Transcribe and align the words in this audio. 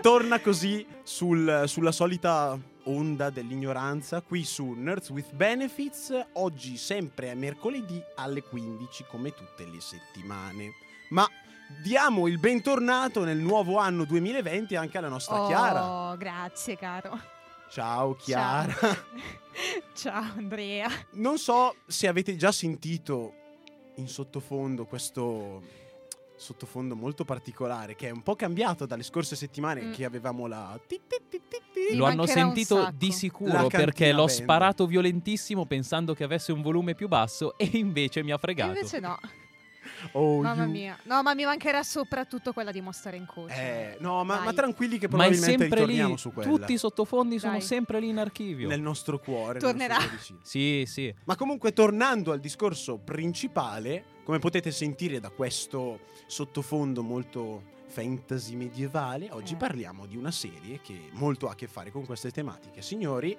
Vietnam. 0.00 0.18
si 0.18 0.18
torna 0.18 0.40
così 0.40 0.86
sul- 1.02 1.64
sulla 1.66 1.92
solita 1.92 2.58
onda 2.84 3.30
dell'ignoranza 3.30 4.22
qui 4.22 4.44
su 4.44 4.72
Nerds 4.72 5.10
with 5.10 5.32
Benefits. 5.32 6.12
Oggi 6.34 6.76
sempre 6.76 7.30
a 7.30 7.34
mercoledì 7.34 8.02
alle 8.16 8.42
15 8.42 9.04
come 9.08 9.32
tutte 9.34 9.66
le 9.66 9.80
settimane. 9.80 10.72
Ma 11.10 11.26
diamo 11.82 12.26
il 12.26 12.38
bentornato 12.38 13.24
nel 13.24 13.38
nuovo 13.38 13.78
anno 13.78 14.04
2020 14.04 14.76
anche 14.76 14.98
alla 14.98 15.08
nostra 15.08 15.42
oh, 15.42 15.46
Chiara. 15.46 16.16
grazie 16.16 16.76
caro. 16.76 17.20
Ciao 17.70 18.14
Chiara. 18.16 18.74
Ciao 19.94 20.32
Andrea. 20.36 20.88
Non 21.12 21.38
so 21.38 21.76
se 21.86 22.08
avete 22.08 22.34
già 22.36 22.50
sentito 22.50 23.34
in 23.96 24.08
sottofondo 24.08 24.86
questo 24.86 25.62
sottofondo 26.40 26.96
molto 26.96 27.24
particolare 27.24 27.94
che 27.94 28.08
è 28.08 28.10
un 28.10 28.22
po' 28.22 28.34
cambiato 28.34 28.86
dalle 28.86 29.02
scorse 29.02 29.36
settimane 29.36 29.82
Mm. 29.82 29.92
che 29.92 30.04
avevamo 30.06 30.46
la 30.46 30.80
ti- 30.86 31.00
ti- 31.06 31.18
ti- 31.28 31.96
Lo 31.96 32.06
hanno 32.06 32.24
sentito 32.26 32.90
di 32.94 33.12
sicuro 33.12 33.66
perché 33.66 34.10
l'ho 34.12 34.24
band. 34.24 34.28
sparato 34.30 34.86
violentissimo 34.86 35.66
pensando 35.66 36.14
che 36.14 36.24
avesse 36.24 36.52
un 36.52 36.62
volume 36.62 36.94
più 36.94 37.08
basso 37.08 37.56
e 37.58 37.68
invece 37.74 38.22
mi 38.22 38.30
ha 38.32 38.36
E 38.36 38.38
fregato. 38.38 38.72
invece 38.76 39.00
no. 39.00 39.18
Oh, 40.12 40.40
Mamma 40.40 40.62
you. 40.64 40.70
mia. 40.70 40.98
No, 41.04 41.22
ma 41.22 41.34
mi 41.34 41.44
mancherà 41.44 41.82
soprattutto 41.82 42.52
quella 42.54 42.70
di 42.70 42.80
mostrare 42.80 43.16
in 43.18 43.26
coach. 43.26 43.50
Eh, 43.50 43.96
no, 44.00 44.24
ma, 44.24 44.40
ma 44.40 44.52
tranquilli 44.52 44.96
che 44.98 45.06
Ma 45.08 45.16
probabilmente 45.16 45.48
sempre 45.58 45.68
ritorniamo 45.80 46.12
lì, 46.12 46.18
su 46.18 46.32
quella. 46.32 46.50
tutti 46.50 46.72
i 46.72 46.78
sottofondi 46.78 47.38
sono 47.38 47.52
Dai. 47.52 47.60
sempre 47.62 48.00
lì 48.00 48.08
in 48.08 48.18
archivio. 48.18 48.68
nel 48.68 48.80
nostro 48.80 49.18
cuore. 49.18 49.54
nel 49.54 49.62
Tornerà. 49.62 49.94
nostro 49.94 50.08
cuoricino. 50.10 50.38
Sì, 50.42 50.84
sì. 50.86 51.14
Ma 51.24 51.36
comunque 51.36 51.72
tornando 51.72 52.32
al 52.32 52.40
discorso 52.40 52.98
principale, 52.98 54.04
come 54.30 54.42
potete 54.42 54.70
sentire 54.70 55.18
da 55.18 55.30
questo 55.30 56.02
sottofondo 56.26 57.02
molto 57.02 57.64
fantasy 57.88 58.54
medievale, 58.54 59.28
oggi 59.32 59.54
Eh. 59.54 59.56
parliamo 59.56 60.06
di 60.06 60.16
una 60.16 60.30
serie 60.30 60.80
che 60.80 61.08
molto 61.14 61.48
ha 61.48 61.50
a 61.50 61.54
che 61.56 61.66
fare 61.66 61.90
con 61.90 62.06
queste 62.06 62.30
tematiche. 62.30 62.80
Signori, 62.80 63.36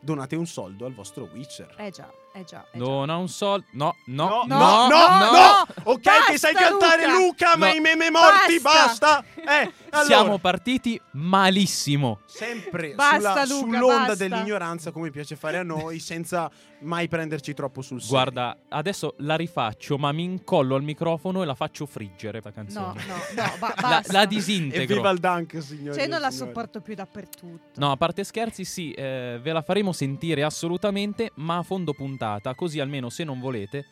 donate 0.00 0.34
un 0.34 0.46
soldo 0.46 0.86
al 0.86 0.92
vostro 0.92 1.28
Witcher. 1.32 1.76
Eh 1.78 1.90
già, 1.90 2.12
eh 2.34 2.44
già. 2.44 2.64
Eh 2.72 2.78
Non 2.78 3.08
ha 3.10 3.16
un 3.16 3.28
sol... 3.28 3.62
No, 3.72 3.94
no, 4.06 4.44
No, 4.46 4.56
no, 4.58 4.88
no, 4.88 5.08
no. 5.18 5.30
no. 5.32 5.66
Ok, 5.84 6.00
Basta, 6.02 6.30
che 6.32 6.38
sai 6.38 6.54
cantare 6.54 7.06
Luca, 7.06 7.18
Luca! 7.18 7.56
ma 7.56 7.68
No. 7.68 7.74
i 7.74 7.80
meme 7.80 8.10
morti, 8.10 8.60
basta! 8.60 9.24
Basta! 9.24 9.62
Eh, 9.62 9.72
allora, 9.90 10.06
Siamo 10.06 10.38
partiti 10.38 11.00
malissimo. 11.12 12.20
sempre 12.26 12.94
Basta, 12.94 13.18
sulla- 13.18 13.44
Luca, 13.44 13.76
sull'onda 13.78 14.06
basta. 14.06 14.14
dell'ignoranza, 14.28 14.90
come 14.90 15.10
piace 15.10 15.36
fare 15.36 15.58
a 15.58 15.62
noi, 15.62 15.98
senza 16.00 16.50
mai 16.80 17.06
prenderci 17.08 17.54
troppo 17.54 17.80
sul 17.82 18.00
serio. 18.00 18.16
Guarda, 18.16 18.56
adesso 18.70 19.14
la 19.18 19.36
rifaccio, 19.36 19.96
ma 19.98 20.10
mi 20.12 20.24
incollo 20.24 20.74
al 20.74 20.82
microfono 20.82 21.42
e 21.42 21.46
la 21.46 21.54
faccio 21.54 21.86
friggere 21.86 22.40
questa 22.40 22.62
No, 22.62 22.92
canzone. 22.94 23.04
no, 23.06 23.14
no, 23.42 23.52
ba- 23.58 23.72
La, 23.76 23.80
basta. 23.88 24.12
la 24.12 24.24
disintegro. 24.26 24.82
Evviva 24.94 25.10
il 25.10 25.18
Dunk, 25.20 25.62
signori. 25.62 25.96
Cioè, 25.98 26.08
non 26.08 26.20
la 26.20 26.30
signori. 26.30 26.48
sopporto 26.52 26.80
più 26.80 26.94
dappertutto. 26.94 27.70
No, 27.80 27.92
a 27.92 27.96
parte 27.96 28.24
scherzi, 28.24 28.64
sì, 28.64 28.90
eh, 28.92 29.38
ve 29.40 29.52
la 29.52 29.62
faremo 29.62 29.92
sentire 29.92 30.42
assolutamente, 30.42 31.30
ma 31.36 31.58
a 31.58 31.62
fondo 31.62 31.92
puntata, 32.24 32.54
così 32.54 32.80
almeno 32.80 33.10
se 33.10 33.24
non 33.24 33.38
volete 33.38 33.84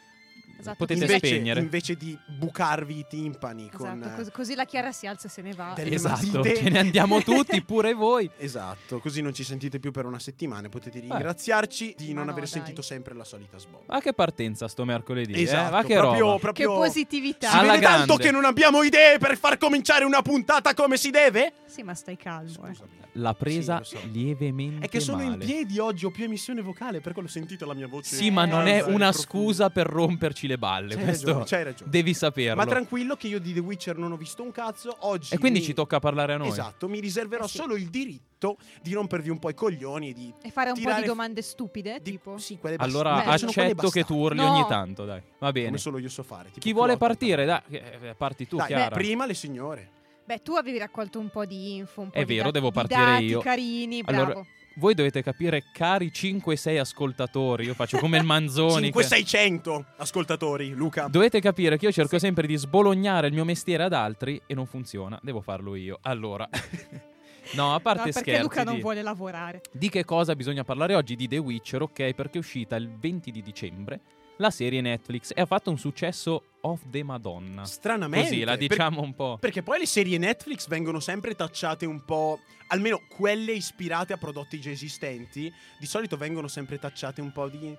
Esatto, 0.63 0.77
potete 0.77 1.01
così 1.01 1.11
la- 1.13 1.17
invece, 1.17 1.35
spegnere. 1.35 1.61
invece 1.61 1.97
di 1.97 2.19
bucarvi 2.39 2.99
i 2.99 3.07
timpani 3.09 3.65
Esatto, 3.67 3.77
con 3.85 4.03
eh, 4.03 4.15
cos- 4.17 4.31
così 4.31 4.55
la 4.55 4.65
Chiara 4.65 4.93
si 4.93 5.07
alza 5.07 5.27
e 5.27 5.31
se 5.31 5.43
ne 5.43 5.53
va. 5.53 5.75
Esatto, 5.77 6.27
matite. 6.39 6.57
ce 6.57 6.69
ne 6.71 6.79
andiamo 6.79 7.21
tutti, 7.25 7.61
pure 7.63 7.93
voi. 7.95 8.31
Esatto, 8.39 8.99
così 9.01 9.21
non 9.23 9.35
ci 9.35 9.43
sentite 9.45 9.79
più 9.81 9.91
per 9.91 10.07
una 10.07 10.19
settimana. 10.19 10.69
Potete 10.69 11.01
ringraziarci 11.01 11.95
di 11.97 12.09
Ma 12.09 12.15
non 12.15 12.25
no, 12.27 12.31
aver 12.31 12.45
dai. 12.45 12.53
sentito 12.53 12.83
sempre 12.83 13.15
la 13.15 13.25
solita 13.25 13.59
sbomba. 13.59 13.93
Ma 13.95 14.01
che 14.01 14.13
partenza 14.13 14.69
sto 14.69 14.85
mercoledì, 14.85 15.33
eh? 15.33 15.43
Esatto, 15.43 15.73
Ma 15.73 15.83
che 15.85 15.95
proprio, 15.97 16.21
roba. 16.21 16.35
Che 16.37 16.41
proprio 16.65 16.75
positività. 16.75 17.51
Si 17.51 17.57
Alla 17.57 17.73
vede 17.73 17.85
tanto 17.85 18.05
grande. 18.07 18.23
che 18.25 18.31
non 18.31 18.45
abbiamo 18.45 18.83
idee 18.83 19.19
per 19.19 19.37
far 19.37 19.59
cominciare 19.59 20.05
una 20.05 20.23
puntata 20.23 20.75
come 20.75 20.97
si 20.97 21.11
deve? 21.11 21.53
Sì, 21.67 21.83
ma 21.83 21.95
stai 21.95 22.17
calmo, 22.17 22.67
eh. 22.69 23.01
L'ha 23.17 23.35
presa 23.35 23.83
Sì, 23.85 23.97
so. 23.97 24.03
lievemente 24.11 24.87
È 24.87 24.89
che 24.89 25.01
sono 25.01 25.23
in 25.23 25.31
male. 25.31 25.45
piedi 25.45 25.79
oggi, 25.79 26.07
ho 26.07 26.11
più 26.11 26.25
emissione 26.25 26.63
vocale, 26.63 27.01
perché 27.01 27.21
l'ho 27.21 27.27
sentito 27.29 27.67
la 27.67 27.75
mia 27.75 27.87
voce. 27.87 28.15
Sì, 28.17 28.31
ma 28.31 28.45
non 28.47 28.67
è 28.67 28.79
alta 28.79 28.91
e 28.91 28.95
una 28.95 29.13
scusa 29.13 29.69
per 29.71 29.87
romperci 29.87 30.47
le 30.47 30.52
balle. 30.59 30.95
C'hai 30.95 31.05
Questo 31.05 31.27
ragione, 31.27 31.45
c'hai 31.47 31.65
ragione. 31.65 31.91
devi 31.91 32.15
saperlo. 32.15 32.57
Ma 32.57 32.67
tranquillo 32.67 33.17
che 33.17 33.27
io 33.29 33.39
di 33.39 33.53
The 33.53 33.61
Witcher 33.61 33.97
non 33.97 34.13
ho 34.13 34.17
visto 34.17 34.43
un 34.43 34.51
cazzo. 34.53 34.97
Oggi 35.01 35.35
e 35.35 35.39
quindi 35.39 35.59
mi- 35.61 35.65
ci 35.65 35.73
tocca 35.75 35.99
parlare 35.99 36.35
a 36.35 36.37
noi. 36.37 36.49
Esatto, 36.49 36.89
mi 36.89 37.01
riserverò 37.01 37.45
Eh 37.45 37.49
sì. 37.49 37.57
solo 37.59 37.75
il 37.77 37.89
diritto 37.89 38.57
di 38.83 38.93
rompervi 38.93 39.29
un 39.31 39.39
po' 39.39 39.51
i 39.51 39.55
coglioni 39.55 40.11
e 40.11 40.13
di. 40.13 40.33
E 40.43 40.51
fare 40.51 40.71
un 40.71 40.81
po' 40.83 40.93
di 40.93 41.05
domande 41.05 41.43
stupide, 41.43 42.01
di- 42.03 42.13
tipo? 42.13 42.39
Sì, 42.39 42.59
quelle 42.59 42.77
bast- 42.77 42.89
Allora 42.91 43.23
quelle 43.23 43.35
accetto 43.35 43.89
che 43.91 44.05
tu 44.05 44.17
urli 44.17 44.39
No. 44.39 44.53
ogni 44.53 44.65
tanto, 44.69 45.05
dai. 45.05 45.23
Va 45.39 45.53
bene. 45.53 45.67
Come 45.67 45.79
solo 45.79 45.99
io 45.99 46.09
so 46.09 46.23
fare. 46.23 46.49
tipo 46.49 46.61
Chi 46.61 46.73
vuole 46.73 46.97
partire? 46.97 47.45
Dai, 47.45 47.61
eh, 47.71 48.15
parti 48.17 48.47
tu, 48.47 48.57
Dai, 48.57 48.67
Chiara. 48.69 48.95
prima 48.95 49.27
le 49.27 49.35
signore. 49.35 49.91
Beh, 50.25 50.39
tu 50.41 50.55
avevi 50.55 50.79
raccolto 50.79 51.19
un 51.19 51.31
po' 51.31 51.45
di 51.45 51.75
info, 51.77 52.03
un 52.03 52.11
po' 52.11 52.17
È 52.19 52.25
di 52.25 52.33
vero, 52.35 52.45
dat- 52.45 52.53
devo 52.55 52.71
partire 52.71 53.05
dati 53.05 53.25
io. 53.25 53.41
carini, 53.41 54.03
bravo. 54.03 54.23
Allora, 54.23 54.47
Voi 54.77 54.95
dovete 54.95 55.23
capire, 55.23 55.65
cari 55.73 56.11
5-6 56.15 56.79
ascoltatori, 56.79 57.65
io 57.67 57.75
faccio 57.75 57.99
come 57.99 58.19
il 58.19 58.25
Manzoni. 58.27 58.91
che- 58.91 59.01
5-600 59.03 59.85
ascoltatori, 59.97 60.71
Luca. 60.71 61.09
Dovete 61.09 61.41
capire 61.41 61.77
che 61.77 61.87
io 61.87 61.93
cerco 61.93 62.19
Sì. 62.19 62.27
sempre 62.27 62.47
di 62.47 62.57
sbolognare 62.57 63.27
il 63.27 63.33
mio 63.35 63.45
mestiere 63.45 63.83
ad 63.85 63.93
altri 63.93 64.41
e 64.47 64.55
non 64.55 64.67
funziona, 64.67 65.19
devo 65.23 65.41
farlo 65.41 65.75
io. 65.75 65.99
Allora, 66.03 66.49
no, 67.55 67.75
a 67.75 67.81
parte 67.81 67.99
No, 68.07 68.13
perché 68.13 68.21
scherzi, 68.21 68.43
Luca 68.43 68.65
non 68.65 68.77
di, 68.77 68.81
vuole 68.81 69.03
lavorare. 69.03 69.61
di 69.73 69.89
che 69.89 70.05
cosa 70.05 70.35
bisogna 70.35 70.65
parlare 70.65 70.95
oggi? 70.95 71.17
Di 71.17 71.29
The 71.29 71.39
Witcher, 71.39 71.83
ok? 71.83 72.13
Perché 72.15 72.35
è 72.35 72.39
uscita 72.39 72.77
il 72.77 72.89
20 72.91 73.31
di 73.31 73.43
dicembre 73.43 74.01
la 74.37 74.51
serie 74.51 74.81
Netflix 74.81 75.33
e 75.35 75.41
ha 75.41 75.47
fatto 75.47 75.71
un 75.71 75.79
successo 75.79 76.45
off 76.63 76.83
the 76.91 77.03
Madonna. 77.03 77.65
Stranamente. 77.65 78.29
Così, 78.29 78.45
la 78.45 78.57
per- 78.57 78.69
diciamo 78.69 79.03
un 79.03 79.15
po'. 79.15 79.39
Perché 79.39 79.63
poi 79.63 79.81
le 79.81 79.87
serie 79.87 80.19
Netflix 80.19 80.69
vengono 80.69 81.01
sempre 81.01 81.35
tacciate 81.35 81.87
un 81.87 82.05
po'. 82.05 82.41
Almeno 82.69 83.03
quelle 83.09 83.53
ispirate 83.53 84.13
a 84.13 84.17
prodotti 84.17 84.59
già 84.61 84.71
esistenti, 84.71 85.53
di 85.79 85.87
solito 85.87 86.17
vengono 86.17 86.49
sempre 86.49 86.79
tacciate 86.79 87.21
un 87.21 87.33
po' 87.33 87.49
di. 87.49 87.77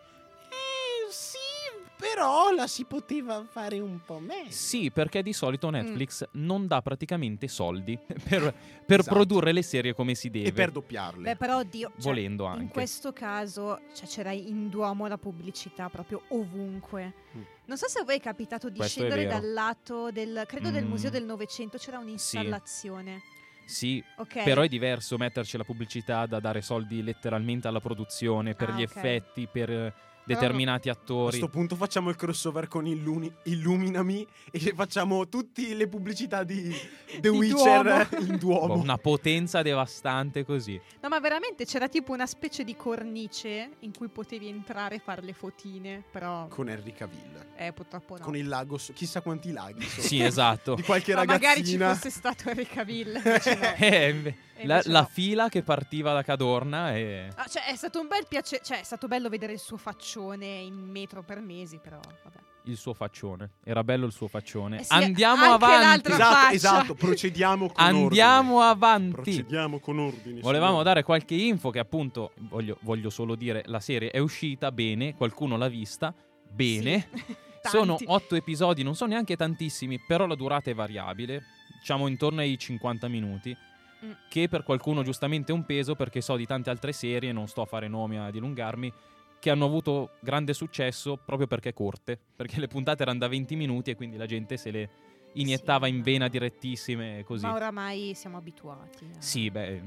Sì, 2.03 2.09
però 2.13 2.51
la 2.51 2.67
si 2.67 2.85
poteva 2.85 3.45
fare 3.49 3.79
un 3.79 3.99
po' 4.05 4.19
meglio. 4.19 4.51
Sì, 4.51 4.91
perché 4.91 5.23
di 5.23 5.33
solito 5.33 5.67
Mm. 5.69 5.73
Netflix 5.73 6.27
non 6.33 6.67
dà 6.67 6.81
praticamente 6.81 7.47
soldi 7.47 7.97
per, 8.27 8.53
per 8.85 8.99
Esatto. 8.99 9.15
produrre 9.15 9.51
le 9.53 9.61
serie 9.63 9.93
come 9.93 10.13
si 10.15 10.29
deve. 10.29 10.49
E 10.49 10.51
per 10.51 10.71
doppiarle. 10.71 11.23
Beh, 11.23 11.35
però, 11.37 11.59
oddio, 11.59 11.89
cioè, 11.93 12.01
Volendo 12.01 12.45
in 12.45 12.51
anche. 12.51 12.73
questo 12.73 13.13
caso 13.13 13.79
cioè, 13.93 14.07
c'era 14.07 14.31
in 14.31 14.69
Duomo 14.69 15.07
la 15.07 15.17
pubblicità 15.17 15.89
proprio 15.89 16.23
ovunque. 16.29 17.13
Mm. 17.35 17.41
Non 17.65 17.77
so 17.77 17.87
se 17.87 17.99
a 17.99 18.03
voi 18.03 18.17
è 18.17 18.19
capitato 18.19 18.69
di 18.69 18.77
Questo 18.77 18.99
scendere 18.99 19.25
dal 19.25 19.51
lato 19.53 20.11
del, 20.11 20.43
credo 20.47 20.69
del 20.69 20.83
Mm. 20.83 20.89
Museo 20.89 21.09
del 21.09 21.23
Novecento, 21.23 21.77
c'era 21.77 21.97
un'installazione. 21.99 23.21
Sì, 23.65 24.03
Ok. 24.17 24.43
Però 24.43 24.61
è 24.61 24.67
diverso 24.67 25.17
metterci 25.17 25.55
la 25.55 25.63
pubblicità 25.63 26.25
da 26.25 26.41
dare 26.41 26.61
soldi 26.61 27.01
letteralmente 27.01 27.67
alla 27.69 27.79
produzione, 27.79 28.55
per 28.55 28.69
Ah, 28.69 28.73
gli 28.73 28.81
ok. 28.83 28.95
effetti, 28.95 29.47
per 29.49 29.93
determinati 30.25 30.89
A 30.89 30.93
attori. 30.93 31.29
questo 31.29 31.47
punto 31.49 31.75
facciamo 31.75 32.09
il 32.09 32.15
crossover 32.15 32.67
con 32.67 32.85
Illuni- 32.87 33.31
Illuminami 33.43 34.25
e 34.51 34.59
facciamo 34.75 35.27
tutte 35.27 35.73
le 35.73 35.87
pubblicità 35.87 36.43
di 36.43 36.73
The 37.19 37.19
Di 37.19 37.27
Witcher 37.29 38.07
Duomo. 38.09 38.25
in 38.31 38.37
Duomo. 38.37 38.67
Boh, 38.75 38.81
Una 38.81 38.97
potenza 38.97 39.61
devastante 39.61 40.45
così. 40.45 40.79
No, 41.01 41.09
ma 41.09 41.19
veramente 41.19 41.65
c'era 41.65 41.87
tipo 41.89 42.11
una 42.13 42.25
specie 42.25 42.63
di 42.63 42.75
cornice 42.75 43.71
in 43.79 43.93
cui 43.95 44.07
potevi 44.07 44.47
entrare 44.47 44.95
e 44.95 44.99
fare 44.99 45.21
le 45.21 45.33
fotine, 45.33 46.03
però 46.11 46.47
Con 46.47 46.69
Henry 46.69 46.93
Cavill. 46.93 47.45
eh, 47.55 47.71
purtroppo 47.73 48.17
no. 48.17 48.23
Con 48.23 48.35
il 48.35 48.47
lago, 48.47 48.77
so- 48.77 48.93
chissà 48.93 49.21
quanti 49.21 49.51
laghi 49.51 49.83
sono. 49.83 50.07
Sì, 50.07 50.21
esatto. 50.21 50.75
Di 50.75 50.83
qualche 50.83 51.13
ma 51.13 51.23
magari 51.25 51.63
ci 51.65 51.77
ragazzina. 51.77 51.93
fosse 51.93 52.09
stato 52.09 52.49
Henry 52.49 52.65
Cavill. 52.65 53.15
invece. 53.15 53.51
Eh, 53.83 54.09
inve- 54.09 54.35
E 54.52 54.52
la, 54.61 54.81
la 54.85 55.01
no. 55.01 55.09
fila 55.11 55.49
che 55.49 55.63
partiva 55.63 56.13
da 56.13 56.23
Cadorna 56.23 56.95
e... 56.95 57.29
Ah, 57.35 57.47
cioè, 57.47 57.65
è 57.65 57.75
stato 57.75 57.99
un 57.99 58.07
bel 58.07 58.25
piacere. 58.27 58.63
Cioè, 58.63 58.79
è 58.79 58.83
stato 58.83 59.07
bello 59.07 59.29
vedere 59.29 59.53
il 59.53 59.59
suo 59.59 59.77
faccione 59.77 60.45
in 60.45 60.75
metro 60.75 61.23
per 61.23 61.39
mesi, 61.39 61.79
però 61.79 61.99
vabbè. 62.23 62.37
il 62.65 62.77
suo 62.77 62.93
faccione. 62.93 63.51
Era 63.63 63.83
bello 63.83 64.05
il 64.05 64.11
suo 64.11 64.27
faccione. 64.27 64.79
Eh 64.79 64.83
sì, 64.83 64.93
Andiamo 64.93 65.43
anche 65.43 65.65
avanti. 65.65 66.11
Esatto, 66.11 66.33
faccia. 66.33 66.51
esatto, 66.53 66.93
procediamo 66.95 67.67
con 67.67 67.83
Andiamo 67.83 68.55
ordine. 68.55 68.71
avanti. 68.71 69.11
Procediamo 69.11 69.79
con 69.79 69.99
ordine. 69.99 70.39
Volevamo 70.39 70.83
dare 70.83 71.03
qualche 71.03 71.35
info 71.35 71.69
che 71.69 71.79
appunto, 71.79 72.31
voglio, 72.49 72.77
voglio 72.81 73.09
solo 73.09 73.35
dire, 73.35 73.63
la 73.65 73.79
serie 73.79 74.11
è 74.11 74.19
uscita 74.19 74.71
bene, 74.71 75.15
qualcuno 75.15 75.57
l'ha 75.57 75.67
vista 75.67 76.13
bene. 76.49 77.07
Sì. 77.13 77.35
Sono 77.63 77.95
otto 78.07 78.35
episodi, 78.35 78.83
non 78.83 78.93
sono 78.93 79.11
neanche 79.13 79.37
tantissimi, 79.37 79.97
però 80.05 80.25
la 80.25 80.35
durata 80.35 80.69
è 80.69 80.73
variabile, 80.73 81.43
diciamo 81.79 82.07
intorno 82.07 82.41
ai 82.41 82.57
50 82.57 83.07
minuti, 83.07 83.55
Mm. 84.03 84.11
che 84.29 84.47
per 84.49 84.63
qualcuno 84.63 85.01
giustamente 85.03 85.51
è 85.51 85.55
un 85.55 85.65
peso 85.65 85.95
perché 85.95 86.19
so 86.21 86.35
di 86.35 86.45
tante 86.45 86.69
altre 86.69 86.91
serie, 86.91 87.31
non 87.31 87.47
sto 87.47 87.61
a 87.61 87.65
fare 87.65 87.87
nomi 87.87 88.17
a 88.17 88.29
dilungarmi, 88.31 88.91
che 89.39 89.49
hanno 89.49 89.65
avuto 89.65 90.11
grande 90.21 90.53
successo 90.53 91.17
proprio 91.17 91.47
perché 91.47 91.73
corte, 91.73 92.19
perché 92.35 92.59
le 92.59 92.67
puntate 92.67 93.03
erano 93.03 93.19
da 93.19 93.27
20 93.27 93.55
minuti 93.55 93.91
e 93.91 93.95
quindi 93.95 94.17
la 94.17 94.25
gente 94.25 94.57
se 94.57 94.71
le 94.71 94.89
iniettava 95.33 95.87
Sì. 95.87 95.93
in 95.93 96.01
vena 96.01 96.27
direttissime 96.27 97.19
e 97.19 97.23
così. 97.23 97.45
Ma 97.45 97.53
oramai 97.53 98.13
siamo 98.13 98.37
abituati. 98.37 99.05
eh. 99.05 99.21
Sì, 99.21 99.49
beh, 99.49 99.81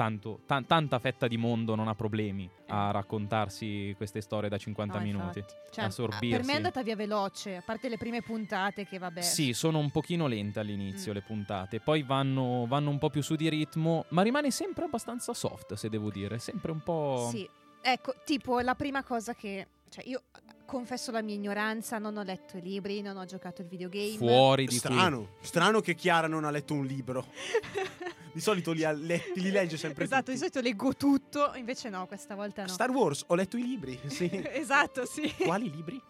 tanto, 0.00 0.40
ta- 0.46 0.62
tanta 0.66 0.98
fetta 0.98 1.28
di 1.28 1.36
mondo 1.36 1.74
non 1.74 1.86
ha 1.86 1.94
problemi 1.94 2.48
a 2.68 2.90
raccontarsi 2.90 3.92
queste 3.98 4.22
storie 4.22 4.48
da 4.48 4.56
50 4.56 4.96
No, 4.96 5.04
minuti. 5.04 5.44
Cioè, 5.70 5.84
assorbirsi. 5.84 6.36
Per 6.36 6.44
me 6.46 6.52
è 6.54 6.56
andata 6.56 6.82
via 6.82 6.96
veloce, 6.96 7.56
a 7.56 7.60
parte 7.60 7.90
le 7.90 7.98
prime 7.98 8.22
puntate 8.22 8.86
che 8.86 8.96
vabbè. 8.96 9.20
Sì, 9.20 9.52
sono 9.52 9.76
un 9.78 9.90
pochino 9.90 10.26
lente 10.26 10.58
all'inizio 10.58 11.12
Mm. 11.12 11.14
le 11.14 11.20
puntate, 11.20 11.80
poi 11.80 12.02
vanno, 12.02 12.64
vanno 12.66 12.88
un 12.88 12.96
po' 12.96 13.10
più 13.10 13.22
su 13.22 13.34
di 13.34 13.50
ritmo, 13.50 14.06
ma 14.08 14.22
rimane 14.22 14.50
sempre 14.50 14.84
abbastanza 14.84 15.34
soft, 15.34 15.74
se 15.74 15.90
devo 15.90 16.08
dire, 16.10 16.38
sempre 16.38 16.70
un 16.72 16.80
po'... 16.80 17.28
Sì. 17.30 17.46
Ecco, 17.82 18.14
tipo 18.24 18.60
la 18.60 18.74
prima 18.74 19.02
cosa 19.02 19.34
che... 19.34 19.66
Cioè, 19.90 20.04
io 20.06 20.22
eh, 20.34 20.54
confesso 20.64 21.10
la 21.10 21.20
mia 21.20 21.34
ignoranza, 21.34 21.98
non 21.98 22.16
ho 22.16 22.22
letto 22.22 22.56
i 22.56 22.62
libri, 22.62 23.02
non 23.02 23.18
ho 23.18 23.24
giocato 23.26 23.60
il 23.60 23.68
videogame. 23.68 24.16
fuori 24.16 24.62
di 24.62 24.68
qui. 24.68 24.76
Strano, 24.78 25.28
strano 25.40 25.80
che 25.80 25.94
Chiara 25.94 26.26
non 26.26 26.44
ha 26.44 26.50
letto 26.50 26.72
un 26.72 26.86
libro. 26.86 27.26
Di 28.32 28.40
solito 28.40 28.72
li, 28.72 28.84
ha 28.84 28.92
letti, 28.92 29.40
li 29.40 29.50
legge 29.50 29.76
sempre 29.76 30.04
esatto, 30.04 30.30
di 30.30 30.38
tutti. 30.38 30.50
solito 30.52 30.60
leggo 30.60 30.94
tutto, 30.94 31.52
invece 31.54 31.88
no, 31.88 32.06
questa 32.06 32.34
volta 32.34 32.62
no. 32.62 32.68
Star 32.68 32.90
Wars, 32.90 33.24
ho 33.26 33.34
letto 33.34 33.56
i 33.56 33.62
libri. 33.62 33.98
Sì. 34.08 34.28
esatto, 34.52 35.04
sì. 35.06 35.32
Quali 35.36 35.70
libri? 35.70 36.00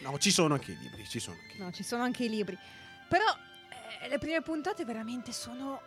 No, 0.00 0.16
ci 0.18 0.30
sono 0.30 0.54
anche 0.54 0.72
i 0.72 0.78
libri, 0.78 1.06
ci 1.06 1.18
sono 1.18 1.36
anche 1.38 1.62
No, 1.62 1.70
ci 1.72 1.82
sono 1.82 2.02
anche 2.02 2.24
i 2.24 2.30
libri. 2.30 2.56
Però 3.08 3.24
eh, 4.02 4.08
le 4.08 4.18
prime 4.18 4.40
puntate 4.40 4.86
veramente 4.86 5.30
sono 5.30 5.78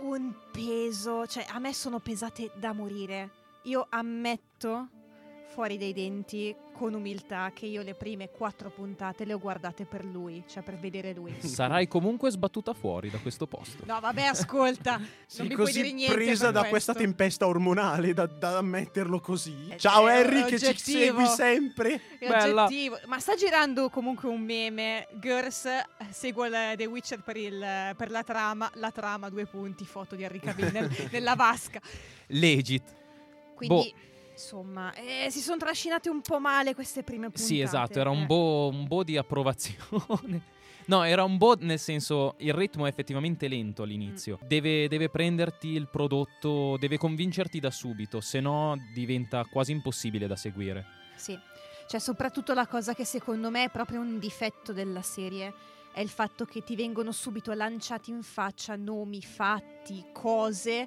un 0.00 0.34
peso, 0.52 1.26
cioè 1.26 1.46
a 1.48 1.58
me 1.58 1.72
sono 1.72 1.98
pesate 1.98 2.50
da 2.56 2.72
morire. 2.74 3.30
Io 3.62 3.86
ammetto 3.88 4.88
fuori 5.56 5.78
dai 5.78 5.94
denti 5.94 6.54
con 6.74 6.92
umiltà 6.92 7.50
che 7.54 7.64
io 7.64 7.80
le 7.80 7.94
prime 7.94 8.28
quattro 8.28 8.68
puntate 8.68 9.24
le 9.24 9.32
ho 9.32 9.38
guardate 9.38 9.86
per 9.86 10.04
lui, 10.04 10.44
cioè 10.46 10.62
per 10.62 10.76
vedere 10.76 11.14
lui. 11.14 11.34
Sarai 11.40 11.88
comunque 11.88 12.30
sbattuta 12.30 12.74
fuori 12.74 13.08
da 13.08 13.16
questo 13.16 13.46
posto. 13.46 13.82
No, 13.86 13.98
vabbè, 13.98 14.20
ascolta. 14.20 15.00
Sei 15.26 15.38
non 15.40 15.46
mi 15.48 15.54
puoi 15.54 15.66
così 15.68 15.80
dire 15.80 15.92
niente 15.94 16.14
presa 16.14 16.50
da 16.50 16.58
questo. 16.58 16.68
questa 16.68 16.92
tempesta 16.94 17.46
ormonale 17.46 18.12
da, 18.12 18.26
da 18.26 18.58
ammetterlo 18.58 19.18
così. 19.20 19.68
È 19.70 19.76
Ciao 19.76 20.04
vero, 20.04 20.28
Harry 20.28 20.42
è 20.42 20.44
che 20.44 20.58
ci 20.58 20.78
segui 20.92 21.24
sempre. 21.24 22.02
È 22.18 22.28
Bella. 22.28 22.64
oggettivo. 22.64 22.98
Ma 23.06 23.18
sta 23.18 23.34
girando 23.34 23.88
comunque 23.88 24.28
un 24.28 24.42
meme. 24.42 25.08
Girls 25.18 25.64
eh, 25.64 25.86
segue 26.10 26.48
il- 26.48 26.76
The 26.76 26.84
Witcher 26.84 27.22
per, 27.22 27.36
il- 27.38 27.94
per 27.96 28.10
la 28.10 28.22
trama. 28.22 28.70
La 28.74 28.90
trama, 28.90 29.30
due 29.30 29.46
punti, 29.46 29.86
foto 29.86 30.14
di 30.16 30.22
Henry 30.22 30.38
Cavill 30.38 30.70
nel- 30.70 30.90
nella 31.10 31.34
vasca. 31.34 31.80
Legit. 32.26 32.94
Quindi, 33.54 33.94
insomma, 34.36 34.92
eh, 34.94 35.28
si 35.30 35.40
sono 35.40 35.56
trascinate 35.56 36.10
un 36.10 36.20
po' 36.20 36.38
male 36.38 36.74
queste 36.74 37.02
prime 37.02 37.26
puntate. 37.26 37.42
Sì, 37.42 37.60
esatto, 37.60 37.98
era 37.98 38.10
un 38.10 38.22
eh. 38.22 38.26
bo', 38.26 38.68
un 38.68 38.86
bo' 38.86 39.02
di 39.02 39.16
approvazione. 39.16 40.54
No, 40.88 41.02
era 41.02 41.24
un 41.24 41.36
bo' 41.36 41.56
nel 41.58 41.80
senso, 41.80 42.36
il 42.38 42.52
ritmo 42.52 42.86
è 42.86 42.88
effettivamente 42.88 43.48
lento 43.48 43.82
all'inizio. 43.82 44.38
Mm. 44.40 44.46
Deve, 44.46 44.86
deve 44.86 45.08
prenderti 45.08 45.70
il 45.70 45.88
prodotto, 45.88 46.76
deve 46.78 46.96
convincerti 46.96 47.58
da 47.58 47.72
subito, 47.72 48.20
se 48.20 48.38
no 48.38 48.76
diventa 48.94 49.44
quasi 49.50 49.72
impossibile 49.72 50.28
da 50.28 50.36
seguire. 50.36 50.86
Sì. 51.16 51.36
Cioè, 51.88 51.98
soprattutto 51.98 52.54
la 52.54 52.68
cosa 52.68 52.94
che 52.94 53.04
secondo 53.04 53.50
me 53.50 53.64
è 53.64 53.70
proprio 53.70 53.98
un 53.98 54.20
difetto 54.20 54.72
della 54.72 55.02
serie 55.02 55.52
è 55.92 56.00
il 56.00 56.08
fatto 56.08 56.44
che 56.44 56.62
ti 56.62 56.76
vengono 56.76 57.10
subito 57.10 57.52
lanciati 57.52 58.10
in 58.10 58.22
faccia 58.22 58.76
nomi, 58.76 59.22
fatti, 59.22 60.04
cose. 60.12 60.86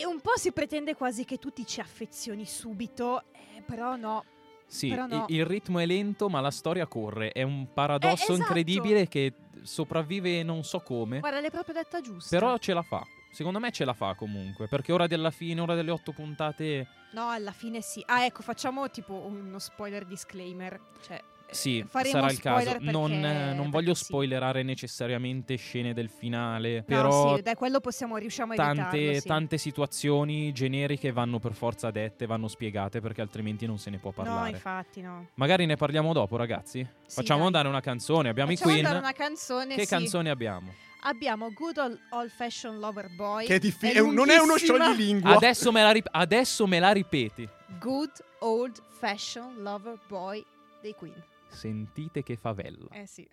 E 0.00 0.06
un 0.06 0.20
po' 0.20 0.36
si 0.36 0.52
pretende 0.52 0.94
quasi 0.94 1.24
che 1.24 1.38
tu 1.38 1.50
ti 1.52 1.66
ci 1.66 1.80
affezioni 1.80 2.44
subito, 2.46 3.22
eh, 3.32 3.62
però 3.62 3.96
no. 3.96 4.24
Sì, 4.68 4.88
Però 4.88 5.06
no. 5.06 5.26
il, 5.28 5.44
ritmo 5.46 5.78
è 5.78 5.86
lento, 5.86 6.28
ma 6.28 6.40
la 6.40 6.50
storia 6.50 6.86
corre. 6.88 7.30
È 7.30 7.42
un 7.42 7.72
paradosso 7.72 8.32
Eh, 8.32 8.34
esatto. 8.34 8.34
incredibile 8.40 9.06
che 9.06 9.32
sopravvive 9.62 10.42
non 10.42 10.64
so 10.64 10.80
come, 10.80 11.20
Guarda, 11.20 11.40
l'hai 11.40 11.50
proprio 11.52 11.74
detta 11.74 12.00
giusta. 12.00 12.36
però 12.36 12.58
ce 12.58 12.72
la 12.74 12.82
fa. 12.82 13.04
Secondo 13.30 13.60
me 13.60 13.70
ce 13.70 13.84
la 13.84 13.92
fa 13.94 14.14
comunque, 14.14 14.66
perché 14.66 14.92
ora 14.92 15.06
della 15.06 15.30
fine, 15.30 15.60
ora 15.60 15.74
delle 15.76 15.90
otto 15.92 16.12
puntate, 16.12 16.86
No, 17.12 17.28
alla 17.28 17.52
fine 17.52 17.80
sì. 17.80 18.02
Ah, 18.06 18.24
ecco, 18.24 18.42
facciamo 18.42 18.90
tipo 18.90 19.12
uno 19.14 19.58
spoiler 19.60 20.04
disclaimer. 20.04 20.78
Cioè, 21.06 21.22
sì, 21.50 21.84
faremo 21.88 22.12
sarà 22.14 22.30
il 22.30 22.40
caso. 22.40 22.76
Non, 22.80 23.10
perché- 23.10 23.26
eh, 23.26 23.44
non 23.46 23.54
perché 23.56 23.70
voglio 23.70 23.94
sì. 23.94 24.04
spoilerare 24.04 24.62
necessariamente 24.62 25.56
scene 25.56 25.94
del 25.94 26.08
finale, 26.08 26.76
No, 26.78 26.82
però 26.84 27.36
sì, 27.36 27.42
dai, 27.42 27.54
quello 27.54 27.80
possiamo, 27.80 28.16
riusciamo 28.16 28.52
a 28.52 28.54
evitarlo, 28.54 28.82
tante, 28.82 29.20
sì. 29.20 29.26
tante 29.26 29.58
situazioni 29.58 30.52
generiche 30.52 31.12
vanno 31.12 31.38
per 31.38 31.52
forza 31.52 31.90
dette, 31.90 32.26
vanno 32.26 32.48
spiegate, 32.48 33.00
perché 33.00 33.20
altrimenti 33.20 33.66
non 33.66 33.78
se 33.78 33.90
ne 33.90 33.98
può 33.98 34.12
No, 34.16 34.22
parlare. 34.22 34.50
infatti, 34.50 35.00
no. 35.00 35.28
Magari 35.34 35.66
ne 35.66 35.76
parliamo 35.76 36.12
dopo, 36.12 36.36
ragazzi. 36.36 36.86
Sì, 37.06 37.14
Facciamo 37.14 37.38
dai. 37.38 37.46
andare 37.46 37.68
una 37.68 37.80
canzone. 37.80 38.28
Abbiamo 38.28 38.50
Facciamo 38.50 38.70
i 38.70 38.74
Queen. 38.74 38.86
andare 38.86 39.04
una 39.04 39.12
canzone, 39.14 39.74
Che 39.74 39.82
sì. 39.82 39.88
canzone 39.88 40.30
abbiamo? 40.30 40.72
Abbiamo 41.02 41.52
Good 41.52 41.78
Old, 41.78 41.98
Old 42.10 42.30
Fashioned 42.30 42.80
Lover 42.80 43.08
Boy. 43.14 43.46
Che 43.46 43.54
è 43.54 43.58
diffi- 43.60 43.90
È 43.90 43.94
è 43.94 43.98
un- 44.00 44.12
non 44.14 44.28
è 44.30 44.38
uno 44.38 44.56
scioglilingua. 44.56 45.36
Adesso 45.36 45.70
me, 45.70 45.82
la 45.82 45.92
rip- 45.92 46.08
adesso 46.10 46.66
me 46.66 46.80
la 46.80 46.90
ripeti. 46.90 47.48
Good 47.78 48.10
Old 48.40 48.82
Fashioned 48.98 49.58
Lover 49.60 49.98
Boy 50.08 50.44
dei 50.82 50.94
Queen. 50.94 51.14
Sentite 51.48 52.22
che 52.22 52.36
favella. 52.36 52.88
Eh 52.90 53.06
sì. 53.06 53.26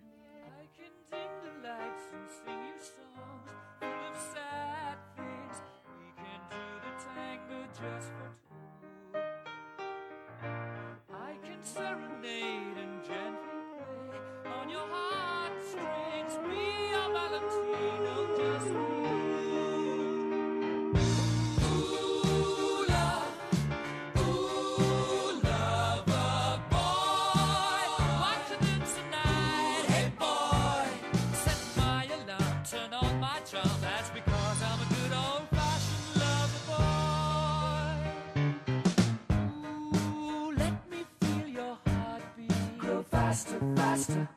Faster, 43.76 44.28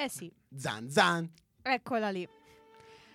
Eh 0.00 0.08
sì, 0.08 0.30
Zan 0.56 0.88
zan. 0.90 1.28
eccola 1.62 2.10
lì. 2.10 2.26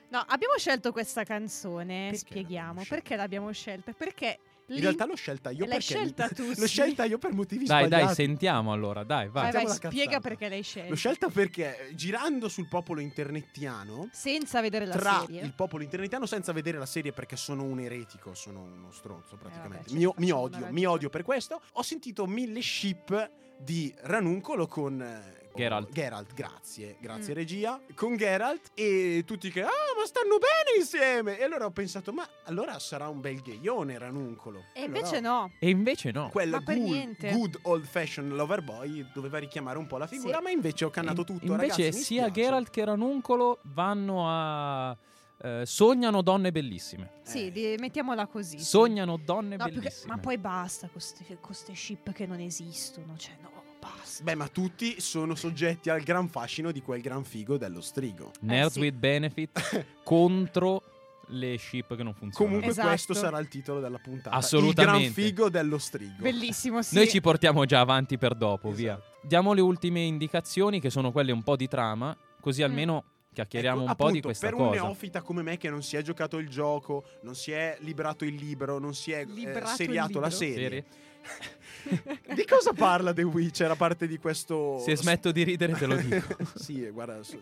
No, 0.10 0.20
abbiamo 0.28 0.56
scelto 0.58 0.92
questa 0.92 1.24
canzone, 1.24 2.10
Perché 2.12 2.18
spieghiamo. 2.18 2.68
l'abbiamo? 2.68 2.88
Perché 2.90 3.16
l'abbiamo 3.16 3.52
scelta? 3.52 3.94
Perché 3.94 4.38
In 4.68 4.80
realtà 4.80 5.06
l'ho 5.06 5.16
scelta 5.16 5.50
io 5.50 5.60
L'hai 5.66 5.78
perché 5.80 5.82
scelta 5.82 6.28
tu, 6.30 6.44
L'ho 6.46 6.54
sì. 6.54 6.68
scelta 6.68 7.04
io 7.06 7.18
per 7.18 7.34
motivi 7.34 7.66
Dai, 7.66 7.86
sbagliati. 7.86 8.06
dai, 8.06 8.14
sentiamo 8.16 8.72
allora, 8.74 9.04
dai, 9.04 9.28
vai. 9.30 9.52
Vai, 9.52 9.64
vai, 9.66 9.74
spiega 9.74 10.20
perché 10.20 10.50
l'hai 10.50 10.62
scelta. 10.62 10.90
L'ho 10.90 10.96
scelta 10.96 11.30
perché 11.30 11.90
girando 11.94 12.48
sul 12.48 12.68
popolo 12.68 13.00
internettiano 13.00 14.10
Senza 14.12 14.62
vedere 14.62 14.86
la 14.86 14.96
tra 14.96 15.20
serie. 15.22 15.42
il 15.42 15.54
popolo 15.54 15.84
internettiano 15.84 16.26
senza 16.28 16.52
vedere 16.52 16.78
la 16.78 16.86
serie 16.86 17.12
perché 17.12 17.36
sono 17.36 17.64
un 17.64 17.80
eretico, 17.80 18.34
sono 18.36 18.62
uno 18.62 18.92
stronzo 18.92 19.36
praticamente. 19.38 19.90
Eh, 19.90 19.94
vabbè, 19.94 19.98
mi, 19.98 20.06
o- 20.06 20.14
mi 20.18 20.32
odio, 20.32 20.68
mi 20.70 20.86
odio 20.86 21.10
per 21.10 21.24
questo. 21.24 21.60
Ho 21.74 21.82
sentito 21.82 22.28
mille 22.28 22.62
ship 22.62 23.32
di 23.58 23.94
Ranuncolo 24.02 24.68
con 24.68 25.02
eh, 25.02 25.43
Geralt. 25.56 25.92
Geralt, 25.92 26.34
grazie, 26.34 26.98
grazie 27.00 27.34
Mm. 27.34 27.36
regia, 27.36 27.80
con 27.96 28.16
Geralt 28.18 28.72
e 28.74 29.24
tutti 29.26 29.50
che 29.52 29.62
ah, 29.62 29.68
ma 29.68 30.06
stanno 30.06 30.38
bene 30.38 30.78
insieme. 30.80 31.38
E 31.40 31.44
allora 31.44 31.66
ho 31.66 31.72
pensato, 31.72 32.12
ma 32.12 32.28
allora 32.46 32.78
sarà 32.80 33.08
un 33.08 33.22
bel 33.22 33.42
ghiaione 33.42 33.98
Ranuncolo. 33.98 34.64
E 34.74 34.84
invece 34.84 35.20
no. 35.20 35.52
E 35.60 35.70
invece 35.70 36.12
no. 36.12 36.30
Quel 36.30 36.50
Ma 36.50 36.62
per 36.62 36.78
good, 36.78 36.88
niente. 36.90 37.32
good 37.32 37.60
old 37.64 37.86
fashioned 37.86 38.32
lover 38.34 38.62
boy 38.62 39.06
doveva 39.14 39.38
richiamare 39.38 39.78
un 39.78 39.88
po' 39.88 39.98
la 39.98 40.08
figura, 40.08 40.38
Sì. 40.38 40.44
ma 40.44 40.50
invece 40.50 40.86
ho 40.86 40.90
cannato 40.90 41.22
In- 41.22 41.26
tutto. 41.28 41.46
Invece 41.52 41.84
ragazzi, 41.84 42.04
sia. 42.04 42.30
Geralt 42.32 42.70
che 42.70 42.84
Ranuncolo 42.86 43.60
vanno 43.64 44.26
a... 44.28 44.98
eh, 45.42 45.64
sognano 45.66 46.22
donne 46.22 46.52
bellissime. 46.52 47.20
Sì, 47.24 47.52
Eh. 47.52 47.76
mettiamola 47.80 48.28
così. 48.28 48.58
sì. 48.60 48.66
Sognano 48.66 49.18
donne 49.18 49.56
No, 49.58 49.66
più 49.66 49.74
che- 49.76 49.80
bellissime. 49.82 50.16
ma 50.16 50.20
poi 50.20 50.38
basta 50.38 50.88
con 50.90 51.02
queste 51.42 51.76
ship 51.76 52.12
che 52.12 52.26
non 52.26 52.40
esistono. 52.40 53.16
Cioè, 53.18 53.36
no, 53.42 53.52
basta. 53.88 54.24
Beh, 54.24 54.36
ma 54.36 54.48
tutti 54.48 55.00
sono 55.00 55.36
soggetti 55.36 55.90
al 55.90 56.02
gran 56.02 56.28
fascino 56.30 56.72
di 56.72 56.82
quel 56.82 57.02
gran 57.02 57.24
figo 57.24 57.58
dello 57.58 57.82
strigo. 57.82 58.32
Nerds 58.42 58.74
sì. 58.74 58.80
with 58.80 58.96
benefit 58.96 59.86
contro 60.04 60.84
le 61.28 61.58
ship 61.58 61.96
che 61.96 62.04
non 62.04 62.14
funzionano. 62.14 62.34
Comunque 62.46 62.70
Esatto. 62.72 62.88
questo 62.88 63.14
sarà 63.14 63.40
il 63.40 63.48
titolo 63.48 63.80
della 63.80 63.98
puntata. 63.98 64.36
Assolutamente. 64.36 65.06
Il 65.08 65.12
gran 65.14 65.26
figo 65.26 65.50
dello 65.50 65.78
strigo. 65.78 66.16
Bellissimo, 66.22 66.82
sì. 66.82 66.96
Noi 66.96 67.08
ci 67.08 67.22
portiamo 67.22 67.66
già 67.66 67.80
avanti 67.80 68.18
per 68.18 68.36
dopo, 68.36 68.68
Esatto. 68.70 68.76
via. 68.82 69.02
Diamo 69.22 69.54
le 69.54 69.62
ultime 69.62 70.02
indicazioni 70.02 70.80
che 70.80 70.90
sono 70.90 71.12
quelle 71.12 71.32
un 71.32 71.42
po' 71.44 71.56
di 71.56 71.68
trama, 71.68 72.16
così 72.40 72.62
Mm. 72.62 72.66
almeno 72.66 73.04
chiacchieriamo 73.34 73.82
Ecco, 73.82 73.90
un 73.90 73.96
po' 73.96 74.04
di 74.04 74.10
appunto, 74.10 74.28
questa 74.28 74.46
per 74.48 74.56
un 74.56 74.68
cosa. 74.68 74.82
neofita 74.82 75.22
come 75.22 75.42
me 75.42 75.58
che 75.58 75.70
non 75.70 75.82
si 75.82 75.96
è 75.96 76.02
giocato 76.04 76.38
il 76.38 76.50
gioco, 76.50 77.04
non 77.24 77.34
si 77.36 77.52
è 77.52 77.78
librato 77.80 78.26
il 78.26 78.36
libro, 78.36 78.78
non 78.78 78.94
si 78.94 79.12
è 79.12 79.26
eh, 79.26 79.66
seriato 79.66 80.20
la 80.20 80.30
serie. 80.30 80.56
Serie? 80.56 80.86
di 82.34 82.46
cosa 82.46 82.74
parla 82.74 83.14
The 83.14 83.24
Witcher 83.24 83.70
a 83.72 83.76
parte 83.76 84.08
di 84.08 84.18
questo 84.18 84.80
Se 84.80 84.96
smetto 84.96 85.32
di 85.32 85.44
ridere 85.44 85.74
te 85.74 85.86
lo 85.86 85.96
dico. 86.02 86.36
sì, 86.56 86.88
guarda, 86.90 87.22
so- 87.24 87.40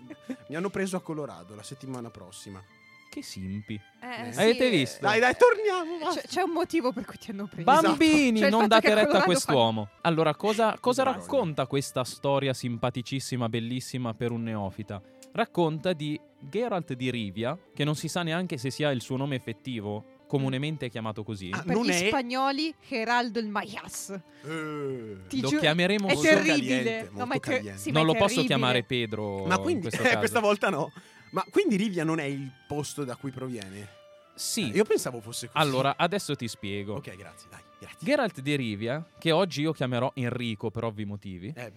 mi 0.48 0.56
hanno 0.56 0.70
preso 0.70 0.96
a 0.98 1.02
Colorado 1.02 1.56
la 1.56 1.64
settimana 1.64 2.10
prossima. 2.10 2.62
che 3.10 3.22
simpi. 3.24 3.74
Eh, 4.02 4.28
Eh. 4.30 4.34
sì, 4.34 4.40
Avete 4.40 4.68
eh, 4.68 4.70
visto? 4.70 4.98
Dai, 5.02 5.20
dai, 5.20 5.34
torniamo. 5.38 6.12
C'è, 6.14 6.22
c'è 6.28 6.42
un 6.42 6.52
motivo 6.52 6.92
per 6.94 7.06
cui 7.06 7.18
ti 7.18 7.32
hanno 7.32 7.46
preso. 7.46 7.64
Bambini, 7.64 8.40
Cioè, 8.40 8.48
il 8.48 8.54
non 8.54 8.68
date 8.68 8.94
retta 8.94 9.20
a 9.20 9.24
quest'uomo. 9.24 9.90
Allora, 10.02 10.34
cosa, 10.36 10.78
cosa 10.80 11.04
racconta 11.04 11.66
questa 11.68 12.04
storia 12.06 12.54
simpaticissima, 12.54 13.50
bellissima 13.50 14.14
per 14.14 14.32
un 14.32 14.44
neofita? 14.44 15.02
Racconta 15.34 15.92
di 15.94 16.20
Geralt 16.40 16.94
di 16.94 17.12
Rivia, 17.12 17.58
che 17.74 17.84
non 17.84 17.96
si 17.96 18.08
sa 18.08 18.24
neanche 18.24 18.58
se 18.58 18.70
sia 18.72 18.92
il 18.92 19.02
suo 19.02 19.18
nome 19.18 19.36
effettivo, 19.36 20.21
comunemente 20.32 20.90
chiamato 20.90 21.24
così. 21.26 21.50
Ah, 21.52 21.62
Per 21.62 21.76
non 21.76 21.86
gli 21.86 21.90
è- 21.90 22.08
spagnoli, 22.08 22.74
Geraldo 22.88 23.40
il 23.40 23.48
Maias. 23.50 24.10
Eh. 24.44 25.18
Ti 25.28 25.42
Lo 25.42 25.48
giuro- 25.50 25.60
chiameremo 25.60 26.08
È 26.08 26.14
così. 26.14 26.28
terribile. 26.28 26.56
terribile. 26.56 26.84
caliente, 26.84 27.10
No, 27.20 27.26
ma 27.26 27.36
è 27.36 27.40
ter- 27.42 27.76
sì, 27.76 27.92
ma 27.92 28.00
non 28.00 28.10
è 28.10 28.14
lo 28.14 28.18
posso 28.18 28.44
chiamare 28.44 28.84
Pedro 28.84 29.46
Ma 29.46 29.56
in 29.56 29.62
quindi 29.62 29.88
eh, 29.88 29.90
caso. 29.90 30.18
questa 30.20 30.40
volta 30.40 30.70
no. 30.70 30.92
Ma 31.32 31.46
quindi 31.50 31.76
Rivia 31.76 32.06
non 32.06 32.20
è 32.20 32.24
il 32.24 32.50
posto 32.66 33.04
da 33.04 33.16
cui 33.18 33.32
proviene? 33.32 34.00
Sì. 34.36 34.72
Eh, 34.72 34.76
io 34.78 34.86
pensavo 34.86 35.20
fosse 35.20 35.48
così. 35.52 35.58
Allora, 35.66 35.96
adesso 35.98 36.34
ti 36.36 36.48
spiego. 36.48 36.96
Ok, 36.96 37.14
grazie, 37.18 37.50
dai, 37.50 37.60
grazie. 37.78 37.98
Geralt 38.00 38.40
di 38.40 38.56
Rivia, 38.56 39.06
che 39.20 39.32
oggi 39.32 39.62
io 39.62 39.74
chiamerò 39.74 40.12
Enrico 40.16 40.72
per 40.72 40.86
ovvi 40.86 41.04
motivi. 41.06 41.52
Eh, 41.56 41.72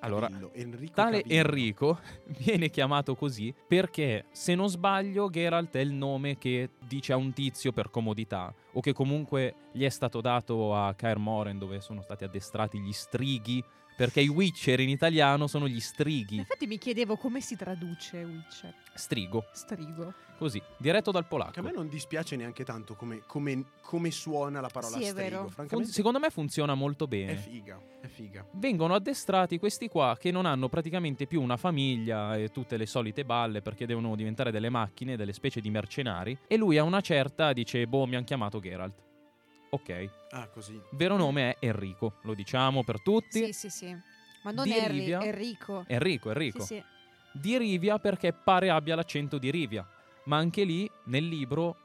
Allora, 0.00 0.28
Cavillo, 0.28 0.50
Enrico 0.54 0.92
Tale 0.94 1.22
Cavillo. 1.22 1.40
Enrico 1.40 2.00
viene 2.38 2.70
chiamato 2.70 3.14
così 3.14 3.54
perché, 3.66 4.26
se 4.32 4.54
non 4.54 4.68
sbaglio, 4.68 5.28
Geralt 5.28 5.74
è 5.76 5.80
il 5.80 5.92
nome 5.92 6.38
che 6.38 6.70
dice 6.86 7.12
a 7.12 7.16
un 7.16 7.32
tizio 7.32 7.72
per 7.72 7.90
comodità, 7.90 8.52
o 8.72 8.80
che 8.80 8.92
comunque 8.92 9.54
gli 9.72 9.84
è 9.84 9.88
stato 9.88 10.20
dato 10.20 10.74
a 10.74 10.94
Kaer 10.94 11.18
Moren, 11.18 11.58
dove 11.58 11.80
sono 11.80 12.02
stati 12.02 12.24
addestrati 12.24 12.78
gli 12.78 12.92
strighi, 12.92 13.62
perché 13.96 14.22
i 14.22 14.28
Witcher 14.28 14.80
in 14.80 14.88
italiano 14.88 15.46
sono 15.46 15.68
gli 15.68 15.80
strighi. 15.80 16.36
Infatti 16.36 16.66
mi 16.66 16.78
chiedevo 16.78 17.16
come 17.16 17.42
si 17.42 17.56
traduce 17.56 18.24
Witcher. 18.24 18.74
Strigo, 19.00 19.46
Strigo. 19.52 20.12
così, 20.38 20.62
diretto 20.76 21.10
dal 21.10 21.22
Che 21.22 21.26
a 21.26 21.30
polacco. 21.30 21.62
me 21.62 21.72
non 21.72 21.88
dispiace 21.88 22.36
neanche 22.36 22.64
tanto 22.64 22.94
come, 22.94 23.22
come- 23.26 23.64
come 23.80 24.10
suona 24.10 24.60
la 24.60 24.68
parola 24.68 24.96
Sì, 24.96 25.02
è 25.04 25.08
strigo. 25.08 25.48
vero. 25.56 25.66
Fun- 25.66 25.84
secondo 25.84 26.18
me 26.18 26.30
funziona 26.30 26.74
molto 26.74 27.04
è 27.04 27.08
bene. 27.08 27.36
figa, 27.36 27.80
è 28.00 28.06
figa. 28.06 28.46
Vengono 28.52 28.94
addestrati 28.94 29.58
questi 29.58 29.88
qua 29.88 30.16
che 30.18 30.30
non 30.30 30.46
hanno 30.46 30.68
praticamente 30.68 31.26
più 31.26 31.40
una 31.42 31.56
famiglia 31.56 32.36
e 32.36 32.50
tutte 32.50 32.76
le 32.76 32.86
solite 32.86 33.24
balle 33.24 33.62
perché 33.62 33.86
devono 33.86 34.14
diventare 34.14 34.50
delle 34.50 34.68
macchine, 34.68 35.16
delle 35.16 35.32
specie 35.32 35.60
di 35.60 35.70
mercenari. 35.70 36.38
E 36.46 36.56
lui 36.56 36.78
a 36.78 36.82
una 36.84 37.00
certa 37.00 37.52
dice: 37.52 37.86
Boh, 37.86 38.06
mi 38.06 38.16
hanno 38.16 38.24
chiamato 38.24 38.60
Geralt. 38.60 38.94
Ok. 39.70 40.10
Ah, 40.30 40.48
così. 40.48 40.80
Vero 40.92 41.16
nome 41.16 41.50
è 41.58 41.66
Enrico, 41.66 42.14
lo 42.22 42.34
diciamo 42.34 42.82
per 42.84 43.00
tutti. 43.02 43.44
Sì, 43.46 43.52
sì, 43.52 43.70
sì. 43.70 43.96
Ma 44.42 44.50
non 44.52 44.64
Rivia. 44.64 45.22
Enrico. 45.22 45.84
Enrico, 45.86 46.30
Enrico. 46.30 46.60
Sì, 46.64 46.74
sì. 46.76 46.82
Di 47.32 47.56
Rivia 47.58 47.98
perché 47.98 48.32
pare 48.32 48.70
abbia 48.70 48.94
l'accento 48.96 49.38
di 49.38 49.50
Rivia. 49.50 49.86
Ma 50.24 50.36
anche 50.36 50.64
lì, 50.64 50.90
nel 51.04 51.26
libro, 51.26 51.76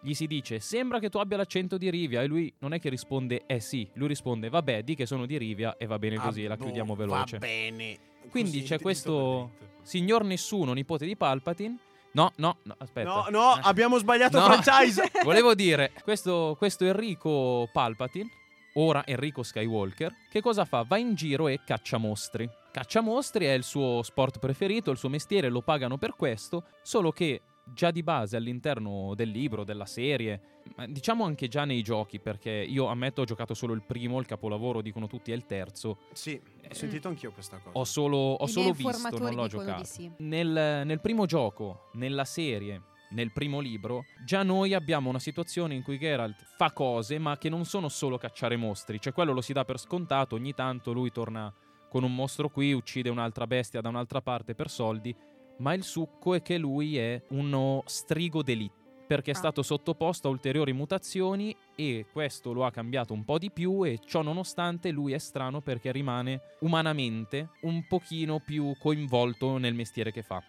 gli 0.00 0.14
si 0.14 0.26
dice: 0.26 0.60
Sembra 0.60 0.98
che 0.98 1.10
tu 1.10 1.18
abbia 1.18 1.36
l'accento 1.36 1.76
di 1.78 1.90
Rivia. 1.90 2.22
E 2.22 2.26
lui 2.26 2.52
non 2.58 2.72
è 2.72 2.80
che 2.80 2.88
risponde: 2.88 3.44
Eh 3.46 3.60
sì. 3.60 3.88
Lui 3.94 4.08
risponde: 4.08 4.48
Vabbè, 4.48 4.82
di 4.82 4.94
che 4.94 5.06
sono 5.06 5.26
di 5.26 5.36
Rivia. 5.38 5.76
E 5.76 5.86
va 5.86 5.98
bene 5.98 6.16
così, 6.16 6.44
Ah, 6.44 6.48
la 6.48 6.56
boh, 6.56 6.64
chiudiamo 6.64 6.94
veloce. 6.94 7.38
Va 7.38 7.46
bene. 7.46 7.96
Quindi 8.30 8.60
Così, 8.60 8.64
c'è 8.64 8.80
questo 8.80 9.50
signor 9.82 10.24
Nessuno, 10.24 10.72
nipote 10.72 11.06
di 11.06 11.16
Palpatine. 11.16 11.76
No, 12.12 12.30
no, 12.36 12.58
no, 12.64 12.74
aspetta. 12.78 13.08
No, 13.08 13.26
no, 13.30 13.50
abbiamo 13.62 13.98
sbagliato 13.98 14.38
No. 14.38 14.44
franchise. 14.44 15.10
Volevo 15.24 15.54
dire, 15.54 15.92
questo, 16.02 16.54
questo 16.58 16.84
Enrico 16.84 17.68
Palpatine, 17.72 18.28
ora 18.74 19.04
Enrico 19.06 19.42
Skywalker, 19.42 20.12
che 20.30 20.40
cosa 20.42 20.64
fa? 20.66 20.84
Va 20.86 20.98
in 20.98 21.14
giro 21.14 21.48
e 21.48 21.60
caccia 21.64 21.96
mostri. 21.96 22.48
Caccia 22.72 23.02
mostri 23.02 23.44
è 23.44 23.52
il 23.52 23.64
suo 23.64 24.02
sport 24.02 24.38
preferito, 24.38 24.90
il 24.90 24.96
suo 24.96 25.10
mestiere, 25.10 25.50
lo 25.50 25.60
pagano 25.60 25.98
per 25.98 26.14
questo, 26.16 26.64
solo 26.80 27.12
che 27.12 27.42
già 27.64 27.90
di 27.90 28.02
base 28.02 28.34
all'interno 28.36 29.12
del 29.14 29.28
libro, 29.28 29.62
della 29.62 29.84
serie, 29.84 30.40
ma 30.76 30.86
diciamo 30.86 31.24
anche 31.24 31.48
già 31.48 31.66
nei 31.66 31.82
giochi, 31.82 32.18
perché 32.18 32.50
io 32.50 32.86
ammetto 32.86 33.20
ho 33.20 33.24
giocato 33.24 33.52
solo 33.52 33.74
il 33.74 33.82
primo, 33.82 34.18
il 34.18 34.24
capolavoro 34.26 34.80
dicono 34.80 35.06
tutti 35.06 35.32
è 35.32 35.34
il 35.34 35.44
terzo, 35.44 35.98
Sì, 36.12 36.40
ho 36.66 36.72
sentito 36.74 37.08
anch'io 37.08 37.30
questa 37.32 37.58
cosa. 37.58 37.76
ho 37.76 37.84
solo, 37.84 38.16
ho 38.16 38.46
solo 38.46 38.72
visto, 38.72 39.18
non 39.18 39.34
l'ho 39.34 39.48
giocato. 39.48 39.84
sì. 39.84 40.10
Nel, 40.18 40.82
nel 40.86 41.00
primo 41.02 41.26
gioco, 41.26 41.90
nella 41.92 42.24
serie, 42.24 42.84
nel 43.10 43.32
primo 43.32 43.60
libro, 43.60 44.04
già 44.24 44.42
noi 44.42 44.72
abbiamo 44.72 45.10
una 45.10 45.18
situazione 45.18 45.74
in 45.74 45.82
cui 45.82 45.98
Geralt 45.98 46.42
fa 46.56 46.72
cose, 46.72 47.18
ma 47.18 47.36
che 47.36 47.50
non 47.50 47.66
sono 47.66 47.90
solo 47.90 48.16
cacciare 48.16 48.56
mostri. 48.56 48.98
Cioè, 48.98 49.12
quello 49.12 49.34
lo 49.34 49.42
si 49.42 49.52
dà 49.52 49.66
per 49.66 49.78
scontato. 49.78 50.36
Ogni 50.36 50.54
tanto 50.54 50.92
lui 50.92 51.12
torna 51.12 51.52
con 51.92 52.04
un 52.04 52.14
mostro 52.14 52.48
qui, 52.48 52.72
uccide 52.72 53.10
un'altra 53.10 53.46
bestia 53.46 53.82
da 53.82 53.90
un'altra 53.90 54.22
parte 54.22 54.54
per 54.54 54.70
soldi. 54.70 55.14
Ma 55.58 55.74
il 55.74 55.82
succo 55.82 56.32
è 56.32 56.40
che 56.40 56.56
lui 56.56 56.96
è 56.96 57.22
uno 57.28 57.82
strigo 57.84 58.42
d'elite. 58.42 58.80
Perché 59.06 59.32
è 59.32 59.34
Ah. 59.34 59.36
stato 59.36 59.62
sottoposto 59.62 60.26
a 60.26 60.30
ulteriori 60.30 60.72
mutazioni 60.72 61.54
e 61.76 62.06
questo 62.10 62.54
lo 62.54 62.64
ha 62.64 62.70
cambiato 62.70 63.12
un 63.12 63.24
po' 63.24 63.36
di 63.36 63.50
più 63.50 63.84
e 63.84 63.98
ciò 64.06 64.22
nonostante 64.22 64.90
lui 64.90 65.12
è 65.12 65.18
strano 65.18 65.60
perché 65.60 65.92
rimane 65.92 66.40
umanamente 66.60 67.50
un 67.62 67.86
pochino 67.86 68.38
più 68.40 68.74
coinvolto 68.78 69.58
nel 69.58 69.74
mestiere 69.74 70.12
che 70.12 70.22
fa. 70.22 70.42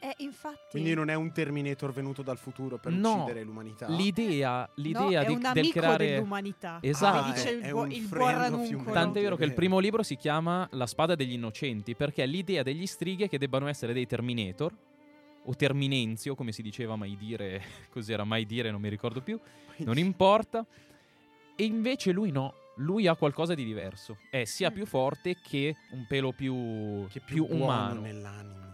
Eh, 0.00 0.14
infatti. 0.18 0.58
Quindi 0.70 0.94
non 0.94 1.10
è 1.10 1.14
un 1.14 1.32
Terminator 1.32 1.92
venuto 1.92 2.22
dal 2.22 2.38
futuro 2.38 2.78
per 2.78 2.92
No, 2.92 3.14
uccidere 3.24 3.42
l'umanità. 3.42 3.88
L'idea, 3.88 4.58
No, 4.60 4.82
l'idea 4.82 5.22
è 5.22 5.26
di, 5.26 5.32
un 5.32 5.38
del 5.40 5.46
amico 5.46 5.78
creare... 5.80 6.06
dell'umanità. 6.06 6.78
Esatto. 6.80 7.20
Come 7.20 7.32
dice 7.32 7.48
Ah, 7.48 7.52
il, 7.52 7.60
è 7.62 7.70
un 7.72 7.90
il 7.90 8.06
buon 8.06 8.30
ranuncolo. 8.32 8.92
Tant'è 8.92 9.20
vero 9.20 9.34
che 9.36 9.42
il 9.42 9.48
vero. 9.48 9.60
primo 9.60 9.78
libro 9.80 10.02
si 10.04 10.16
chiama 10.16 10.68
La 10.72 10.86
spada 10.86 11.14
degli 11.16 11.32
innocenti, 11.32 11.94
perché 11.96 12.22
è 12.22 12.26
l'idea 12.26 12.62
degli 12.62 12.86
strighe 12.86 13.28
che 13.28 13.38
debbano 13.38 13.66
essere 13.66 13.92
dei 13.92 14.06
Terminator, 14.06 14.72
o 15.44 15.54
Terminenzio, 15.56 16.34
come 16.34 16.52
si 16.52 16.62
diceva 16.62 16.94
mai 16.94 17.16
dire, 17.16 17.60
cos'era 17.90 18.22
mai 18.24 18.46
dire, 18.46 18.70
non 18.70 18.80
mi 18.80 18.88
ricordo 18.88 19.20
più, 19.20 19.38
non 19.78 19.98
importa. 19.98 20.64
E 21.56 21.64
invece 21.64 22.12
lui 22.12 22.30
no, 22.30 22.54
lui 22.76 23.08
ha 23.08 23.16
qualcosa 23.16 23.54
di 23.54 23.64
diverso. 23.64 24.18
È 24.30 24.44
sia 24.44 24.70
Mm. 24.70 24.74
più 24.74 24.86
forte 24.86 25.36
che 25.42 25.74
un 25.90 26.06
pelo 26.06 26.30
più, 26.30 27.04
che 27.10 27.18
è 27.18 27.22
più 27.24 27.46
più, 27.46 27.56
buono 27.56 27.64
umano. 27.64 28.00
nell'animo. 28.00 28.67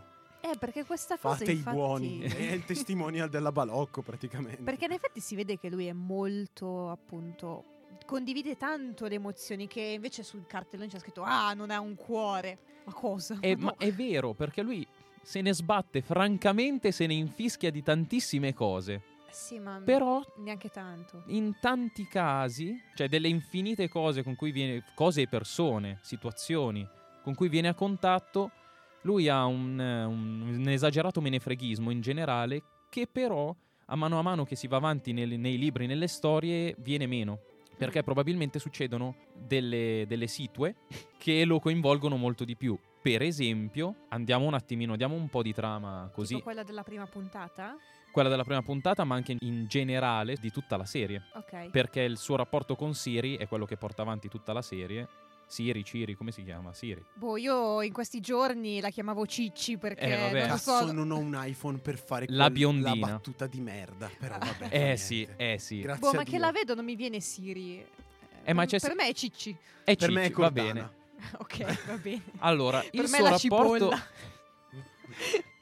Eh, 0.45 0.59
perché 0.59 0.85
questa 0.85 1.17
cosa 1.17 1.37
Fate 1.37 1.53
infatti... 1.53 1.75
i 1.75 1.79
buoni. 1.79 2.21
È 2.21 2.53
il 2.53 2.65
testimonial 2.67 3.31
della 3.31 3.51
Balocco 3.51 4.03
praticamente. 4.03 4.63
Perché 4.63 4.85
in 4.85 4.93
effetti 4.93 5.21
si 5.21 5.35
vede 5.35 5.59
che 5.59 5.71
lui 5.71 5.87
è 5.87 5.95
molto, 5.95 6.91
appunto, 6.91 7.65
condivide 8.05 8.55
tanto 8.57 9.07
le 9.07 9.15
emozioni 9.15 9.67
che 9.67 9.81
invece 9.81 10.23
sul 10.23 10.47
cartellone 10.47 10.91
c'è 10.91 10.99
scritto 10.99 11.23
ah 11.23 11.55
non 11.55 11.71
ha 11.71 11.81
un 11.81 11.95
cuore. 11.95 12.59
Ma 12.85 12.93
cosa? 12.93 13.39
È, 13.41 13.55
No. 13.55 13.65
ma 13.65 13.75
è 13.79 13.91
vero, 13.91 14.35
perché 14.35 14.61
lui 14.61 14.87
se 15.23 15.41
ne 15.41 15.55
sbatte, 15.55 16.03
francamente 16.03 16.93
se 16.93 17.07
ne 17.07 17.15
infischia 17.15 17.71
di 17.71 17.83
tantissime 17.83 18.53
cose. 18.53 19.01
Sì, 19.31 19.59
ma 19.59 19.81
Però 19.83 20.23
neanche 20.37 20.69
tanto. 20.69 21.23
in 21.29 21.57
tanti 21.59 22.07
casi, 22.07 22.79
cioè 22.95 23.09
delle 23.09 23.29
infinite 23.29 23.89
cose 23.89 24.23
con 24.23 24.37
cui 24.37 24.53
viene, 24.53 24.85
cose 24.95 25.23
e 25.23 25.27
persone, 25.27 25.99
situazioni 26.03 26.87
con 27.23 27.35
cui 27.35 27.49
viene 27.49 27.69
a 27.69 27.75
contatto, 27.75 28.51
lui 29.05 29.29
ha 29.29 29.45
un, 29.47 29.81
eh, 29.81 30.05
un- 30.05 30.57
un 30.59 30.69
esagerato 30.69 31.21
menefreghismo 31.21 31.91
in 31.91 32.01
generale 32.01 32.63
che 32.91 33.07
però 33.11 33.55
a 33.87 33.97
mano 33.97 34.19
a 34.19 34.23
mano 34.23 34.45
che 34.45 34.57
si 34.57 34.67
va 34.67 34.77
avanti 34.79 35.13
nel- 35.13 35.39
nei 35.39 35.59
libri, 35.59 35.87
nelle 35.87 36.09
storie, 36.09 36.75
viene 36.79 37.07
meno. 37.07 37.41
Perché 37.77 38.03
probabilmente 38.05 38.59
succedono 38.61 39.17
delle, 39.35 40.05
delle 40.07 40.27
situe 40.29 40.77
che 41.19 41.45
lo 41.45 41.59
coinvolgono 41.59 42.17
molto 42.17 42.45
di 42.45 42.57
più. 42.57 42.79
Per 43.03 43.21
esempio, 43.21 44.07
andiamo 44.11 44.47
un 44.47 44.55
attimino, 44.55 44.97
diamo 44.97 45.15
un 45.17 45.29
po' 45.29 45.43
di 45.43 45.53
trama 45.53 46.09
così, 46.15 46.35
Tipo 46.35 46.45
quella 46.45 46.63
della 46.63 46.83
prima 46.85 47.05
puntata? 47.07 47.77
quella 48.13 48.29
della 48.29 48.45
prima 48.45 48.63
puntata, 48.63 49.03
ma 49.03 49.17
anche 49.17 49.37
in 49.41 49.67
generale 49.67 50.37
di 50.41 50.53
tutta 50.53 50.77
la 50.77 50.85
serie 50.85 51.21
Ok. 51.35 51.71
perché 51.71 52.01
il 52.03 52.17
suo 52.17 52.37
rapporto 52.37 52.77
con 52.77 52.95
Siri 52.95 53.37
è 53.37 53.49
quello 53.49 53.65
che 53.67 53.77
porta 53.77 54.03
avanti 54.03 54.29
tutta 54.29 54.53
la 54.53 54.63
serie. 54.63 55.09
Siri, 55.55 55.85
Ciri, 55.85 56.17
come 56.17 56.33
si 56.33 56.43
chiama? 56.43 56.73
Siri. 56.75 57.01
Boh, 57.15 57.37
io 57.37 57.81
in 57.81 57.93
questi 57.93 58.19
giorni 58.19 58.81
la 58.81 58.91
chiamavo 58.91 59.25
Cicci 59.25 59.79
perché 59.79 60.01
Eh, 60.01 60.17
vabbè. 60.17 60.33
non 60.33 60.41
lo 60.49 60.55
Cazzo, 60.55 60.79
so. 60.87 60.91
non 60.93 61.11
ho 61.13 61.19
un 61.19 61.41
iPhone 61.45 61.79
per 61.79 61.97
fare 61.97 62.27
La 62.29 62.47
quel- 62.47 62.53
biondina. 62.55 62.91
la 62.91 63.13
battuta 63.13 63.47
di 63.47 63.61
merda. 63.61 64.11
Però 64.19 64.37
vabbè. 64.37 64.53
fa 64.53 64.69
Eh 64.71 64.97
sì, 64.97 65.25
eh 65.37 65.59
sì. 65.61 65.83
Grazie 65.83 66.01
Boh, 66.01 66.13
ma 66.13 66.25
che 66.25 66.39
la 66.39 66.51
vedo 66.51 66.75
non 66.75 66.85
mi 66.85 66.97
viene 66.97 67.21
Siri. 67.21 67.87
Eh, 68.43 68.53
ma 68.53 68.63
per, 68.67 68.71
c'è- 68.81 68.85
per 68.89 68.97
me 68.97 69.07
è 69.07 69.13
Cicci. 69.13 69.57
È 69.85 69.95
Per 69.95 70.11
me 70.11 70.23
è 70.23 70.27
Cicci, 70.27 70.41
va 70.41 70.51
bene. 70.51 70.91
ok, 71.39 71.87
va 71.87 71.97
bene. 71.99 72.23
Allora, 72.39 72.83
il 72.83 72.91
per 72.91 73.03
me 73.03 73.07
suo 73.07 73.19
è 73.19 73.23
la 73.23 73.31
rapporto... 73.31 73.91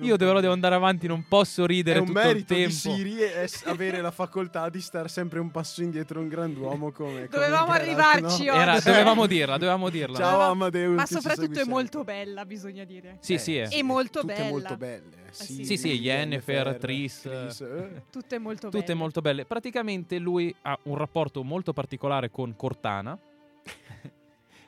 Io 0.00 0.16
dovrò 0.16 0.40
devo 0.40 0.52
andare 0.52 0.74
avanti, 0.74 1.06
non 1.06 1.24
posso 1.26 1.64
È 1.64 1.66
ridere 1.66 1.98
un 1.98 2.06
tutto 2.06 2.18
il 2.20 2.26
merito 2.26 2.54
di 2.54 2.60
tempo. 2.60 2.74
Siri 2.74 3.22
es- 3.22 3.62
avere 3.66 4.00
la 4.00 4.10
facoltà 4.10 4.68
di 4.68 4.80
stare 4.80 5.08
sempre 5.08 5.40
un 5.40 5.50
passo 5.50 5.82
indietro 5.82 6.20
un 6.20 6.28
grand'uomo 6.28 6.90
come 6.92 7.08
come 7.08 7.28
Dovevamo 7.30 7.72
Geralt, 7.72 7.80
arrivarci 7.82 8.44
no? 8.44 8.52
oggi. 8.52 8.60
Era- 8.62 8.80
dovevamo 8.80 9.26
dirla, 9.26 9.52
dovevamo 9.54 9.88
dirla. 9.90 10.16
Ciao 10.18 10.40
Amadeus 10.40 10.94
Ma 10.94 11.06
soprattutto 11.06 11.60
è 11.60 11.64
molto 11.64 12.04
bella, 12.04 12.44
bisogna 12.44 12.84
dire. 12.84 13.18
Sì, 13.20 13.38
sì, 13.38 13.56
è. 13.56 13.68
E 13.70 13.82
molto 13.82 14.20
tutte 14.20 14.34
bella. 14.34 14.48
molto 14.48 14.76
belle 14.76 15.16
eh, 15.28 15.32
sì. 15.32 15.64
Sì, 15.64 15.76
sì, 15.76 15.92
Yennefer, 16.00 16.76
Triss, 16.78 17.26
eh. 17.26 18.02
Tutte 18.10 18.38
molto 18.38 18.68
Tutte 18.68 18.82
belle. 18.82 18.94
molto 18.94 19.20
belle. 19.20 19.44
Praticamente 19.44 20.18
lui 20.18 20.54
ha 20.62 20.78
un 20.84 20.96
rapporto 20.96 21.42
molto 21.42 21.72
particolare 21.72 22.30
con 22.30 22.54
Cortana. 22.56 23.18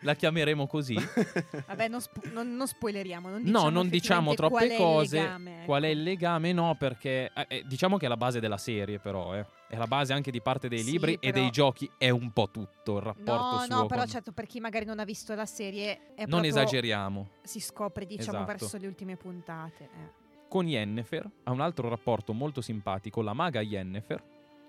La 0.03 0.15
chiameremo 0.15 0.67
così. 0.67 0.95
Vabbè, 1.67 1.89
non, 1.89 2.01
spo- 2.01 2.21
non- 2.33 2.55
non 2.57 2.67
spoileriamo. 2.67 3.29
Non 3.29 3.43
No, 3.43 3.49
diciamo 3.49 3.71
non 3.71 3.89
diciamo 3.89 4.35
troppe 4.35 4.53
qual 4.55 4.69
è 4.69 4.73
il 4.73 4.79
cose. 4.79 5.19
legame, 5.21 5.57
ecco. 5.57 5.65
Qual 5.67 5.83
è 5.83 5.87
il 5.89 6.03
legame? 6.03 6.53
No, 6.53 6.75
perché 6.77 7.31
eh, 7.35 7.47
eh, 7.49 7.65
diciamo 7.67 7.97
che 7.99 8.07
è 8.07 8.09
la 8.09 8.17
base 8.17 8.41
della 8.41 8.57
serie, 8.59 8.99
però, 8.99 9.35
eh. 9.37 9.45
È 9.69 9.77
la 9.77 9.87
base 9.87 10.13
anche 10.13 10.31
di 10.31 10.41
parte 10.41 10.69
dei 10.69 10.81
Sì, 10.81 10.91
libri 10.93 11.15
e 11.15 11.19
però- 11.19 11.33
dei 11.35 11.51
giochi. 11.51 11.91
È 11.99 12.09
un 12.11 12.33
po' 12.33 12.51
tutto 12.51 12.97
il 12.97 13.03
rapporto 13.03 13.33
No, 13.33 13.59
suo. 13.65 13.75
no, 13.77 13.87
però 13.87 14.01
con- 14.01 14.09
certo, 14.11 14.33
per 14.33 14.47
chi 14.47 14.59
magari 14.59 14.85
non 14.85 14.99
ha 14.99 15.05
visto 15.05 15.35
la 15.35 15.47
serie, 15.47 16.15
è 16.15 16.21
Non 16.23 16.29
proprio- 16.41 16.51
esageriamo. 16.51 17.29
Si 17.43 17.61
scopre, 17.61 18.07
diciamo, 18.07 18.39
Esatto. 18.39 18.47
verso 18.59 18.77
le 18.79 18.87
ultime 18.87 19.17
puntate. 19.17 19.85
eh. 19.85 20.19
Con 20.49 20.67
Yennefer 20.67 21.31
ha 21.45 21.53
un 21.53 21.61
altro 21.61 21.89
rapporto 21.89 22.33
molto 22.33 22.61
simpatico, 22.61 23.23
la 23.23 23.33
maga 23.35 23.61
Yennefer, 23.61 24.21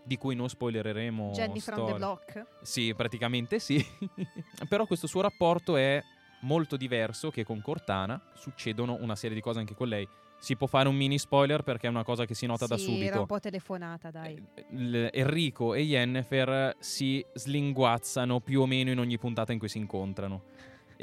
di 0.03 0.17
cui 0.17 0.35
non 0.35 0.49
spoilereremo. 0.49 1.31
Jenny 1.31 1.59
from 1.59 1.85
the. 1.85 1.93
Block. 1.93 2.45
Sì, 2.61 2.93
praticamente 2.95 3.59
sì. 3.59 3.83
Però 4.67 4.85
questo 4.85 5.07
suo 5.07 5.21
rapporto 5.21 5.75
è 5.77 6.01
molto 6.41 6.75
diverso 6.77 7.29
che 7.29 7.43
con 7.43 7.61
Cortana. 7.61 8.19
Succedono 8.33 8.97
una 8.99 9.15
serie 9.15 9.35
di 9.35 9.41
cose 9.41 9.59
anche 9.59 9.75
con 9.75 9.87
lei. 9.87 10.07
Si 10.39 10.55
può 10.55 10.65
fare 10.65 10.89
un 10.89 10.95
mini 10.95 11.19
spoiler 11.19 11.61
perché 11.61 11.85
è 11.85 11.89
una 11.91 12.03
cosa 12.03 12.25
che 12.25 12.33
si 12.33 12.47
nota 12.47 12.65
da 12.65 12.75
Sì, 12.75 12.85
subito. 12.85 13.03
era 13.05 13.19
un 13.19 13.27
po' 13.27 13.39
telefonata, 13.39 14.09
dai. 14.09 14.43
Eh, 14.55 14.65
l- 14.75 15.09
Enrico 15.13 15.75
e 15.75 15.81
Yennefer 15.81 16.77
si 16.79 17.23
slinguazzano 17.33 18.39
più 18.39 18.61
o 18.61 18.65
meno 18.65 18.89
in 18.89 18.97
ogni 18.97 19.19
puntata 19.19 19.51
in 19.51 19.59
cui 19.59 19.69
si 19.69 19.77
incontrano. 19.77 20.43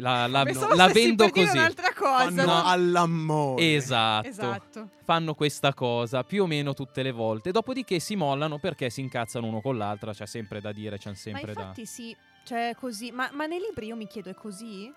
La, 0.00 0.26
la- 0.28 0.42
Pensavo 0.44 0.74
la 0.74 0.88
vendo 0.88 1.28
così. 1.30 1.56
un'altra 1.56 1.92
cosa. 1.92 2.24
Fanno 2.30 2.44
No. 2.44 2.62
all'amore. 2.64 3.74
Esatto. 3.74 4.28
Esatto. 4.28 4.88
Fanno 5.04 5.34
questa 5.34 5.74
cosa 5.74 6.22
più 6.24 6.42
o 6.42 6.46
meno 6.46 6.74
tutte 6.74 7.02
le 7.02 7.12
volte. 7.12 7.50
Dopodiché 7.50 7.98
si 7.98 8.14
mollano 8.16 8.58
perché 8.58 8.90
si 8.90 9.00
incazzano 9.00 9.46
uno 9.46 9.60
con 9.60 9.76
l'altra. 9.76 10.12
C'è 10.12 10.26
sempre 10.26 10.60
da 10.60 10.72
dire, 10.72 10.98
c'è 10.98 11.10
Ma 11.10 11.14
sempre 11.16 11.52
da. 11.52 11.60
infatti 11.60 11.86
sì, 11.86 12.16
cioè 12.44 12.74
così. 12.78 13.10
Ma, 13.10 13.28
ma 13.32 13.46
nei 13.46 13.58
libri 13.60 13.86
io 13.86 13.96
mi 13.96 14.06
chiedo, 14.06 14.30
è 14.30 14.34
così? 14.34 14.92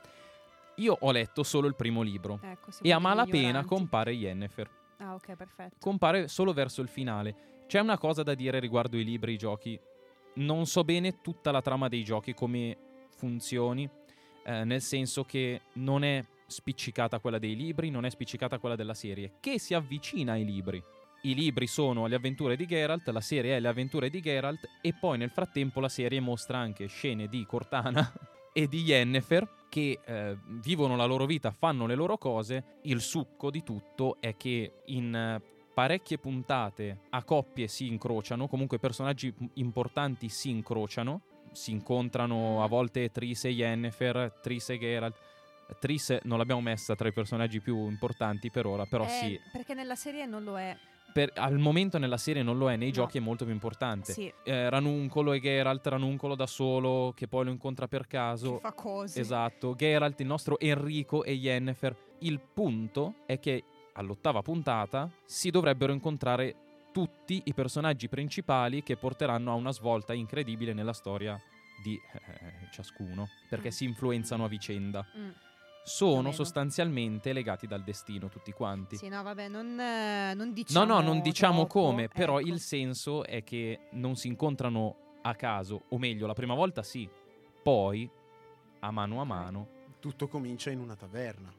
Io 0.76 0.98
ho 1.00 1.12
letto 1.12 1.44
solo 1.44 1.68
il 1.68 1.76
primo 1.76 2.02
libro. 2.02 2.40
Ecco, 2.42 2.70
E 2.82 2.92
a 2.92 3.00
malapena 3.00 3.64
compare 3.66 4.12
Yennefer. 4.14 4.70
Ah, 4.98 5.16
ok, 5.16 5.36
perfetto. 5.36 5.76
Compare 5.80 6.28
solo 6.28 6.54
verso 6.54 6.82
il 6.82 6.88
finale. 6.88 7.36
C'è 7.68 7.80
una 7.80 7.98
cosa 7.98 8.24
da 8.24 8.34
dire 8.36 8.60
riguardo 8.60 8.98
i 8.98 9.04
libri 9.04 9.32
e 9.32 9.34
i 9.36 9.38
giochi. 9.38 9.80
Non 10.34 10.66
so 10.66 10.84
bene 10.84 11.22
tutta 11.22 11.52
la 11.52 11.62
trama 11.62 11.88
dei 11.88 12.04
giochi, 12.04 12.34
come 12.34 12.78
funzioni, 13.18 13.90
eh, 14.44 14.64
nel 14.64 14.82
senso 14.82 15.24
che 15.24 15.62
non 15.74 16.04
è 16.04 16.24
spiccicata 16.48 17.20
quella 17.20 17.40
dei 17.40 17.56
libri, 17.56 17.90
non 17.90 18.06
è 18.06 18.10
spiccicata 18.10 18.60
quella 18.60 18.76
della 18.76 18.94
serie, 18.94 19.34
che 19.40 19.60
si 19.60 19.74
avvicina 19.74 20.34
ai 20.34 20.46
libri. 20.46 20.84
I 21.24 21.36
libri 21.36 21.68
sono 21.68 22.08
le 22.08 22.16
avventure 22.16 22.56
di 22.56 22.66
Geralt, 22.66 23.08
la 23.10 23.22
serie 23.22 23.56
è 23.56 23.60
le 23.60 23.68
avventure 23.68 24.10
di 24.10 24.22
Geralt 24.22 24.68
e 24.82 24.94
poi 25.00 25.20
nel 25.20 25.30
frattempo 25.30 25.80
la 25.80 25.90
serie 25.90 26.20
mostra 26.20 26.58
anche 26.58 26.88
scene 26.88 27.28
di 27.28 27.46
Cortana 27.46 28.12
e 28.52 28.68
di 28.68 28.82
Yennefer 28.82 29.48
che 29.70 30.00
eh, 30.04 30.38
vivono 30.64 30.96
la 30.96 31.06
loro 31.06 31.26
vita, 31.26 31.52
fanno 31.52 31.86
le 31.86 31.96
loro 31.96 32.18
cose. 32.18 32.80
Il 32.84 33.02
succo 33.02 33.52
di 33.52 33.64
tutto 33.64 34.18
è 34.20 34.36
che 34.36 34.82
in 34.86 35.40
parecchie 35.74 36.18
puntate 36.18 37.02
a 37.12 37.24
coppie 37.24 37.68
si 37.68 37.88
incrociano, 37.88 38.48
comunque 38.48 38.80
personaggi 38.80 39.34
importanti 39.54 40.28
si 40.28 40.50
incrociano, 40.50 41.22
si 41.52 41.72
incontrano 41.72 42.64
a 42.64 42.68
volte 42.68 43.10
Triss 43.12 43.46
e 43.46 43.50
Yennefer, 43.50 44.40
Triss 44.42 44.70
e 44.70 44.78
Geralt. 44.80 45.16
Triss 45.80 46.18
non 46.24 46.38
l'abbiamo 46.38 46.62
messa 46.62 46.96
tra 46.96 47.08
i 47.08 47.14
personaggi 47.14 47.62
più 47.62 47.88
importanti 47.88 48.50
per 48.52 48.66
ora, 48.66 48.86
però 48.86 49.06
Eh, 49.06 49.08
sì, 49.08 49.40
Perché 49.52 49.74
nella 49.74 49.96
serie 49.96 50.26
non 50.26 50.44
lo 50.44 50.60
è. 50.60 50.76
per- 51.14 51.32
al 51.36 51.58
momento 51.60 51.98
nella 51.98 52.18
serie 52.18 52.44
non 52.44 52.58
lo 52.58 52.70
è, 52.70 52.76
nei 52.76 52.88
No. 52.90 52.94
giochi 52.94 53.18
è 53.18 53.22
molto 53.22 53.46
più 53.46 53.54
importante. 53.54 54.12
Sì, 54.12 54.32
Eh, 54.44 54.70
Ranuncolo 54.70 55.32
e 55.34 55.40
Geralt, 55.40 55.86
Ranuncolo 55.88 56.36
da 56.36 56.46
solo 56.48 57.14
che 57.16 57.28
poi 57.30 57.46
lo 57.46 57.52
incontra 57.52 57.88
per 57.88 58.02
che 58.02 58.18
caso. 58.18 58.60
fa 58.60 58.74
cose. 58.74 59.20
Esatto, 59.22 59.74
Geralt, 59.76 60.20
il 60.20 60.28
nostro 60.28 60.60
Enrico 60.60 61.24
e 61.24 61.34
Yennefer. 61.34 61.96
Il 62.20 62.40
punto 62.54 63.16
è 63.26 63.40
che 63.40 63.64
all'ottava 63.94 64.42
puntata 64.42 65.10
si 65.26 65.50
dovrebbero 65.52 65.92
incontrare 65.94 66.56
tutti 66.92 67.42
i 67.46 67.54
personaggi 67.54 68.08
principali 68.10 68.84
che 68.84 68.98
porteranno 68.98 69.52
a 69.52 69.56
una 69.56 69.72
svolta 69.72 70.14
incredibile 70.14 70.74
nella 70.74 70.94
storia 70.94 71.40
di 71.84 71.96
eh, 71.96 72.68
ciascuno, 72.72 73.28
perché 73.50 73.70
Mm. 73.70 73.72
si 73.72 73.86
influenzano 73.86 74.44
a 74.46 74.48
vicenda. 74.48 75.06
Mm. 75.18 75.30
Sono 75.84 76.32
sostanzialmente 76.32 77.34
legati 77.34 77.66
dal 77.66 77.82
destino 77.84 78.30
tutti 78.30 78.52
quanti. 78.52 78.98
Sì, 78.98 79.08
no, 79.08 79.24
vabbè, 79.24 79.48
non, 79.48 79.80
eh, 79.80 80.34
non 80.36 80.48
No, 80.50 80.54
diciamo. 80.54 80.86
no, 80.86 81.00
non 81.02 81.22
diciamo 81.22 81.66
troppo, 81.66 81.88
come, 81.88 82.08
però 82.08 82.40
ecco. 82.40 82.50
il 82.50 82.60
senso 82.60 83.24
è 83.26 83.44
che 83.44 83.88
non 83.94 84.16
si 84.16 84.28
incontrano 84.28 85.18
a 85.24 85.34
caso, 85.34 85.86
o 85.90 85.98
meglio, 85.98 86.28
la 86.28 86.34
prima 86.34 86.54
volta 86.54 86.84
sì, 86.84 87.10
poi 87.64 88.08
a 88.82 88.92
mano 88.92 89.22
a 89.22 89.24
mano. 89.24 89.68
Tutto 90.00 90.28
comincia 90.28 90.70
in 90.70 90.80
una 90.80 90.96
taverna. 90.96 91.52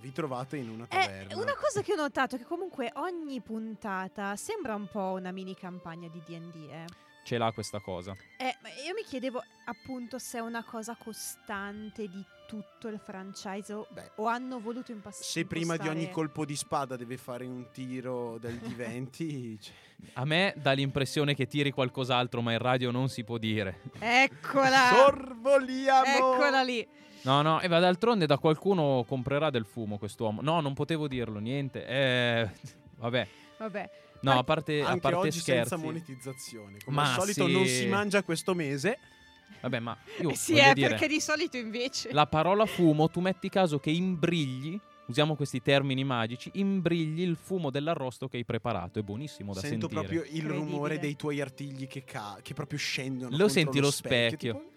Vi 0.00 0.12
trovate 0.12 0.56
in 0.56 0.68
una 0.70 0.84
Eh, 0.84 0.88
taverna. 0.88 1.36
una 1.36 1.54
cosa 1.56 1.82
che 1.82 1.92
ho 1.92 1.96
notato 1.96 2.36
è 2.36 2.38
che 2.38 2.44
comunque 2.44 2.90
ogni 2.96 3.40
puntata 3.40 4.36
sembra 4.36 4.74
un 4.74 4.86
po' 4.86 5.14
una 5.18 5.32
mini 5.32 5.54
campagna 5.56 6.08
di 6.08 6.22
D&D, 6.24 6.68
eh. 6.70 6.84
Ce 7.28 7.36
l'ha 7.36 7.52
questa 7.52 7.78
cosa. 7.78 8.16
Eh, 8.38 8.56
io 8.86 8.94
mi 8.94 9.04
chiedevo 9.06 9.42
appunto 9.66 10.18
se 10.18 10.38
è 10.38 10.40
una 10.40 10.64
cosa 10.64 10.96
costante 10.98 12.08
di 12.08 12.24
tutto 12.46 12.88
il 12.88 12.98
franchise 12.98 13.70
o, 13.74 13.86
Beh, 13.90 14.12
o 14.14 14.28
hanno 14.28 14.58
voluto 14.60 14.92
impass- 14.92 15.20
se 15.24 15.44
prima 15.44 15.76
di 15.76 15.88
ogni 15.88 16.10
colpo 16.10 16.46
di 16.46 16.56
spada 16.56 16.96
deve 16.96 17.18
fare 17.18 17.44
un 17.44 17.66
tiro 17.70 18.38
del 18.38 18.54
D20, 18.64 19.60
cioè, 19.60 19.74
A 20.14 20.24
me 20.24 20.54
dà 20.56 20.72
l'impressione 20.72 21.34
che 21.34 21.46
tiri 21.46 21.70
qualcos'altro, 21.70 22.40
ma 22.40 22.52
in 22.52 22.60
radio 22.60 22.90
non 22.90 23.10
si 23.10 23.24
può 23.24 23.36
dire. 23.36 23.82
Eccola! 23.98 24.88
sorvoliamo. 24.94 26.32
Eccola 26.32 26.62
lì! 26.62 26.88
No, 27.24 27.42
no, 27.42 27.60
e 27.60 27.68
va 27.68 27.78
d'altronde 27.78 28.24
da 28.24 28.38
qualcuno 28.38 29.04
comprerà 29.06 29.50
del 29.50 29.66
fumo 29.66 29.98
quest'uomo. 29.98 30.40
No, 30.40 30.62
non 30.62 30.72
potevo 30.72 31.06
dirlo, 31.06 31.40
niente. 31.40 31.86
Eh, 31.86 32.50
vabbè. 32.96 33.28
Vabbè, 33.58 33.90
No, 34.20 34.38
a 34.38 34.44
parte, 34.44 34.80
a 34.82 34.88
Anche 34.88 35.00
parte 35.00 35.16
oggi 35.18 35.38
scherzi. 35.38 35.68
senza 35.70 35.76
monetizzazione. 35.84 36.78
Come 36.84 36.96
Ma 36.96 37.14
al 37.14 37.20
solito 37.20 37.46
sì. 37.46 37.52
non 37.52 37.66
si 37.66 37.86
mangia 37.86 38.22
questo 38.22 38.54
mese. 38.54 38.98
Vabbè, 39.60 39.78
ma 39.80 39.96
io 40.20 40.30
Eh 40.30 40.36
sì, 40.36 40.56
è 40.56 40.72
dire, 40.72 40.88
perché 40.90 41.08
di 41.08 41.20
solito 41.20 41.56
invece... 41.56 42.12
la 42.12 42.26
parola 42.26 42.64
fumo, 42.66 43.08
tu 43.08 43.20
metti 43.20 43.48
caso 43.48 43.78
che 43.80 43.90
imbrigli 43.90 44.78
usiamo 45.06 45.34
questi 45.36 45.62
termini 45.62 46.04
magici, 46.04 46.50
imbrigli 46.54 47.22
il 47.22 47.36
fumo 47.40 47.70
dell'arrosto 47.70 48.28
che 48.28 48.36
hai 48.36 48.44
preparato. 48.44 48.98
È 48.98 49.02
buonissimo 49.02 49.54
da 49.54 49.60
Sento 49.60 49.88
sentire. 49.88 50.06
proprio 50.18 50.36
il 50.38 50.46
rumore 50.46 50.98
dei 50.98 51.16
tuoi 51.16 51.40
artigli 51.40 51.86
che, 51.86 52.04
ca- 52.04 52.38
che 52.42 52.52
proprio 52.54 52.78
scendono. 52.78 53.34
Lo 53.36 53.48
senti 53.48 53.80
lo 53.80 53.90
specchio. 53.90 54.52
tipo- 54.54 54.72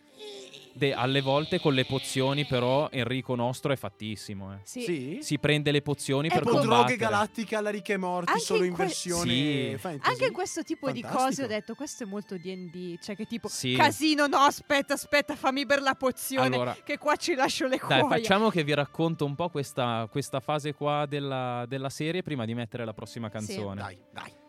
De- 0.74 0.94
alle 0.94 1.20
volte 1.20 1.60
con 1.60 1.74
le 1.74 1.84
pozioni, 1.84 2.46
però, 2.46 2.88
Enrico 2.92 3.36
nostro 3.36 3.74
è 3.74 3.76
fattissimo. 3.76 4.54
eh. 4.54 4.60
Sì. 4.64 4.82
Sì? 4.84 5.20
Si 5.22 5.38
prende 5.38 5.70
le 5.70 5.82
pozioni 5.82 6.28
Ecco, 6.28 6.36
per 6.36 6.44
Tipo 6.46 6.56
droghe 6.60 6.70
combattere. 6.76 6.98
galattiche 6.98 7.56
alla 7.58 7.70
ricche 7.70 7.94
e 7.94 7.98
morti, 7.98 8.32
Anche 8.32 8.42
solo 8.44 8.64
in 8.64 8.74
que- 8.74 8.86
versione 8.86 9.24
Sì. 9.32 9.76
fantasy. 9.78 10.10
Anche 10.12 10.26
in 10.28 10.32
questo 10.32 10.64
tipo 10.64 10.90
di 10.90 11.02
Fantastico. 11.02 11.28
cose 11.30 11.44
ho 11.44 11.48
detto 11.48 11.76
questo 11.76 12.04
è 12.04 12.08
molto 12.08 12.38
D&D, 12.38 13.00
cioè 13.02 13.18
che 13.18 13.26
tipo 13.26 13.50
Sì. 13.50 13.74
casino 13.76 14.28
no 14.28 14.38
aspetta 14.38 14.94
aspetta 14.94 15.36
fammi 15.36 15.66
per 15.66 15.82
la 15.82 15.94
pozione 15.96 16.46
Allora, 16.56 16.78
che 16.82 16.98
qua 16.98 17.18
ci 17.18 17.34
lascio 17.36 17.66
le 17.68 17.76
Dai, 17.78 18.00
cuoia. 18.00 18.08
facciamo 18.08 18.50
che 18.50 18.64
vi 18.64 18.74
racconto 18.74 19.26
un 19.26 19.36
po' 19.36 19.50
questa, 19.50 20.08
questa 20.10 20.40
fase 20.40 20.74
qua 20.74 21.06
della, 21.06 21.66
della 21.68 21.90
serie 21.90 22.24
prima 22.24 22.46
di 22.46 22.54
mettere 22.54 22.86
la 22.86 22.94
prossima 22.94 23.30
canzone. 23.30 23.82
Dai, 23.82 23.98
dai, 24.14 24.24
dai. 24.24 24.40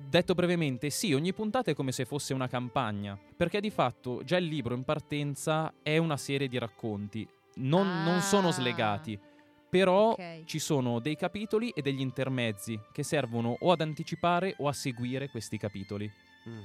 Detto 0.00 0.34
brevemente, 0.34 0.90
sì, 0.90 1.12
ogni 1.12 1.32
puntata 1.32 1.70
è 1.72 1.74
come 1.74 1.90
se 1.90 2.04
fosse 2.04 2.32
una 2.32 2.46
campagna, 2.46 3.18
perché 3.36 3.60
di 3.60 3.70
fatto 3.70 4.22
già 4.22 4.36
il 4.36 4.46
libro 4.46 4.74
in 4.74 4.84
partenza 4.84 5.74
è 5.82 5.96
una 5.98 6.16
serie 6.16 6.46
di 6.48 6.56
racconti, 6.56 7.28
non, 7.56 8.04
non 8.04 8.20
sono 8.20 8.48
Ah. 8.48 8.52
slegati, 8.52 9.18
però 9.68 10.10
Ok. 10.12 10.44
ci 10.44 10.60
sono 10.60 11.00
dei 11.00 11.16
capitoli 11.16 11.70
e 11.70 11.82
degli 11.82 12.00
intermezzi 12.00 12.78
che 12.92 13.02
servono 13.02 13.56
o 13.58 13.72
ad 13.72 13.80
anticipare 13.80 14.54
o 14.58 14.68
a 14.68 14.72
seguire 14.72 15.28
questi 15.30 15.58
capitoli. 15.58 16.10
Mm. 16.48 16.62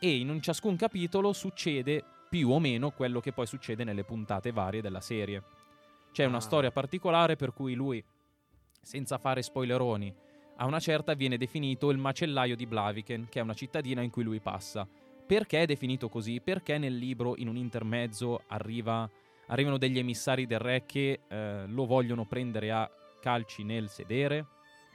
E 0.00 0.16
in 0.16 0.28
un 0.28 0.40
ciascun 0.42 0.74
capitolo 0.76 1.32
succede 1.32 2.02
più 2.28 2.50
o 2.50 2.58
meno 2.58 2.90
quello 2.90 3.20
che 3.20 3.32
poi 3.32 3.46
succede 3.46 3.84
nelle 3.84 4.02
puntate 4.04 4.50
varie 4.50 4.80
della 4.82 5.00
serie. 5.00 5.42
C'è 6.10 6.24
una 6.24 6.38
Ah. 6.38 6.40
storia 6.40 6.72
particolare 6.72 7.36
per 7.36 7.52
cui 7.52 7.74
lui, 7.74 8.04
senza 8.82 9.18
fare 9.18 9.40
spoileroni, 9.42 10.12
a 10.62 10.66
una 10.66 10.78
certa 10.78 11.14
viene 11.14 11.36
definito 11.36 11.90
il 11.90 11.98
macellaio 11.98 12.54
di 12.54 12.66
Blaviken, 12.66 13.26
che 13.28 13.40
è 13.40 13.42
una 13.42 13.52
cittadina 13.52 14.00
in 14.00 14.10
cui 14.10 14.22
lui 14.22 14.38
passa. 14.38 14.86
Perché 15.26 15.62
è 15.62 15.66
definito 15.66 16.08
così? 16.08 16.40
Perché 16.40 16.78
nel 16.78 16.96
libro, 16.96 17.34
in 17.36 17.48
un 17.48 17.56
intermezzo, 17.56 18.42
arriva- 18.46 19.10
arrivano 19.48 19.76
degli 19.76 19.98
emissari 19.98 20.46
del 20.46 20.60
re 20.60 20.84
che 20.86 21.20
eh, 21.26 21.64
lo 21.66 21.84
vogliono 21.84 22.26
prendere 22.26 22.70
a 22.70 22.88
calci 23.20 23.64
nel 23.64 23.88
sedere? 23.88 24.46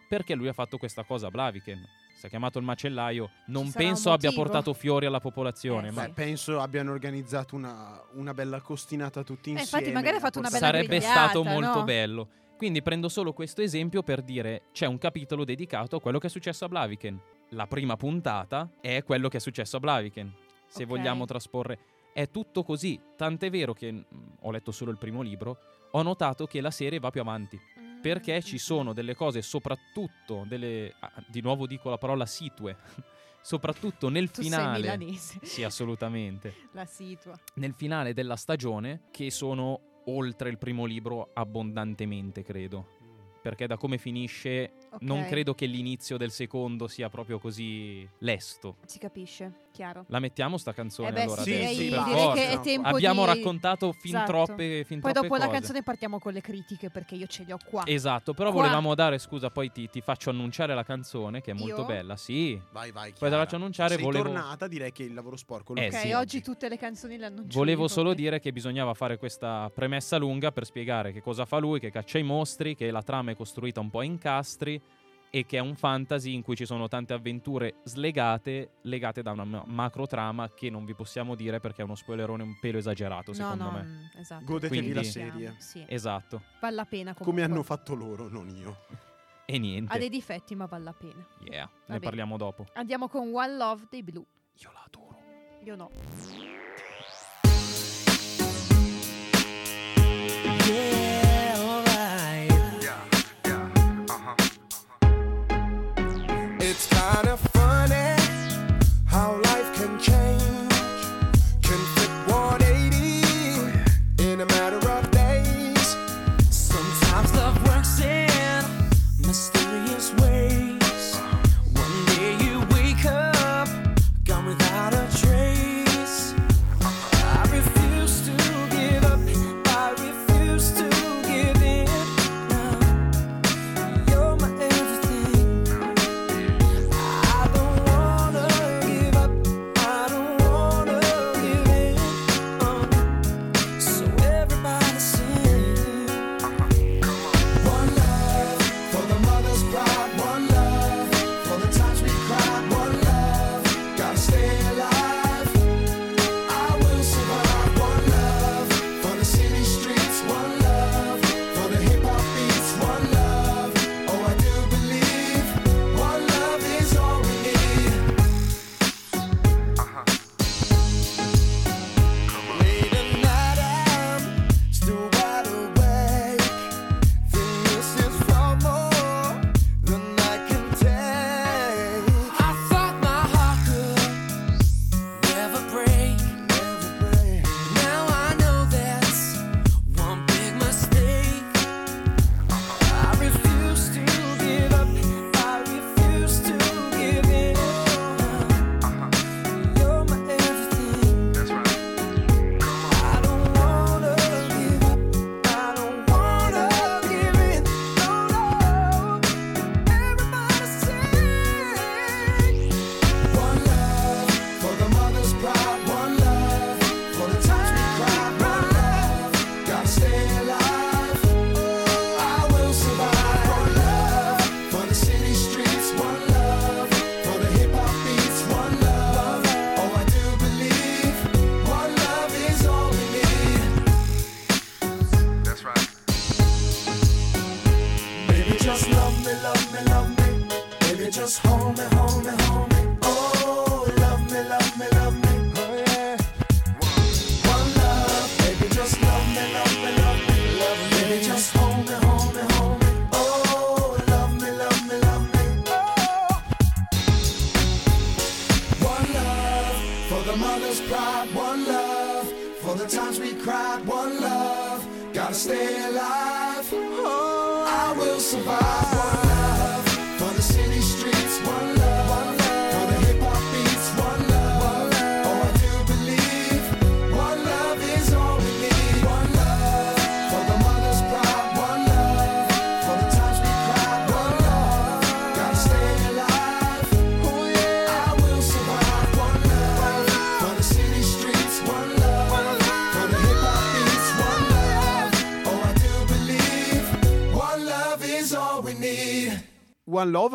Perché 0.07 0.35
lui 0.35 0.47
ha 0.47 0.53
fatto 0.53 0.77
questa 0.77 1.03
cosa 1.03 1.27
a 1.27 1.31
Blaviken. 1.31 1.83
Si 2.17 2.25
è 2.25 2.29
chiamato 2.29 2.59
il 2.59 2.63
macellaio. 2.63 3.29
Non 3.47 3.69
penso 3.71 4.13
abbia 4.13 4.31
portato 4.31 4.73
fiori 4.73 5.05
alla 5.05 5.19
popolazione, 5.19 5.89
Eh, 5.89 5.91
ma 5.91 6.09
penso 6.13 6.61
abbiano 6.61 6.91
organizzato 6.91 7.55
una, 7.57 8.01
una 8.13 8.33
bella 8.33 8.61
costinata 8.61 9.21
tutti 9.23 9.49
Eh, 9.49 9.59
insieme. 9.59 9.83
infatti 9.83 9.91
magari 9.93 10.15
ha 10.15 10.19
fatto 10.21 10.39
una 10.39 10.47
bella 10.47 10.65
sarebbe 10.65 11.01
stato 11.01 11.43
molto 11.43 11.79
no? 11.79 11.83
bello. 11.83 12.27
Quindi 12.57 12.81
prendo 12.81 13.07
solo 13.07 13.33
questo 13.33 13.61
esempio 13.61 14.01
per 14.01 14.21
dire 14.23 14.63
c'è 14.71 14.87
un 14.87 14.97
capitolo 14.97 15.45
dedicato 15.45 15.97
a 15.97 16.01
quello 16.01 16.17
che 16.17 16.27
è 16.27 16.29
successo 16.29 16.65
a 16.65 16.67
Blaviken. 16.67 17.19
La 17.51 17.67
prima 17.67 17.95
puntata 17.95 18.69
è 18.81 19.03
quello 19.03 19.29
che 19.29 19.37
è 19.37 19.39
successo 19.39 19.77
a 19.77 19.79
Blaviken. 19.79 20.33
Se 20.67 20.83
Ok. 20.83 20.89
vogliamo 20.89 21.25
trasporre 21.25 21.79
è 22.13 22.29
tutto 22.31 22.63
così, 22.63 22.99
tant'è 23.15 23.51
vero 23.51 23.73
che 23.73 23.91
mh, 23.91 24.05
ho 24.41 24.49
letto 24.51 24.71
solo 24.71 24.89
il 24.89 24.97
primo 24.97 25.21
libro, 25.21 25.57
ho 25.91 26.01
notato 26.01 26.47
che 26.47 26.61
la 26.61 26.71
serie 26.71 26.97
va 26.99 27.11
più 27.11 27.21
avanti, 27.21 27.59
Mm, 27.79 28.01
perché 28.01 28.41
ci 28.41 28.57
sono 28.57 28.91
delle 28.91 29.13
cose 29.15 29.43
soprattutto 29.43 30.43
delle 30.47 30.95
ah, 30.99 31.11
di 31.27 31.41
nuovo 31.41 31.67
dico 31.67 31.91
la 31.91 31.99
parola 31.99 32.25
situe, 32.25 32.75
soprattutto 33.41 34.09
nel 34.09 34.31
Tu 34.31 34.41
sei 34.41 34.49
finale. 34.49 34.79
milanese. 34.79 35.39
Sì, 35.43 35.63
assolutamente 35.63 36.53
La 36.71 36.85
situa. 36.85 37.37
nel 37.55 37.73
finale 37.75 38.13
della 38.13 38.35
stagione 38.35 39.01
che 39.11 39.29
sono 39.29 39.96
oltre 40.07 40.49
il 40.49 40.57
primo 40.57 40.85
libro 40.85 41.29
abbondantemente, 41.33 42.43
credo. 42.43 42.95
Perché 43.41 43.65
da 43.67 43.77
come 43.77 43.97
finisce 43.97 44.73
non 44.99 45.19
Ok. 45.21 45.27
credo 45.27 45.53
che 45.53 45.67
l'inizio 45.67 46.17
del 46.17 46.31
secondo 46.31 46.87
sia 46.87 47.07
proprio 47.07 47.39
così 47.39 48.07
lesto. 48.19 48.77
Si 48.85 48.99
capisce, 48.99 49.66
chiaro. 49.77 50.05
La 50.07 50.19
mettiamo 50.19 50.57
sta 50.57 50.73
canzone 50.73 51.09
Eh 51.09 51.11
beh, 51.11 51.21
allora 51.21 51.41
sì, 51.43 51.53
adesso, 51.53 51.73
direi- 51.73 51.89
per 51.89 52.03
direi 52.03 52.21
forza. 52.23 52.41
che 52.41 52.49
è 52.49 52.59
tempo 52.61 52.87
Abbiamo 52.87 53.21
di- 53.21 53.27
raccontato 53.35 53.91
fin 53.93 54.15
Esatto. 54.15 54.31
troppe 54.31 54.83
fin 54.85 54.99
Poi 54.99 55.11
troppe 55.13 55.27
dopo 55.27 55.39
la 55.39 55.45
cose. 55.47 55.57
canzone 55.59 55.83
partiamo 55.83 56.19
con 56.19 56.33
le 56.33 56.41
critiche 56.41 56.89
perché 56.89 57.15
io 57.15 57.27
ce 57.27 57.43
le 57.45 57.53
ho 57.53 57.57
qua. 57.63 57.83
Esatto, 57.85 58.33
però 58.33 58.51
Qua- 58.51 58.61
volevamo 58.61 58.95
dare, 58.95 59.17
scusa, 59.19 59.49
poi 59.51 59.71
ti, 59.71 59.89
ti 59.89 60.01
faccio 60.01 60.29
annunciare 60.31 60.73
la 60.73 60.83
canzone 60.83 61.41
che 61.41 61.51
è 61.51 61.53
molto 61.53 61.81
Io? 61.81 61.85
bella. 61.85 62.15
Sì. 62.17 62.59
Vai, 62.71 62.91
vai. 62.91 63.11
Poi 63.11 63.17
te 63.19 63.23
la 63.23 63.27
Chiara. 63.29 63.43
faccio 63.43 63.55
annunciare, 63.57 63.93
Sei 63.95 64.03
volevo- 64.03 64.23
tornata, 64.25 64.67
direi 64.67 64.91
che 64.91 65.03
il 65.03 65.13
lavoro 65.13 65.35
sporco 65.37 65.73
lo 65.73 65.79
Eh, 65.81 65.87
ok, 65.87 65.93
sì. 65.99 66.11
oggi 66.13 66.41
tutte 66.41 66.67
le 66.69 66.77
canzoni 66.77 67.17
le 67.17 67.25
annuncio 67.27 67.57
Volevo 67.57 67.87
solo 67.87 68.09
vabbè. 68.09 68.19
dire 68.21 68.39
che 68.39 68.51
bisognava 68.51 68.93
fare 68.95 69.17
questa 69.17 69.69
premessa 69.73 70.17
lunga 70.17 70.51
per 70.51 70.65
spiegare 70.65 71.11
che 71.11 71.21
cosa 71.21 71.45
fa 71.45 71.57
lui, 71.59 71.79
che 71.79 71.91
caccia 71.91 72.17
i 72.17 72.23
mostri, 72.23 72.75
che 72.75 72.89
la 72.89 73.03
trama 73.03 73.31
è 73.31 73.35
costruita 73.35 73.79
un 73.79 73.89
po' 73.89 73.99
a 73.99 74.03
incastri 74.03 74.81
e 75.29 75.45
che 75.45 75.57
è 75.57 75.59
un 75.59 75.75
fantasy 75.75 76.33
in 76.33 76.41
cui 76.41 76.55
ci 76.55 76.65
sono 76.65 76.87
tante 76.87 77.13
avventure 77.13 77.75
slegate, 77.83 78.71
legate 78.83 79.21
da 79.21 79.31
una 79.31 79.43
ma- 79.43 79.63
macro 79.65 80.07
trama 80.07 80.49
che 80.53 80.69
non 80.69 80.85
vi 80.85 80.93
possiamo 80.93 81.35
dire 81.35 81.59
perché 81.59 81.81
è 81.81 81.85
uno 81.85 81.95
spoilerone 81.95 82.43
un 82.43 82.57
pelo 82.59 82.77
esagerato, 82.77 83.31
No, 83.31 83.37
secondo 83.37 83.63
no, 83.65 83.71
me. 83.71 83.83
mm, 83.83 84.19
esatto. 84.19 84.45
Godetevi 84.45 84.77
Quindi- 84.79 84.93
la 84.93 85.03
serie. 85.03 85.55
Sì, 85.59 85.83
Esatto. 85.87 86.41
vale 86.61 86.75
la 86.75 86.85
pena 86.85 87.13
Come 87.13 87.25
comunque. 87.25 87.43
hanno 87.43 87.63
fatto 87.63 87.93
loro, 87.93 88.27
non 88.29 88.47
io. 88.49 88.77
E 89.45 89.57
niente. 89.59 89.93
Ha 89.93 89.97
dei 89.97 90.09
difetti, 90.09 90.55
ma 90.55 90.65
vale 90.65 90.83
la 90.83 90.93
pena. 90.93 91.25
Yeah, 91.45 91.63
ne 91.65 91.71
bene. 91.85 91.99
parliamo 91.99 92.35
dopo. 92.37 92.65
Andiamo 92.73 93.07
con 93.07 93.33
One 93.33 93.55
Love 93.55 93.87
dei 93.89 94.03
Blue. 94.03 94.25
Io 94.59 94.71
la 94.73 94.83
adoro. 94.85 95.17
Io 95.63 95.75
no. 95.75 95.89
Yeah, 100.67 101.16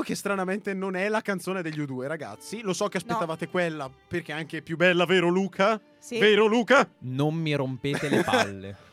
che 0.03 0.15
stranamente 0.15 0.75
non 0.75 0.97
è 0.97 1.09
la 1.09 1.21
canzone 1.21 1.63
degli 1.63 1.81
U2, 1.81 2.07
ragazzi. 2.07 2.61
Lo 2.61 2.73
so 2.73 2.89
che 2.89 2.99
aspettavate 2.99 3.49
quella, 3.49 3.91
perché 4.09 4.33
è 4.33 4.37
anche 4.37 4.63
più 4.63 4.77
bella, 4.77 5.05
vero 5.05 5.29
Luca? 5.29 5.81
Sì. 5.99 6.19
Vero 6.19 6.47
Luca? 6.47 6.89
Non 7.01 7.35
mi 7.35 7.55
rompete 7.55 8.09
le 8.09 8.23
palle. 8.23 8.77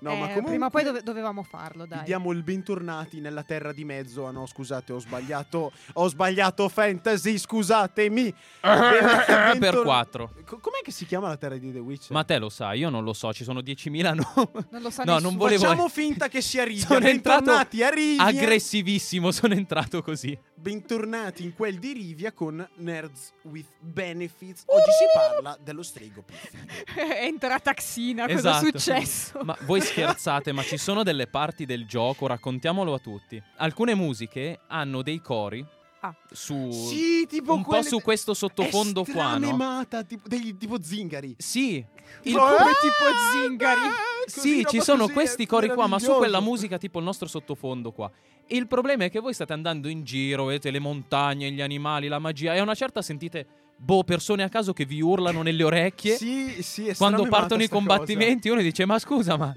No, 0.00 0.10
Eh, 0.12 0.18
ma 0.18 0.26
comunque... 0.26 0.42
Prima 0.50 0.66
o 0.66 0.70
poi 0.70 0.82
dove- 0.84 1.02
dovevamo 1.02 1.42
farlo, 1.42 1.86
dai. 1.86 2.04
diamo 2.04 2.30
il 2.32 2.42
bentornati 2.42 3.20
nella 3.20 3.42
terra 3.42 3.72
di 3.72 3.84
mezzo. 3.84 4.26
Ah 4.26 4.30
no, 4.30 4.46
scusate, 4.46 4.92
ho 4.92 4.98
sbagliato. 4.98 5.72
Ho 5.94 6.08
sbagliato 6.08 6.68
fantasy, 6.68 7.38
scusatemi. 7.38 8.34
per 8.60 9.58
Bentor- 9.58 9.82
4. 9.84 10.30
Co- 10.44 10.58
com'è 10.58 10.80
che 10.82 10.90
si 10.90 11.06
chiama 11.06 11.28
la 11.28 11.36
terra 11.36 11.56
di 11.56 11.72
The 11.72 11.78
Witcher? 11.78 12.12
Ma 12.12 12.24
te 12.24 12.38
lo 12.38 12.48
sai, 12.48 12.80
io 12.80 12.90
non 12.90 13.02
lo 13.04 13.12
so, 13.12 13.32
ci 13.32 13.44
sono 13.44 13.60
10.000 13.60 14.14
no. 14.14 14.50
Non 14.70 14.82
lo 14.82 14.90
sa 14.90 15.04
No, 15.04 15.12
nessuno. 15.14 15.28
non 15.30 15.36
volevo- 15.38 15.62
Facciamo 15.64 15.88
finta 15.88 16.28
che 16.28 16.40
sia 16.40 16.62
Rivia. 16.64 16.84
Sono 16.86 17.06
entrato 17.06 17.44
Bentornati 17.44 17.82
a 17.82 17.88
Rivia. 17.90 18.24
Aggressivissimo, 18.24 19.30
sono 19.30 19.54
entrato 19.54 20.02
così. 20.02 20.36
Bentornati 20.58 21.44
in 21.44 21.52
quel 21.54 21.78
di 21.78 21.92
Rivia 21.92 22.32
con 22.32 22.66
Nerds 22.76 23.32
with 23.42 23.66
Benefits. 23.78 24.62
Oggi 24.66 24.90
si 24.90 25.04
parla 25.12 25.56
dello 25.62 25.82
strigo 25.82 26.22
più 26.22 26.34
figo. 26.34 26.64
Entra 27.20 27.58
Taxina, 27.60 28.26
cosa 28.26 28.38
Esatto. 28.38 28.66
è 28.66 28.70
successo? 28.70 29.40
Ma 29.44 29.56
voi 29.66 29.80
scherzate, 29.84 30.52
ma 30.52 30.62
ci 30.62 30.78
sono 30.78 31.02
delle 31.02 31.26
parti 31.26 31.66
del 31.66 31.86
gioco, 31.86 32.26
raccontiamolo 32.26 32.94
a 32.94 32.98
tutti. 32.98 33.40
Alcune 33.56 33.94
musiche 33.94 34.60
hanno 34.68 35.02
dei 35.02 35.20
cori 35.20 35.64
Ah. 36.00 36.14
su 36.30 36.70
Sì, 36.70 37.26
tipo 37.26 37.54
un 37.54 37.62
po' 37.64 37.82
su 37.82 38.00
questo 38.00 38.32
sottofondo 38.34 39.04
è 39.04 39.10
qua, 39.12 39.38
no? 39.38 39.86
tipo, 40.06 40.28
dei, 40.28 40.56
tipo 40.56 40.80
zingari. 40.80 41.34
Sì. 41.38 41.76
Il 41.76 41.86
Tipo, 42.22 42.38
come 42.38 42.54
"Ah, 42.56 42.72
tipo 42.80 43.32
zingari. 43.32 43.80
ah", 43.80 43.92
Sì, 44.26 44.64
ci 44.68 44.80
sono 44.80 45.08
questi 45.08 45.44
è 45.44 45.46
cori 45.46 45.68
qua, 45.68 45.86
ma 45.86 45.98
su 45.98 46.12
quella 46.14 46.40
musica 46.40 46.78
tipo 46.78 46.98
il 46.98 47.04
nostro 47.04 47.26
sottofondo 47.26 47.92
qua. 47.92 48.10
Il 48.48 48.66
problema 48.68 49.04
è 49.04 49.10
che 49.10 49.20
voi 49.20 49.34
state 49.34 49.52
andando 49.52 49.88
in 49.88 50.04
giro, 50.04 50.44
vedete 50.44 50.70
le 50.70 50.78
montagne, 50.78 51.50
gli 51.50 51.60
animali, 51.60 52.06
la 52.06 52.18
magia 52.20 52.54
e 52.54 52.58
a 52.58 52.62
una 52.62 52.74
certa 52.74 53.02
sentite 53.02 53.46
boh, 53.76 54.04
persone 54.04 54.42
a 54.42 54.48
caso 54.48 54.72
che 54.72 54.84
vi 54.84 55.00
urlano 55.00 55.42
nelle 55.42 55.64
orecchie. 55.64 56.16
Sì, 56.16 56.62
sì, 56.62 56.88
è 56.88 56.96
Quando 56.96 57.26
partono 57.26 57.62
i 57.62 57.68
combattimenti 57.68 58.48
uno 58.48 58.62
dice 58.62 58.84
"Ma 58.84 58.98
scusa, 58.98 59.36
ma 59.36 59.54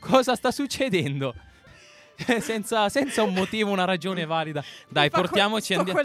cosa 0.00 0.34
sta 0.34 0.50
succedendo?" 0.50 1.34
senza, 2.40 2.88
senza 2.88 3.22
un 3.22 3.34
motivo, 3.34 3.70
una 3.70 3.84
ragione 3.84 4.24
valida. 4.24 4.62
Dai, 4.88 5.10
co- 5.10 5.20
portiamoci 5.20 5.74
sto 5.74 5.80
andiamo. 5.80 6.00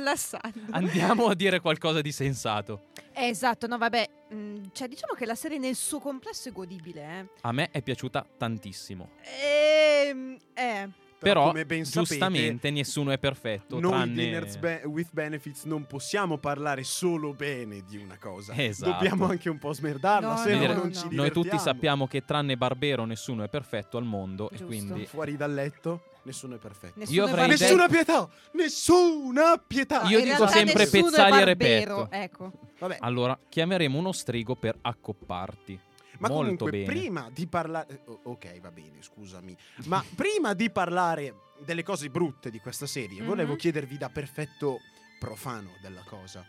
Andiamo 0.72 1.28
a 1.28 1.36
dire 1.36 1.60
qualcosa 1.60 2.02
di 2.02 2.12
sensato. 2.12 2.88
Eh, 3.14 3.28
esatto, 3.28 3.68
no, 3.68 3.78
vabbè. 3.78 4.10
mm, 4.34 4.64
cioè, 4.74 4.88
diciamo 4.88 5.14
che 5.14 5.26
la 5.26 5.36
serie 5.36 5.58
nel 5.58 5.76
suo 5.76 6.00
complesso 6.00 6.50
è 6.50 6.52
godibile, 6.52 7.02
eh. 7.02 7.26
A 7.42 7.52
me 7.52 7.70
è 7.72 7.82
piaciuta 7.82 8.26
tantissimo. 8.38 9.10
Ehm, 9.42 10.38
eh. 10.54 10.90
Però, 11.22 11.48
come 11.48 11.66
ben 11.66 11.86
sapete, 11.86 12.10
giustamente, 12.10 12.72
nessuno 12.72 13.12
è 13.12 13.20
perfetto. 13.20 13.80
Noi 13.80 13.92
tranne... 13.92 14.14
di 14.24 14.30
Nerds 14.32 14.56
Be- 14.58 14.82
with 14.86 15.10
Benefits 15.12 15.64
non 15.66 15.86
possiamo 15.86 16.38
parlare 16.38 16.84
solo 16.84 17.34
bene 17.34 17.84
di 17.88 17.98
una 17.98 18.18
cosa. 18.20 18.54
Esatto. 18.56 18.92
Dobbiamo 18.92 19.26
anche 19.28 19.50
un 19.50 19.60
po' 19.60 19.72
smerdarla, 19.72 20.30
No, 20.30 20.38
se 20.38 20.54
no, 20.56 20.66
no, 20.66 20.74
non 20.74 20.88
no. 20.88 20.92
ci 20.92 21.04
Noi 21.06 21.16
Noi 21.16 21.28
tutti 21.28 21.42
divertiamo. 21.50 21.60
sappiamo 21.60 22.08
che 22.08 22.26
tranne 22.26 22.58
Barbero 22.58 23.06
nessuno 23.06 23.44
è 23.44 23.50
perfetto 23.50 23.98
al 23.98 24.04
mondo 24.04 24.46
e 24.50 24.58
Giusto. 24.58 24.66
quindi 24.66 25.06
Fuori 25.06 25.38
dal 25.38 25.54
letto, 25.54 26.06
nessuno 26.24 26.56
è 26.56 26.58
perfetto. 26.58 27.00
Nessuno 27.00 27.26
è 27.26 27.30
avrei. 27.30 27.48
Nessuna 27.50 27.88
pietà! 27.88 28.30
Nessuna 28.54 29.64
pietà! 29.66 30.02
Io 30.08 30.18
in 30.20 30.26
dico 30.26 30.48
sempre 30.48 30.88
pezzali 30.88 31.42
e 31.42 31.46
barbero, 31.46 31.98
repetto. 31.98 32.08
Ecco. 32.10 32.52
Vabbè, 32.80 32.98
allora 33.00 33.38
chiameremo 33.48 33.98
uno 33.98 34.12
strigo 34.12 34.56
per 34.56 34.76
accopparti. 34.82 35.80
Ma 36.22 36.28
Molto 36.28 36.66
comunque, 36.66 36.72
bene. 36.72 36.86
prima 36.86 37.30
di 37.32 37.48
parlare... 37.48 37.88
eh, 38.06 38.20
ok, 38.24 38.60
va 38.60 38.72
bene, 38.72 39.02
scusami. 39.02 39.58
Ma 39.86 40.04
prima 40.16 40.54
di 40.54 40.70
parlare 40.70 41.36
delle 41.66 41.82
cose 41.84 42.10
brutte 42.10 42.52
di 42.52 42.60
questa 42.60 42.86
serie, 42.86 43.22
Mhm. 43.22 43.28
volevo 43.28 43.56
chiedervi 43.56 43.98
da 43.98 44.10
perfetto 44.10 44.78
profano 45.20 45.72
della 45.82 46.04
cosa. 46.06 46.46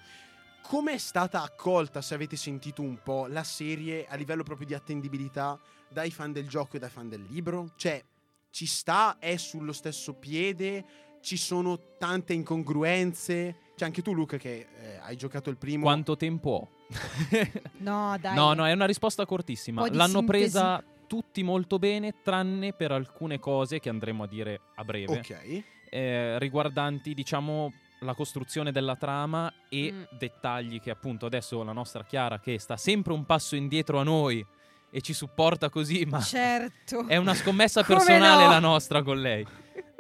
Com'è 0.62 0.96
stata 0.98 1.42
accolta, 1.42 2.02
se 2.02 2.14
avete 2.14 2.37
sentito 2.37 2.82
un 2.82 3.02
po', 3.02 3.26
la 3.26 3.42
serie 3.44 4.06
a 4.06 4.14
livello 4.14 4.42
proprio 4.42 4.66
di 4.66 4.74
attendibilità 4.74 5.58
dai 5.88 6.11
fan 6.11 6.32
del 6.32 6.46
gioco 6.48 6.76
e 6.76 6.78
dai 6.78 6.90
fan 6.90 7.08
del 7.08 7.22
libro? 7.28 7.72
Cioè, 7.76 8.02
ci 8.50 8.66
sta, 8.66 9.16
è 9.18 9.37
sullo 9.38 9.72
stesso 9.72 10.12
piede, 10.14 10.85
ci 11.22 11.37
sono 11.38 11.96
tante 11.98 12.32
incongruenze. 12.35 13.56
C'è 13.74 13.85
anche 13.87 14.02
tu, 14.02 14.12
Luca, 14.12 14.37
che 14.37 14.68
eh, 14.78 14.96
hai 15.02 15.16
giocato 15.16 15.50
il 15.50 15.56
primo. 15.56 15.82
Quanto 15.85 16.16
tempo 16.16 16.50
ho? 16.50 16.68
No, 17.78 18.16
dai. 18.20 18.35
no, 18.35 18.52
no, 18.55 18.66
è 18.66 18.72
una 18.72 18.87
risposta 18.87 19.24
cortissima. 19.26 19.83
L'hanno 19.90 20.18
sintesi. 20.20 20.24
presa 20.26 20.85
tutti 21.07 21.42
molto 21.42 21.78
bene, 21.78 22.14
tranne 22.22 22.72
per 22.72 22.92
alcune 22.92 23.38
cose 23.38 23.81
che 23.81 23.88
andremo 23.88 24.22
a 24.24 24.26
dire 24.26 24.61
a 24.76 24.85
breve, 24.85 25.18
Ok. 25.18 25.62
eh, 25.90 26.38
riguardanti, 26.38 27.12
diciamo, 27.14 27.72
la 28.00 28.14
costruzione 28.14 28.72
della 28.72 28.96
trama 28.96 29.52
e 29.68 29.92
Mm. 29.92 30.02
dettagli 30.18 30.81
che 30.81 30.90
appunto 30.90 31.26
adesso 31.26 31.62
la 31.62 31.72
nostra 31.72 32.02
Chiara, 32.05 32.40
che 32.40 32.59
sta 32.59 32.76
sempre 32.76 33.12
un 33.12 33.24
passo 33.26 33.55
indietro 33.57 33.98
a 34.00 34.02
noi 34.02 34.44
e 34.90 35.00
ci 35.00 35.12
supporta 35.12 35.68
così, 35.70 36.05
ma 36.07 36.20
Certo. 36.20 37.07
è 37.09 37.16
una 37.16 37.35
scommessa 37.35 37.83
personale 37.85 38.44
no? 38.44 38.50
la 38.50 38.59
nostra 38.59 39.02
con 39.02 39.20
lei. 39.20 39.46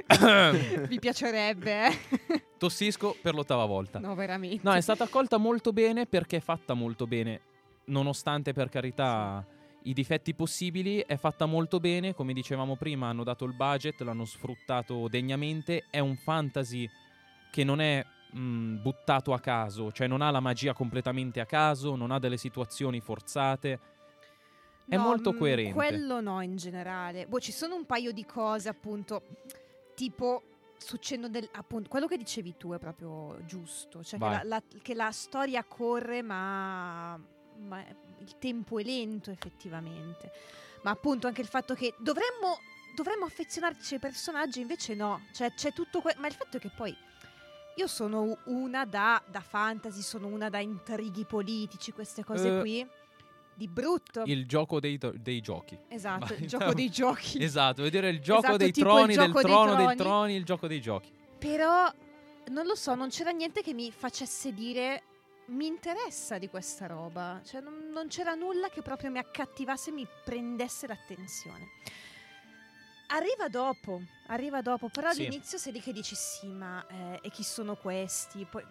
Mi 0.88 0.98
piacerebbe, 0.98 1.86
eh. 1.86 2.44
Tossisco 2.58 3.16
per 3.20 3.34
l'ottava 3.34 3.64
volta. 3.64 3.98
No, 3.98 4.14
veramente. 4.14 4.60
No, 4.62 4.72
è 4.72 4.80
stata 4.80 5.04
accolta 5.04 5.36
molto 5.36 5.72
bene 5.72 6.06
perché 6.06 6.38
è 6.38 6.40
fatta 6.40 6.74
molto 6.74 7.06
bene, 7.06 7.40
nonostante 7.86 8.52
per 8.52 8.68
carità 8.68 9.44
i 9.84 9.92
difetti 9.92 10.34
possibili, 10.34 11.02
è 11.06 11.16
fatta 11.16 11.46
molto 11.46 11.80
bene, 11.80 12.14
come 12.14 12.32
dicevamo 12.32 12.76
prima, 12.76 13.08
hanno 13.08 13.24
dato 13.24 13.44
il 13.44 13.54
budget, 13.54 14.00
l'hanno 14.02 14.24
sfruttato 14.24 15.08
degnamente, 15.08 15.86
è 15.90 15.98
un 15.98 16.16
fantasy 16.16 16.88
che 17.50 17.64
non 17.64 17.80
è 17.80 18.04
mh, 18.32 18.80
buttato 18.80 19.32
a 19.32 19.40
caso, 19.40 19.90
cioè 19.90 20.06
non 20.06 20.22
ha 20.22 20.30
la 20.30 20.40
magia 20.40 20.72
completamente 20.72 21.40
a 21.40 21.46
caso, 21.46 21.96
non 21.96 22.10
ha 22.10 22.18
delle 22.18 22.36
situazioni 22.36 23.00
forzate. 23.00 23.80
È 24.88 24.96
No, 24.96 25.02
molto 25.02 25.32
mm, 25.32 25.38
coerente. 25.38 25.72
Quello 25.72 26.20
no, 26.20 26.40
in 26.42 26.56
generale. 26.56 27.26
Boh, 27.26 27.38
ci 27.40 27.52
sono 27.52 27.76
un 27.76 27.86
paio 27.86 28.12
di 28.12 28.24
cose, 28.26 28.68
appunto, 28.68 29.22
tipo 29.94 30.42
succedono 30.76 31.28
del 31.28 31.48
appunto 31.52 31.88
quello 31.88 32.06
che 32.08 32.16
dicevi 32.16 32.56
tu 32.56 32.72
è 32.72 32.78
proprio 32.78 33.38
giusto 33.44 34.02
cioè 34.02 34.18
che 34.18 34.24
la, 34.44 34.56
la- 34.56 34.62
che 34.82 34.94
la 34.94 35.12
storia 35.12 35.62
corre 35.62 36.22
ma, 36.22 37.16
ma 37.58 37.84
il 38.18 38.38
tempo 38.38 38.78
è 38.78 38.82
lento 38.84 39.30
effettivamente. 39.30 40.30
Ma 40.82 40.90
appunto 40.90 41.26
anche 41.28 41.40
il 41.40 41.46
fatto 41.46 41.74
che 41.74 41.94
dovremmo 41.98 42.58
dovremmo 42.96 43.24
affezionarci 43.24 43.94
ai 43.94 44.00
personaggi 44.00 44.60
invece 44.60 44.94
no. 44.94 45.22
Cioè 45.32 45.52
c'è 45.54 45.72
tutto 45.72 46.00
que- 46.00 46.14
ma 46.18 46.26
il 46.26 46.34
fatto 46.34 46.56
è 46.56 46.60
che 46.60 46.70
poi 46.76 46.94
io 47.76 47.86
sono 47.86 48.36
una 48.46 48.84
da, 48.84 49.22
da 49.26 49.40
fantasy 49.40 50.02
sono 50.02 50.26
una 50.26 50.50
da 50.50 50.58
intrighi 50.58 51.24
politici 51.24 51.92
queste 51.92 52.22
cose 52.24 52.58
Eh, 52.58 52.60
qui 52.60 52.86
di 53.54 53.68
brutto 53.68 54.22
Il 54.26 54.46
gioco 54.46 54.80
dei, 54.80 54.98
to- 54.98 55.12
dei 55.16 55.40
giochi. 55.40 55.78
Esatto, 55.88 56.26
Vai, 56.26 56.42
il 56.42 56.48
gioco 56.48 56.64
dai. 56.64 56.74
dei 56.74 56.90
giochi. 56.90 57.42
Esatto, 57.42 57.82
vedere 57.82 58.08
il 58.08 58.20
gioco 58.20 58.38
Esatto, 58.40 58.56
dei 58.56 58.72
troni, 58.72 59.14
del 59.14 59.26
gioco 59.26 59.40
dei 59.42 59.50
trono 59.50 59.74
dei 59.74 59.84
troni. 59.84 59.96
troni, 59.96 60.34
il 60.36 60.44
gioco 60.44 60.66
dei 60.66 60.80
giochi. 60.80 61.12
Però 61.38 61.92
non 62.48 62.66
lo 62.66 62.74
so, 62.74 62.94
non 62.94 63.08
c'era 63.10 63.30
niente 63.30 63.62
che 63.62 63.72
mi 63.74 63.90
facesse 63.92 64.52
dire 64.52 65.02
mi 65.46 65.66
interessa 65.66 66.38
di 66.38 66.48
questa 66.48 66.86
roba. 66.86 67.40
Cioè 67.44 67.60
non, 67.60 67.90
non 67.92 68.08
c'era 68.08 68.34
nulla 68.34 68.68
che 68.68 68.80
proprio 68.80 69.10
mi 69.10 69.18
accattivasse 69.18 69.90
e 69.90 69.92
mi 69.92 70.06
prendesse 70.24 70.86
l'attenzione. 70.86 71.68
Arriva 73.08 73.48
dopo, 73.48 74.00
arriva 74.28 74.62
dopo, 74.62 74.88
però 74.88 75.10
Sì. 75.12 75.26
all'inizio 75.26 75.58
sei 75.58 75.72
lì 75.74 75.80
che 75.82 75.92
dici 75.92 76.14
sì, 76.14 76.46
ma 76.46 76.82
eh, 76.86 77.18
e 77.20 77.30
chi 77.30 77.42
sono 77.42 77.76
questi? 77.76 78.46
Poi, 78.48 78.64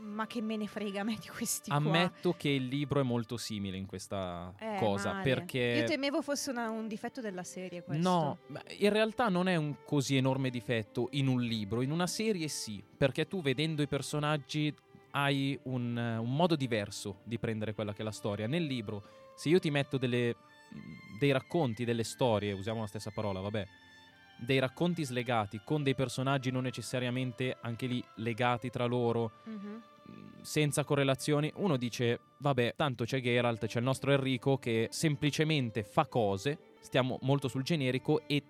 ma 0.00 0.26
che 0.26 0.40
me 0.40 0.56
ne 0.56 0.66
frega 0.66 1.00
a 1.00 1.04
me 1.04 1.16
di 1.20 1.28
questi 1.28 1.68
qua. 1.70 1.78
Ammetto 1.78 2.34
che 2.36 2.48
il 2.48 2.66
libro 2.66 3.00
è 3.00 3.02
molto 3.02 3.36
simile 3.36 3.76
in 3.76 3.86
questa 3.86 4.52
Eh, 4.58 4.76
cosa 4.78 5.12
male. 5.12 5.22
perché 5.22 5.78
Io 5.80 5.84
temevo 5.86 6.22
fosse 6.22 6.50
una- 6.50 6.70
un 6.70 6.86
difetto 6.88 7.20
della 7.20 7.42
serie 7.44 7.82
questo. 7.82 8.08
No, 8.08 8.38
in 8.78 8.90
realtà 8.90 9.28
non 9.28 9.48
è 9.48 9.56
un 9.56 9.76
così 9.84 10.16
enorme 10.16 10.50
difetto 10.50 11.08
in 11.12 11.26
un 11.28 11.40
libro, 11.42 11.82
in 11.82 11.90
una 11.90 12.06
serie 12.06 12.48
sì, 12.48 12.82
perché 12.96 13.26
tu 13.28 13.40
vedendo 13.42 13.82
i 13.82 13.86
personaggi 13.88 14.74
hai 15.12 15.58
un, 15.64 15.96
eh, 15.98 16.16
un 16.18 16.34
modo 16.34 16.54
diverso 16.54 17.20
di 17.24 17.38
prendere 17.38 17.74
quella 17.74 17.92
che 17.92 18.02
è 18.02 18.04
la 18.04 18.12
storia. 18.12 18.46
Nel 18.46 18.64
libro, 18.64 19.02
se 19.34 19.48
io 19.48 19.58
ti 19.58 19.70
metto 19.70 19.96
delle, 19.98 20.36
dei 21.18 21.32
racconti, 21.32 21.84
delle 21.84 22.04
storie, 22.04 22.52
usiamo 22.52 22.80
la 22.80 22.86
stessa 22.86 23.10
parola, 23.10 23.40
vabbè, 23.40 23.66
dei 24.38 24.58
racconti 24.58 25.04
slegati 25.04 25.60
con 25.64 25.82
dei 25.82 25.94
personaggi 25.94 26.50
non 26.50 26.62
necessariamente 26.62 27.56
anche 27.60 27.86
lì 27.86 28.02
legati 28.16 28.70
tra 28.70 28.84
loro, 28.86 29.32
Mhm. 29.44 29.82
mh, 30.04 30.42
senza 30.42 30.84
correlazioni, 30.84 31.50
uno 31.56 31.76
dice, 31.76 32.20
vabbè, 32.38 32.74
tanto 32.76 33.04
c'è 33.04 33.20
Geralt, 33.20 33.66
c'è 33.66 33.78
il 33.78 33.84
nostro 33.84 34.12
Enrico 34.12 34.56
che 34.58 34.88
semplicemente 34.90 35.82
fa 35.82 36.06
cose, 36.06 36.58
stiamo 36.80 37.18
molto 37.22 37.48
sul 37.48 37.62
generico 37.62 38.22
e 38.26 38.42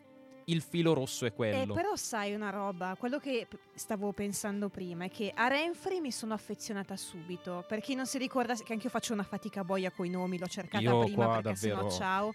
il 0.44 0.62
filo 0.62 0.94
rosso 0.94 1.24
è 1.26 1.28
Eh, 1.28 1.32
quello. 1.34 1.74
però 1.74 1.94
sai 1.94 2.32
una 2.34 2.48
roba, 2.50 2.96
quello 2.98 3.18
che 3.18 3.46
stavo 3.74 4.12
pensando 4.12 4.68
prima 4.70 5.04
è 5.04 5.10
che 5.10 5.30
a 5.34 5.46
Renfrey 5.48 6.00
mi 6.00 6.10
sono 6.10 6.32
affezionata 6.32 6.96
subito. 6.96 7.64
Per 7.68 7.80
chi 7.80 7.94
non 7.94 8.06
si 8.06 8.16
ricorda, 8.16 8.54
che 8.54 8.72
anche 8.72 8.84
io 8.84 8.90
faccio 8.90 9.12
una 9.12 9.24
fatica 9.24 9.62
boia 9.62 9.90
coi 9.90 10.08
nomi, 10.08 10.38
l'ho 10.38 10.46
cercata 10.46 10.82
Io 10.84 11.00
prima 11.04 11.24
qua 11.26 11.40
perché 11.42 11.42
davvero- 11.60 11.90
sennò 11.90 11.90
ciao. 11.90 12.34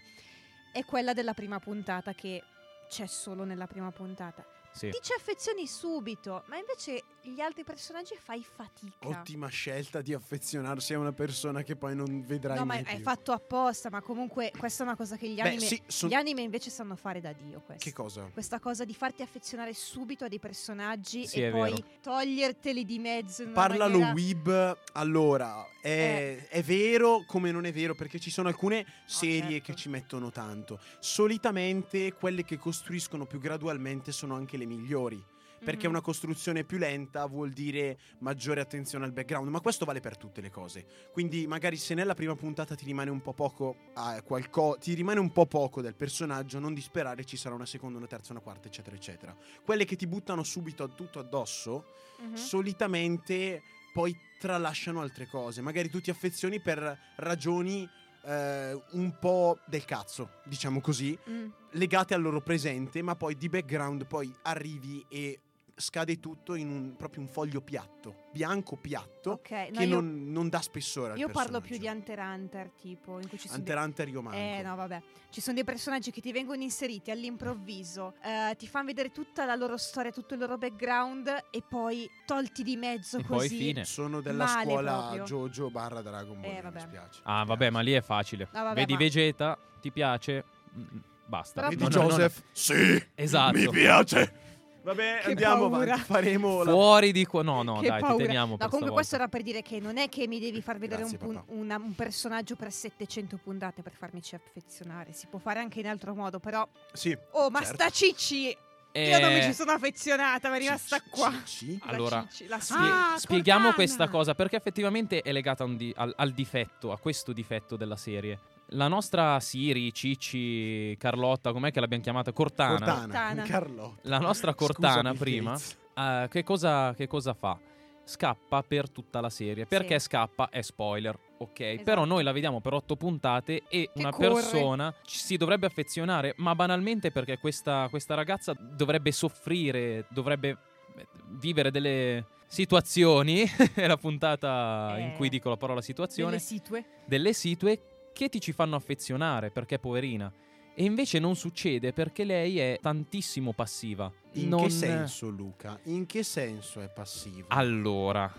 È 0.72 0.84
quella 0.84 1.12
della 1.12 1.34
prima 1.34 1.58
puntata 1.60 2.14
che 2.14 2.42
c'è 2.88 3.06
solo 3.06 3.44
nella 3.44 3.66
prima 3.66 3.90
puntata. 3.90 4.44
Sì. 4.72 4.90
Ti 4.90 4.98
ci 5.00 5.12
affezioni 5.12 5.66
subito, 5.66 6.42
ma 6.46 6.56
invece 6.56 7.02
gli 7.24 7.40
altri 7.40 7.64
personaggi 7.64 8.14
fai 8.20 8.44
fatica. 8.44 9.08
Ottima 9.08 9.48
scelta 9.48 10.00
di 10.02 10.12
affezionarsi 10.14 10.94
a 10.94 10.98
una 10.98 11.12
persona 11.12 11.62
che 11.62 11.76
poi 11.76 11.94
non 11.94 12.24
vedrai 12.26 12.58
No, 12.58 12.64
ma 12.64 12.74
mai 12.74 12.82
è 12.84 12.94
più. 12.94 13.02
fatto 13.02 13.32
apposta, 13.32 13.90
ma 13.90 14.00
comunque 14.00 14.52
questa 14.56 14.82
è 14.84 14.86
una 14.86 14.96
cosa 14.96 15.16
che 15.16 15.28
gli 15.28 15.36
Beh, 15.36 15.48
anime, 15.48 15.60
sì, 15.64 15.80
son- 15.86 16.08
gli 16.08 16.14
anime 16.14 16.42
invece 16.42 16.70
sanno 16.70 16.96
fare 16.96 17.20
da 17.20 17.32
Dio. 17.32 17.60
Questo. 17.60 17.84
Che 17.84 17.92
cosa? 17.92 18.28
Questa 18.32 18.58
cosa 18.60 18.84
di 18.84 18.94
farti 18.94 19.22
affezionare 19.22 19.72
subito 19.74 20.24
a 20.24 20.28
dei 20.28 20.38
personaggi 20.38 21.26
Sì, 21.26 21.42
e 21.42 21.50
poi 21.50 21.70
vero. 21.72 21.86
toglierteli 22.02 22.84
di 22.84 22.98
mezzo. 22.98 23.42
In 23.42 23.48
una 23.48 23.56
Parla 23.56 23.86
lo 23.86 23.98
maniera... 23.98 24.12
Weeb. 24.12 24.78
Allora, 24.92 25.66
è, 25.80 26.46
è 26.48 26.62
vero 26.62 27.24
come 27.26 27.50
non 27.50 27.64
è 27.64 27.72
vero, 27.72 27.94
perché 27.94 28.18
ci 28.20 28.30
sono 28.30 28.48
alcune 28.48 28.84
serie 29.06 29.50
certo. 29.58 29.64
che 29.72 29.74
ci 29.74 29.88
mettono 29.88 30.30
tanto. 30.30 30.78
Solitamente 31.00 32.12
quelle 32.12 32.44
che 32.44 32.58
costruiscono 32.58 33.24
più 33.26 33.38
gradualmente 33.38 34.12
sono 34.12 34.34
anche 34.34 34.56
le 34.56 34.66
migliori. 34.66 35.32
Perché 35.62 35.86
Mhm. 35.86 35.92
una 35.94 36.00
costruzione 36.00 36.64
più 36.64 36.78
lenta 36.78 37.26
vuol 37.26 37.50
dire 37.50 37.98
maggiore 38.18 38.60
attenzione 38.60 39.04
al 39.04 39.12
background, 39.12 39.48
ma 39.48 39.60
questo 39.60 39.84
vale 39.84 40.00
per 40.00 40.16
tutte 40.16 40.40
le 40.40 40.50
cose. 40.50 40.84
Quindi 41.12 41.46
magari 41.46 41.76
se 41.76 41.94
nella 41.94 42.14
prima 42.14 42.34
puntata 42.36 42.74
ti 42.74 42.84
rimane 42.84 43.10
un 43.10 43.20
po' 43.22 43.32
poco 43.32 43.76
a 43.94 44.20
qualco- 44.22 44.76
ti 44.80 44.94
rimane 44.94 45.20
un 45.20 45.32
po' 45.32 45.46
poco 45.46 45.80
del 45.80 45.94
personaggio, 45.94 46.58
non 46.58 46.74
disperare, 46.74 47.24
ci 47.24 47.36
sarà 47.36 47.54
una 47.54 47.66
seconda, 47.66 47.98
una 47.98 48.06
terza, 48.06 48.32
una 48.32 48.40
quarta, 48.40 48.68
eccetera, 48.68 48.96
eccetera. 48.96 49.36
Quelle 49.64 49.84
che 49.84 49.96
ti 49.96 50.06
buttano 50.06 50.42
subito 50.42 50.88
tutto 50.90 51.18
addosso, 51.18 51.84
Mhm. 52.20 52.34
solitamente 52.34 53.62
poi 53.92 54.16
tralasciano 54.40 55.00
altre 55.00 55.26
cose. 55.26 55.60
Magari 55.62 55.88
tu 55.88 56.00
ti 56.00 56.10
affezioni 56.10 56.60
per 56.60 56.98
ragioni 57.16 57.88
eh, 58.26 58.72
un 58.92 59.18
po' 59.18 59.58
del 59.66 59.84
cazzo, 59.84 60.40
diciamo 60.44 60.80
così, 60.80 61.14
Mm. 61.28 61.46
legate 61.72 62.14
al 62.14 62.22
loro 62.22 62.40
presente, 62.40 63.02
ma 63.02 63.14
poi 63.16 63.36
di 63.36 63.50
background 63.50 64.06
poi 64.06 64.34
arrivi 64.44 65.04
e 65.10 65.40
scade 65.76 66.20
tutto 66.20 66.54
in 66.54 66.70
un, 66.70 66.94
proprio 66.96 67.22
un 67.22 67.28
foglio 67.28 67.60
piatto, 67.60 68.26
bianco 68.32 68.76
piatto, 68.76 69.32
Ok, 69.32 69.50
no, 69.50 69.78
che 69.78 69.84
io, 69.84 69.94
non, 70.00 70.30
non 70.30 70.48
dà 70.48 70.60
spessore 70.60 71.12
al 71.12 71.18
io 71.18 71.28
parlo 71.28 71.60
più 71.60 71.76
di. 71.78 71.86
Hunter 71.88 72.18
Hunter, 72.18 72.70
tipo, 72.80 73.18
in 73.20 73.28
cui 73.28 73.38
ci 73.38 73.48
sono 73.48 73.58
Hunter 73.60 73.76
x 73.78 73.84
Hunter 73.84 74.08
io 74.08 74.22
manco. 74.22 74.38
Eh 74.38 74.62
no, 74.62 74.76
vabbè. 74.76 75.02
Ci 75.30 75.40
sono 75.40 75.54
dei 75.56 75.64
personaggi 75.64 76.10
che 76.12 76.20
ti 76.20 76.30
vengono 76.32 76.62
inseriti 76.62 77.10
all'improvviso, 77.10 78.14
eh, 78.22 78.54
ti 78.56 78.66
fanno 78.68 78.86
vedere 78.86 79.10
tutta 79.10 79.44
la 79.44 79.54
loro 79.56 79.76
storia, 79.76 80.12
tutto 80.12 80.34
il 80.34 80.40
loro 80.40 80.56
background 80.58 81.46
e 81.50 81.62
poi 81.68 82.08
tolti 82.24 82.62
di 82.62 82.76
mezzo 82.76 83.18
E 83.18 83.22
poi 83.24 83.38
così. 83.38 83.56
fine. 83.56 83.84
Sono 83.84 84.20
della 84.20 84.44
Male 84.44 84.64
scuola 84.64 84.92
proprio. 85.12 85.24
Jojo 85.24 85.70
barra 85.70 86.02
Dragon 86.02 86.40
Ball, 86.40 86.50
Eh, 86.50 86.54
mi 86.54 86.60
vabbè. 86.62 86.74
dispiace. 86.78 87.20
Ah, 87.24 87.40
Mi 87.40 87.46
vabbè, 87.48 87.70
ma 87.70 87.78
piace. 87.80 87.90
lì 87.90 87.96
è 87.96 88.02
facile. 88.02 88.48
Ah, 88.52 88.62
vabbè, 88.62 88.74
Vedi 88.76 88.92
ma- 88.92 88.98
Vegeta, 88.98 89.58
ti 89.80 89.90
piace? 89.90 90.44
Mm, 90.76 90.98
Basta. 91.26 91.54
Però- 91.62 91.68
Vedi 91.70 91.82
no, 91.82 92.02
no. 92.02 92.08
Joseph? 92.08 92.42
Sì, 92.52 93.02
Esatto. 93.14 93.58
mi 93.58 93.68
piace. 93.70 94.42
Vabbè, 94.84 95.20
Che 95.22 95.28
andiamo 95.30 95.68
paura. 95.70 95.84
avanti, 95.94 96.02
faremo 96.04 96.62
la... 96.62 96.70
Fuori 96.70 97.10
di 97.12 97.24
qua. 97.24 97.42
No, 97.42 97.62
no, 97.62 97.80
Che 97.80 97.88
dai, 97.88 98.00
paura. 98.00 98.16
ti 98.16 98.22
teniamo 98.24 98.50
No, 98.52 98.56
per 98.58 98.68
comunque 98.68 98.92
questo 98.94 99.16
stavolta. 99.16 99.16
era 99.16 99.28
per 99.28 99.42
dire 99.42 99.62
che 99.62 99.80
non 99.84 99.96
è 99.96 100.08
che 100.10 100.26
mi 100.28 100.38
devi 100.38 100.60
far 100.60 100.78
vedere 100.78 101.02
un, 101.04 101.08
Grazie, 101.08 101.26
pun- 101.26 101.34
papà. 101.36 101.52
una- 101.52 101.76
un 101.76 101.94
personaggio 101.94 102.54
per 102.54 102.70
700 102.70 103.38
puntate 103.42 103.80
per 103.82 103.92
farmici 103.98 104.34
affezionare. 104.34 105.12
Si 105.14 105.26
può 105.26 105.38
fare 105.38 105.58
anche 105.60 105.80
in 105.80 105.86
altro 105.88 106.14
modo, 106.14 106.38
però... 106.38 106.68
Sì. 106.92 107.16
Oh, 107.32 107.48
ma 107.50 107.60
certo. 107.60 107.74
sta 107.74 107.88
Cicci! 107.90 108.56
Io 108.96 109.18
non 109.18 109.32
mi 109.32 109.38
Eh, 109.40 109.42
ci 109.42 109.54
sono 109.54 109.72
affezionata, 109.72 110.48
mi 110.50 110.56
è 110.56 110.58
rimasta 110.60 110.98
Ci- 110.98 111.08
qua. 111.10 111.32
ci- 111.44 111.66
ci? 111.66 111.78
La 111.84 111.90
Allora, 111.90 112.26
Cicci, 112.30 112.46
la 112.46 112.60
spie- 112.60 112.76
spie- 112.76 113.18
spieghiamo 113.18 113.58
Cortana! 113.64 113.74
questa 113.74 114.08
cosa 114.08 114.34
perché 114.36 114.54
effettivamente 114.56 115.20
è 115.22 115.32
legata 115.32 115.64
a 115.64 115.66
un 115.66 115.76
di- 115.76 115.92
al, 115.96 116.12
al 116.16 116.30
difetto, 116.32 116.92
a 116.92 116.98
questo 116.98 117.32
difetto 117.32 117.76
della 117.76 117.96
serie. 117.96 118.38
La 118.74 118.88
nostra 118.88 119.38
Siri, 119.40 119.92
Cicci, 119.92 120.96
Carlotta, 120.98 121.52
com'è 121.52 121.70
che 121.70 121.78
l'abbiamo 121.80 122.02
chiamata? 122.02 122.32
Cortana. 122.32 122.76
Cortana, 122.76 123.00
Cortana. 123.02 123.42
Carlotta. 123.42 124.08
La 124.08 124.18
nostra 124.18 124.54
Cortana 124.54 125.10
Bill 125.10 125.18
prima, 125.20 125.56
eh, 125.94 126.26
che, 126.28 126.42
cosa, 126.42 126.92
che 126.94 127.06
cosa 127.06 127.34
fa? 127.34 127.56
Scappa 128.02 128.62
per 128.62 128.90
tutta 128.90 129.20
la 129.20 129.30
serie. 129.30 129.64
Perché 129.66 129.98
Sì. 130.00 130.06
scappa 130.06 130.48
è 130.50 130.60
spoiler, 130.60 131.16
ok? 131.38 131.60
Esatto. 131.60 131.82
Però 131.84 132.04
noi 132.04 132.22
la 132.24 132.32
vediamo 132.32 132.60
per 132.60 132.72
otto 132.74 132.96
puntate 132.96 133.62
e 133.68 133.90
Che 133.94 134.00
una 134.00 134.10
corre. 134.10 134.28
persona 134.34 134.94
ci 135.04 135.18
si 135.18 135.36
dovrebbe 135.36 135.66
affezionare, 135.66 136.34
ma 136.38 136.54
banalmente 136.56 137.12
perché 137.12 137.38
questa, 137.38 137.86
questa 137.90 138.14
ragazza 138.14 138.54
dovrebbe 138.58 139.12
soffrire, 139.12 140.04
dovrebbe 140.10 140.48
eh, 140.96 141.06
vivere 141.38 141.70
delle 141.70 142.26
situazioni. 142.46 143.44
è 143.74 143.86
la 143.86 143.96
puntata 143.96 144.96
in 144.98 145.10
Eh, 145.10 145.14
cui 145.16 145.28
dico 145.28 145.48
la 145.48 145.56
parola 145.56 145.80
situazione 145.80 146.30
Delle 146.32 146.42
situe. 146.42 146.84
delle 147.06 147.32
situe 147.32 147.80
che 148.14 148.30
ti 148.30 148.40
ci 148.40 148.52
fanno 148.52 148.76
affezionare 148.76 149.50
perché 149.50 149.74
è 149.74 149.78
poverina. 149.78 150.32
E 150.76 150.82
invece 150.84 151.18
non 151.18 151.36
succede 151.36 151.92
perché 151.92 152.24
lei 152.24 152.58
è 152.58 152.78
tantissimo 152.80 153.52
passiva. 153.52 154.10
In 154.32 154.48
Non- 154.48 154.62
che 154.62 154.70
senso, 154.70 155.28
Luca? 155.28 155.78
In 155.84 156.06
che 156.06 156.22
senso 156.22 156.80
è 156.80 156.88
passivo? 156.88 157.46
Allora, 157.50 158.32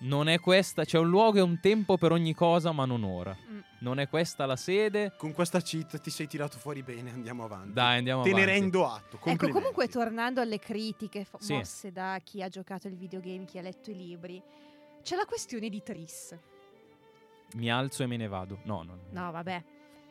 non 0.00 0.28
è 0.28 0.40
questa, 0.40 0.84
c'è 0.84 0.98
un 0.98 1.08
luogo 1.08 1.38
e 1.38 1.42
un 1.42 1.60
tempo 1.60 1.96
per 1.96 2.10
ogni 2.12 2.34
cosa, 2.34 2.72
ma 2.72 2.84
non 2.84 3.04
ora. 3.04 3.36
Mm. 3.48 3.58
Non 3.80 4.00
è 4.00 4.08
questa 4.08 4.44
la 4.44 4.56
sede. 4.56 5.12
Con 5.16 5.32
questa 5.32 5.60
cheat 5.60 6.00
ti 6.00 6.10
sei 6.10 6.26
tirato 6.26 6.58
fuori 6.58 6.82
bene, 6.82 7.12
andiamo 7.12 7.44
avanti. 7.44 7.74
Dai, 7.74 7.98
andiamo 7.98 8.22
Te 8.22 8.32
ne 8.32 8.42
avanti. 8.42 8.58
rendo 8.60 8.86
atto. 8.88 9.18
Ecco, 9.24 9.48
comunque 9.48 9.86
tornando 9.86 10.40
alle 10.40 10.58
critiche 10.58 11.24
fa- 11.24 11.38
Sì. 11.40 11.52
mosse 11.54 11.92
da 11.92 12.18
chi 12.24 12.42
ha 12.42 12.48
giocato 12.48 12.88
il 12.88 12.96
videogame, 12.96 13.44
chi 13.44 13.58
ha 13.58 13.62
letto 13.62 13.90
i 13.92 13.96
libri, 13.96 14.42
c'è 15.04 15.14
la 15.14 15.26
questione 15.26 15.68
di 15.68 15.80
Triss. 15.80 16.36
Mi 17.54 17.70
alzo 17.70 18.02
e 18.02 18.06
me 18.06 18.16
ne 18.16 18.28
vado. 18.28 18.60
No, 18.64 18.82
no. 18.82 18.94
no. 19.10 19.20
No, 19.24 19.30
vabbè. 19.30 19.64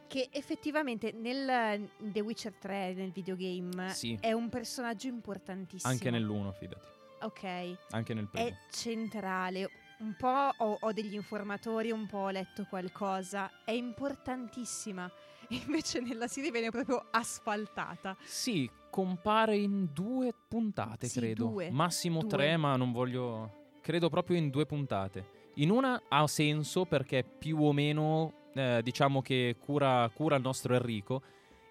Che 0.08 0.30
effettivamente 0.32 1.12
nel 1.12 1.90
The 2.00 2.22
Witcher 2.22 2.54
3, 2.54 2.94
nel 2.94 3.12
videogame, 3.12 3.90
Sì. 3.90 4.18
è 4.22 4.32
un 4.32 4.48
personaggio 4.50 5.08
importantissimo. 5.08 5.92
Anche 5.92 6.10
nell'uno, 6.10 6.52
fidati. 6.54 6.88
Ok, 7.22 7.78
Anche 7.92 8.14
nel 8.14 8.28
primo. 8.28 8.48
è 8.48 8.56
centrale. 8.72 9.70
Un 10.00 10.16
po' 10.18 10.52
ho, 10.58 10.78
ho 10.80 10.92
degli 10.94 11.16
informatori, 11.16 11.90
un 11.92 12.06
po' 12.06 12.20
ho 12.20 12.30
letto 12.30 12.66
qualcosa. 12.70 13.64
È 13.66 13.72
importantissima. 13.72 15.12
Invece 15.50 16.00
nella 16.02 16.28
serie 16.28 16.52
viene 16.52 16.70
proprio 16.70 17.08
asfaltata. 17.12 18.16
Sì, 18.24 18.70
compare 18.90 19.58
in 19.58 19.90
due 19.94 20.34
puntate, 20.48 21.08
Sì, 21.08 21.20
credo. 21.20 21.48
due. 21.48 21.70
Massimo 21.72 22.20
Due. 22.22 22.30
tre, 22.30 22.58
ma 22.58 22.76
non 22.76 22.92
voglio. 22.92 23.66
Credo 23.82 24.10
proprio 24.10 24.38
in 24.38 24.50
due 24.50 24.66
puntate. 24.66 25.36
In 25.60 25.72
una 25.72 26.02
ha 26.08 26.28
senso 26.28 26.86
perché 26.86 27.24
più 27.24 27.62
o 27.64 27.74
meno, 27.74 28.34
eh, 28.54 28.82
diciamo 28.84 29.22
che 29.22 29.56
cura, 29.60 30.10
cura 30.14 30.36
il 30.36 30.42
nostro 30.42 30.74
Enrico, 30.76 31.22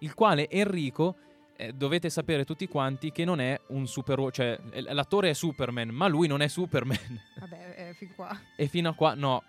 il 0.00 0.14
quale 0.14 0.48
Enrico. 0.50 1.16
eh, 1.58 1.72
dovete 1.72 2.10
sapere 2.10 2.44
tutti 2.44 2.68
quanti 2.68 3.10
che 3.10 3.24
non 3.24 3.40
è 3.40 3.58
un 3.68 3.86
super 3.86 4.30
cioè 4.30 4.60
l'attore 4.90 5.30
è 5.30 5.32
Superman, 5.32 5.88
ma 5.88 6.06
lui 6.06 6.26
non 6.26 6.42
è 6.42 6.48
Superman. 6.48 6.98
Vabbè, 7.40 7.74
eh, 7.76 7.94
fin 7.94 8.12
qua. 8.14 8.38
e 8.56 8.66
fino 8.68 8.90
a 8.90 8.94
qua 8.94 9.14
no, 9.14 9.42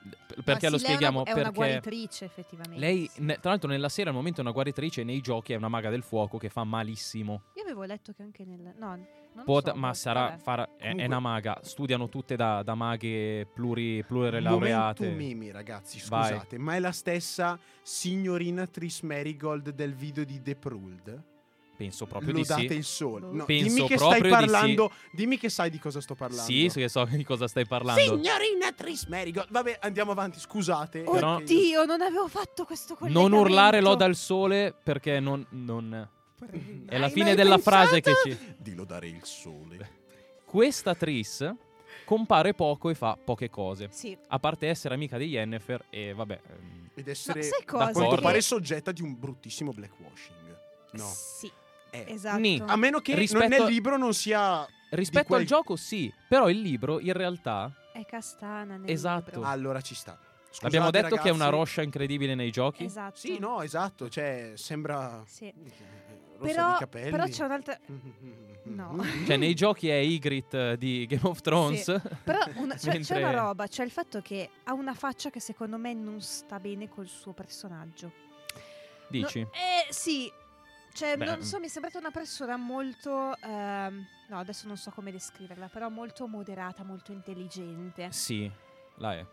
perché 0.44 0.70
lo 0.70 0.78
lei 0.78 0.86
è 0.86 0.88
spieghiamo 0.88 1.22
una, 1.22 1.30
è 1.30 1.34
una 1.38 1.50
guaritrice, 1.50 2.26
effettivamente. 2.26 2.80
lei 2.80 3.10
sì. 3.12 3.24
ne- 3.24 3.38
tra 3.40 3.50
l'altro 3.50 3.70
nella 3.70 3.90
serie 3.90 4.10
al 4.12 4.16
momento 4.16 4.40
è 4.40 4.44
una 4.44 4.54
guaritrice 4.54 5.04
nei 5.04 5.20
giochi 5.20 5.52
è 5.52 5.56
una 5.58 5.68
maga 5.68 5.90
del 5.90 6.04
fuoco 6.04 6.38
che 6.38 6.48
fa 6.48 6.64
malissimo. 6.64 7.42
Io 7.56 7.64
avevo 7.64 7.84
letto 7.84 8.14
che 8.14 8.24
anche 8.24 8.46
nel. 8.46 8.74
No, 8.78 9.06
Pot- 9.44 9.70
so, 9.72 9.76
ma 9.76 9.88
boh, 9.90 9.94
sarà 9.94 10.22
vabbè. 10.30 10.38
farà- 10.42 10.70
è, 10.78 10.96
è 10.96 11.06
una 11.06 11.20
maga. 11.20 11.60
Studiano 11.62 12.10
tutte 12.10 12.36
da, 12.36 12.64
da 12.64 12.76
maghe 12.76 13.46
pluri, 13.54 14.04
Momentum 14.08 14.08
plurilaureate. 14.08 15.10
mimi, 15.10 15.52
ragazzi, 15.52 16.02
Vai. 16.08 16.32
scusate, 16.32 16.58
ma 16.58 16.76
è 16.76 16.80
la 16.80 16.92
stessa 16.92 17.58
signorina 17.82 18.68
Tris 18.68 19.02
Marigold 19.02 19.70
del 19.72 19.94
video 19.96 20.24
di 20.24 20.42
The 20.42 20.56
Pruld? 20.56 21.24
Penso 21.78 22.08
proprio 22.08 22.32
Lo 22.34 22.40
di 22.40 22.44
sì. 22.44 22.66
il 22.74 22.84
sole. 22.84 23.28
No, 23.32 23.46
Penso 23.46 23.76
dimmi 23.76 23.88
che 23.88 23.98
stai 24.00 24.20
di 24.22 24.30
parlando. 24.30 24.92
Dimmi 25.12 25.38
che 25.38 25.48
sai 25.50 25.70
di 25.70 25.78
cosa 25.78 26.02
sto 26.02 26.16
parlando. 26.16 26.52
Sì, 26.52 26.70
sì, 26.70 26.80
che 26.80 26.90
so 26.90 27.06
di 27.06 27.24
cosa 27.24 27.48
stai 27.48 27.68
parlando. 27.68 28.02
Signorina 28.02 28.72
Tris 28.76 29.06
Marigold. 29.06 29.52
Vabbè, 29.52 29.78
andiamo 29.82 30.10
avanti, 30.10 30.40
scusate. 30.40 31.02
Però- 31.04 31.36
Oddio, 31.36 31.86
non 31.86 32.02
avevo 32.02 32.28
fatto 32.28 32.66
questo 32.66 32.96
collegamento. 32.96 33.30
non 33.36 33.46
urlare 33.46 33.80
loda 33.82 34.06
al 34.06 34.16
sole 34.16 34.74
perché 34.84 35.20
non. 35.20 35.46
non- 35.52 36.10
È 36.88 36.98
la 37.00 37.10
fine 37.10 37.34
della 37.36 37.58
frase 37.58 38.00
che 38.00 38.12
pensato? 38.12 38.30
ci. 38.30 38.56
Di 38.58 38.76
lodare 38.76 39.08
il 39.08 39.22
sole. 39.24 39.90
Questa 40.46 40.94
Tris 40.94 41.52
compare 42.06 42.54
poco 42.54 42.90
e 42.90 42.96
fa 42.96 43.18
poche 43.22 43.50
cose. 43.50 43.90
Sì. 43.92 44.16
A 44.28 44.38
parte 44.40 44.68
essere 44.68 44.94
amica 44.94 45.18
di 45.18 45.26
Yennefer 45.26 45.86
e 45.90 46.14
vabbè. 46.14 46.40
ehm, 46.50 46.90
Ed 46.94 47.08
essere, 47.08 47.42
sai 47.44 47.62
a 47.62 47.72
quanto 47.72 48.08
Che- 48.08 48.22
pare, 48.22 48.42
soggetta 48.42 48.92
di 48.92 49.02
un 49.02 49.18
bruttissimo 49.20 49.72
blackwashing. 49.72 50.58
No, 50.92 51.06
Sì. 51.06 51.52
è. 51.90 52.06
Esatto. 52.08 52.40
Ni. 52.40 52.62
A 52.66 52.76
meno 52.76 53.00
che 53.00 53.12
non- 53.12 53.20
Rispetto- 53.22 53.48
nel 53.48 53.64
libro 53.66 53.98
non 53.98 54.14
sia... 54.14 54.66
Rispetto 54.92 55.26
quel- 55.28 55.42
al 55.42 55.46
gioco, 55.46 55.76
sì. 55.76 56.12
Però 56.30 56.50
il 56.50 56.62
libro, 56.62 57.00
in 57.00 57.14
realtà, 57.14 57.72
È 57.92 58.06
castana 58.06 58.78
nel 58.78 58.90
Esatto. 58.92 59.32
libro. 59.32 59.50
Allora 59.50 59.82
ci 59.82 59.96
sta. 59.96 60.18
Scusate, 60.50 60.68
abbiamo 60.68 60.92
detto 60.92 61.16
che 61.18 61.28
è 61.28 61.32
una 61.32 61.46
ragazzi. 61.46 61.58
roscia 61.60 61.82
incredibile 61.82 62.36
nei 62.36 62.52
giochi. 62.52 62.86
Esatto. 62.86 63.18
Sì, 63.18 63.38
no, 63.38 63.62
esatto. 63.64 64.08
Cioè, 64.08 64.54
sembra... 64.56 65.24
Sì. 65.28 65.54
Rossa 66.38 66.54
Però, 66.54 66.72
di 66.72 66.78
capelli. 66.80 67.10
però 67.12 67.26
c'è 67.26 67.44
un'altra... 67.46 67.80
No. 68.68 69.02
Cioè, 69.26 69.38
nei 69.38 69.54
giochi 69.54 69.88
è 69.88 69.96
Ygritte 69.96 70.76
di 70.78 71.06
Game 71.08 71.22
of 71.24 71.40
Thrones. 71.40 71.84
Sì. 71.84 72.02
Però 72.24 72.40
una- 72.56 72.76
c'è, 72.76 72.80
c'è 72.82 72.92
Mentre- 72.92 73.18
una 73.24 73.32
roba, 73.32 73.66
c'è 73.68 73.84
il 73.86 73.92
fatto 73.92 74.20
che 74.22 74.50
ha 74.66 74.74
una 74.74 74.94
faccia 74.94 75.30
che 75.30 75.40
secondo 75.40 75.78
me 75.78 75.94
non 75.94 76.20
sta 76.20 76.60
bene 76.60 76.90
col 76.90 77.08
suo 77.08 77.32
personaggio. 77.32 78.12
Dici? 79.08 79.40
No, 79.40 79.48
eh, 79.54 79.86
sì. 79.90 80.30
Cioè, 80.92 81.16
Beh, 81.16 81.24
non 81.26 81.44
so, 81.44 81.60
mi 81.60 81.68
è 81.68 81.70
sembrata 81.70 81.98
una 81.98 82.12
persona 82.12 82.58
molto... 82.58 83.38
ehm, 83.42 84.06
no, 84.28 84.38
adesso 84.38 84.68
non 84.68 84.76
so 84.76 84.92
come 84.92 85.12
descriverla, 85.14 85.68
però 85.70 85.88
molto 85.88 86.28
moderata, 86.28 86.84
molto 86.84 87.14
intelligente. 87.14 88.12
Sì, 88.12 88.52
la 88.96 89.14
è. 89.14 89.26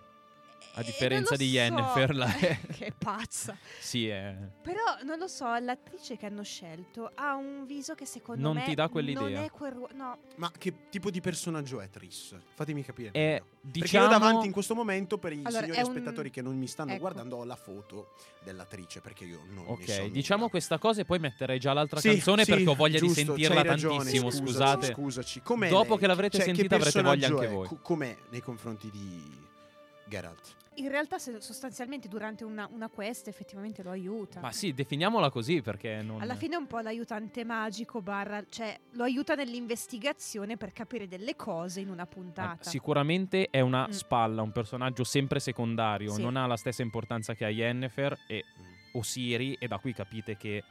A 0.77 0.81
E 0.81 0.85
differenza 0.85 1.37
non 1.37 1.39
di 1.39 1.47
so- 1.47 1.55
Yennefer, 1.55 2.15
la 2.17 2.27
che 2.77 2.93
pazza. 2.99 3.57
Sì, 3.79 4.09
è. 4.09 4.35
Però 4.61 4.83
non 5.05 5.19
lo 5.19 5.29
so, 5.29 5.47
l'attrice 5.59 6.17
che 6.17 6.27
hanno 6.27 6.43
scelto 6.43 7.13
ha 7.15 7.35
un 7.37 7.65
viso 7.65 7.95
che 7.95 8.07
secondo 8.07 8.43
Non 8.43 8.57
me 8.57 8.65
ti 8.65 8.75
dà 8.75 8.89
quell'idea. 8.89 9.23
Non 9.23 9.35
è 9.45 9.51
quel 9.51 9.71
ruolo. 9.73 9.95
No, 9.95 10.19
Ma 10.37 10.51
che 10.57 10.89
tipo 10.91 11.11
di 11.11 11.21
personaggio 11.21 11.81
è 11.81 11.89
Triss? 11.89 12.35
Fatemi 12.55 12.83
capire. 12.83 13.11
È, 13.13 13.19
meglio. 13.21 13.45
Perché 13.65 13.81
diciamo, 13.81 14.05
io 14.05 14.11
davanti 14.11 14.47
in 14.47 14.53
questo 14.53 14.75
momento, 14.75 15.17
per 15.19 15.33
i 15.33 15.41
Allora, 15.45 15.63
signori 15.65 15.81
un- 15.81 15.91
spettatori 15.93 16.31
che 16.31 16.43
non 16.43 16.59
mi 16.59 16.67
stanno 16.67 16.91
ecco. 16.91 17.01
guardando, 17.01 17.37
ho 17.37 17.45
la 17.45 17.57
foto 17.57 18.15
dell'attrice 18.43 19.01
perché 19.01 19.25
io 19.25 19.41
non 19.47 19.65
ne 19.79 19.87
so 19.87 19.93
Ok, 19.93 19.99
nulla. 20.01 20.13
diciamo 20.13 20.49
questa 20.49 20.79
cosa 20.79 21.01
e 21.03 21.05
poi 21.05 21.19
metterei 21.21 21.59
già 21.61 21.73
l'altra 21.73 22.01
Sì, 22.01 22.09
canzone 22.11 22.45
sì, 22.45 22.51
perché 22.51 22.69
ho 22.69 22.75
voglia 22.75 22.99
giusto, 22.99 23.21
di 23.21 23.27
sentirla 23.27 23.63
ragione, 23.63 23.97
tantissimo, 23.99 24.31
scusaci, 24.31 24.47
scusate. 24.53 24.93
Scusaci, 24.93 25.41
com'è 25.41 25.69
Dopo 25.69 25.91
lei? 25.91 25.99
che 25.99 26.07
l'avrete 26.09 26.37
Cioè, 26.39 26.47
che 26.47 26.53
sentita 26.55 26.75
avrete 26.77 27.01
voglia 27.03 27.29
anche 27.29 27.47
è? 27.47 27.49
voi. 27.51 27.67
Co- 27.69 27.79
com'è 27.81 28.17
nei 28.31 28.41
confronti 28.43 28.91
di 28.91 29.43
Geralt? 30.07 30.57
in 30.79 30.89
realtà 30.89 31.19
sostanzialmente 31.21 32.09
durante 32.09 32.43
una, 32.43 32.69
una 32.73 32.89
quest 32.89 33.29
effettivamente 33.29 33.81
lo 33.85 33.91
aiuta. 33.91 34.41
Ma 34.41 34.51
sì, 34.51 34.75
definiamola 34.75 35.31
così 35.31 35.63
perché 35.63 36.03
non... 36.03 36.21
Alla 36.21 36.35
fine 36.35 36.55
è 36.55 36.59
un 36.59 36.67
po' 36.67 36.81
l'aiutante 36.81 37.45
magico, 37.45 38.03
barra, 38.03 38.43
cioè 38.49 38.77
lo 38.95 39.05
aiuta 39.05 39.37
nell'investigazione 39.37 40.57
per 40.57 40.73
capire 40.73 41.07
delle 41.07 41.37
cose 41.37 41.79
in 41.79 41.91
una 41.91 42.03
Ah, 42.03 42.07
puntata. 42.07 42.69
Sicuramente 42.69 43.47
è 43.51 43.61
una 43.61 43.87
Mm. 43.87 43.91
spalla, 43.93 44.43
un 44.43 44.51
personaggio 44.51 45.05
sempre 45.05 45.39
secondario, 45.39 46.11
Sì. 46.11 46.23
non 46.23 46.37
ha 46.37 46.45
la 46.49 46.57
stessa 46.57 46.83
importanza 46.83 47.35
che 47.35 47.45
ha 47.45 47.51
Yennefer 47.51 48.19
e 48.27 48.45
Osiri 48.95 49.57
e 49.61 49.69
da 49.69 49.79
qui 49.79 49.93
capite 49.93 50.37
che 50.37 50.63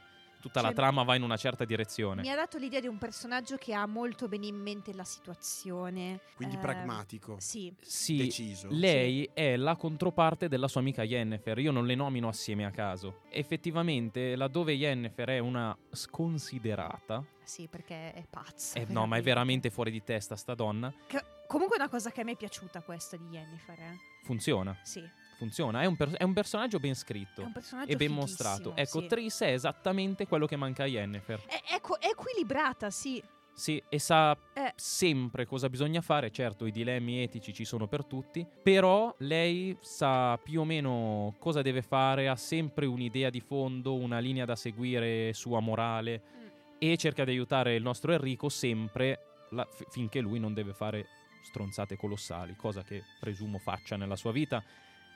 tutta 0.44 0.60
la 0.60 0.66
Cioè, 0.68 0.76
trama 0.76 1.02
va 1.04 1.14
in 1.14 1.22
una 1.22 1.38
certa 1.38 1.64
direzione. 1.64 2.20
Mi 2.20 2.28
ha 2.30 2.34
dato 2.36 2.58
l'idea 2.58 2.78
di 2.80 2.86
un 2.86 2.98
personaggio 2.98 3.56
che 3.56 3.72
ha 3.72 3.86
molto 3.86 4.28
bene 4.28 4.46
in 4.46 4.56
mente 4.56 4.92
la 4.92 5.02
situazione. 5.04 6.20
Quindi 6.36 6.56
eh, 6.56 6.58
pragmatico, 6.58 7.36
Sì, 7.38 7.74
Sì, 7.80 8.16
deciso. 8.18 8.68
lei 8.70 9.28
è 9.32 9.56
la 9.56 9.74
controparte 9.76 10.48
della 10.48 10.68
sua 10.68 10.80
amica 10.80 11.02
Yennefer, 11.02 11.58
io 11.60 11.72
non 11.72 11.86
le 11.86 11.94
nomino 11.94 12.28
assieme 12.28 12.66
a 12.66 12.70
caso. 12.70 13.20
Effettivamente, 13.30 14.36
laddove 14.36 14.72
Yennefer 14.74 15.28
è 15.30 15.38
una 15.38 15.74
sconsiderata, 15.90 17.24
sì, 17.42 17.66
perché 17.68 18.12
è 18.12 18.26
pazza. 18.28 18.78
eh, 18.78 18.84
no, 18.88 19.06
ma 19.06 19.16
è 19.16 19.22
veramente 19.22 19.70
fuori 19.70 19.90
di 19.90 20.02
testa 20.04 20.36
sta 20.36 20.54
donna, 20.54 20.92
Che- 21.06 21.24
comunque 21.46 21.76
è 21.76 21.80
una 21.80 21.88
cosa 21.88 22.10
che 22.10 22.20
a 22.20 22.24
me 22.24 22.32
è 22.32 22.36
piaciuta 22.36 22.82
questa 22.82 23.16
di 23.16 23.24
Yennefer, 23.30 23.78
eh. 23.78 23.96
funziona, 24.24 24.76
Sì, 24.82 25.02
funziona, 25.34 25.82
è 25.82 25.86
un, 25.86 25.96
per- 25.96 26.12
è 26.16 26.22
un 26.22 26.32
personaggio 26.32 26.78
ben 26.80 26.94
scritto. 26.94 27.48
personaggio 27.52 27.90
e 27.92 27.96
ben 27.96 28.12
mostrato. 28.12 28.74
Ecco, 28.76 29.00
sì. 29.00 29.06
Triss 29.06 29.42
è 29.42 29.52
esattamente 29.52 30.26
quello 30.26 30.46
che 30.46 30.56
manca 30.56 30.84
a 30.84 30.86
Yennefer. 30.86 31.40
È, 31.46 31.74
è 31.74 31.80
co- 31.80 31.96
è 31.98 32.06
equilibrata, 32.08 32.90
sì. 32.90 33.22
Sì, 33.56 33.80
e 33.88 34.00
sa 34.00 34.36
Eh. 34.52 34.72
sempre 34.74 35.46
cosa 35.46 35.68
bisogna 35.68 36.00
fare. 36.00 36.32
Certo, 36.32 36.66
i 36.66 36.72
dilemmi 36.72 37.22
etici 37.22 37.52
ci 37.52 37.64
sono 37.64 37.86
per 37.86 38.04
tutti, 38.04 38.44
però 38.62 39.14
lei 39.18 39.76
sa 39.80 40.36
più 40.42 40.62
o 40.62 40.64
meno 40.64 41.36
cosa 41.38 41.62
deve 41.62 41.80
fare, 41.82 42.26
ha 42.28 42.34
sempre 42.34 42.86
un'idea 42.86 43.30
di 43.30 43.38
fondo, 43.40 43.94
una 43.94 44.18
linea 44.18 44.44
da 44.44 44.56
seguire 44.56 45.32
sua 45.34 45.60
morale 45.60 46.22
Mm. 46.36 46.46
e 46.80 46.96
cerca 46.96 47.22
di 47.24 47.30
aiutare 47.30 47.76
il 47.76 47.82
nostro 47.82 48.12
Enrico 48.12 48.48
sempre 48.48 49.46
la- 49.50 49.68
finché 49.90 50.18
lui 50.18 50.40
non 50.40 50.52
deve 50.52 50.74
fare 50.74 51.06
stronzate 51.44 51.94
colossali, 51.96 52.56
cosa 52.56 52.82
che 52.82 53.04
presumo 53.20 53.58
faccia 53.58 53.96
nella 53.96 54.16
sua 54.16 54.32
vita. 54.32 54.64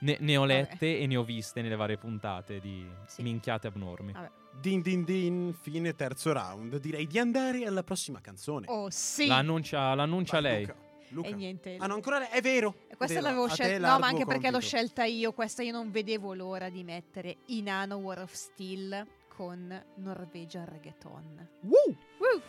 Ne, 0.01 0.17
ne 0.21 0.37
ho 0.37 0.41
Vabbè. 0.43 0.53
lette 0.53 0.99
e 0.99 1.07
ne 1.07 1.17
ho 1.17 1.23
viste 1.25 1.61
nelle 1.61 1.75
varie 1.77 1.97
puntate 1.99 2.61
di 2.61 2.87
Sì. 3.07 3.23
minchiate 3.23 3.67
abnormi. 3.67 4.13
Vabbè. 4.13 4.31
Din 4.61 4.81
din 4.83 5.05
din, 5.05 5.55
fine 5.61 5.95
terzo 5.95 6.33
round. 6.33 6.77
Direi 6.79 7.07
di 7.07 7.19
andare 7.19 7.65
alla 7.65 7.83
prossima 7.83 8.21
canzone. 8.21 8.67
Oh, 8.69 8.89
sì. 8.91 9.27
L'annuncia, 9.27 9.95
l'annuncia 9.95 10.41
Vai, 10.41 10.51
lei. 10.51 10.61
Luca. 10.67 10.77
Luca. 11.11 11.29
E 11.29 11.33
niente. 11.33 11.77
Ah, 11.79 11.87
no, 11.87 11.95
ancora 11.95 12.19
lei. 12.19 12.29
È 12.31 12.41
vero. 12.41 12.75
E 12.89 12.97
Questa 12.97 13.19
è 13.19 13.21
vero. 13.23 13.35
l'avevo 13.35 13.47
te 13.49 13.55
scelta. 13.63 13.93
No, 13.93 13.99
ma 13.99 14.07
anche 14.09 14.25
perché 14.27 14.47
l'ho 14.47 14.59
compito. 14.59 14.67
scelta 14.77 15.05
io. 15.05 15.33
Questa 15.33 15.63
io 15.63 15.73
non 15.73 15.91
vedevo 15.91 16.35
l'ora 16.35 16.69
di 16.69 16.83
mettere 16.85 17.37
Inano 17.47 17.97
War 17.97 18.19
of 18.21 18.33
Steel 18.33 19.07
con 19.29 19.85
Norwegian 19.97 20.67
Reggaeton. 20.69 21.49
Woo! 21.63 21.97
Woo! 22.19 22.41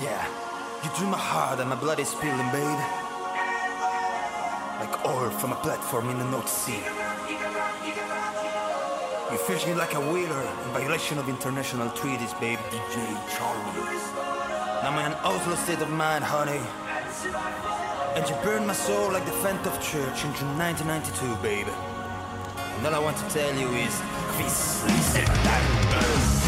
Yeah, 0.00 0.26
you 0.82 0.90
drew 0.96 1.08
my 1.08 1.16
heart 1.18 1.58
and 1.60 1.68
my 1.68 1.76
blood 1.76 1.98
is 1.98 2.08
spilling, 2.08 2.50
babe. 2.50 3.03
Like 4.84 5.06
oil 5.06 5.30
from 5.30 5.52
a 5.52 5.56
platform 5.56 6.10
in 6.10 6.18
the 6.18 6.26
North 6.26 6.46
Sea. 6.46 6.82
You 9.32 9.38
fish 9.38 9.66
me 9.66 9.72
like 9.72 9.94
a 9.94 10.00
whaler 10.00 10.42
in 10.42 10.68
violation 10.72 11.16
of 11.16 11.26
international 11.26 11.88
treaties, 11.92 12.34
babe. 12.34 12.58
DJ 12.68 12.96
Charlie. 13.34 13.88
I'm 14.82 14.98
in 14.98 15.12
an 15.12 15.18
outlaw 15.22 15.56
state 15.56 15.80
of 15.80 15.88
mind, 15.88 16.22
honey. 16.22 16.60
And 18.14 18.28
you 18.28 18.36
burned 18.44 18.66
my 18.66 18.74
soul 18.74 19.10
like 19.10 19.24
the 19.24 19.32
Fentov 19.42 19.80
Church 19.80 20.22
in 20.22 20.34
June 20.34 20.58
1992, 20.58 21.34
baby. 21.42 21.70
And 22.76 22.86
all 22.86 22.94
I 22.94 22.98
want 22.98 23.16
to 23.16 23.28
tell 23.30 23.54
you 23.56 23.68
is, 23.68 24.02
this 24.36 24.84
is 24.84 26.43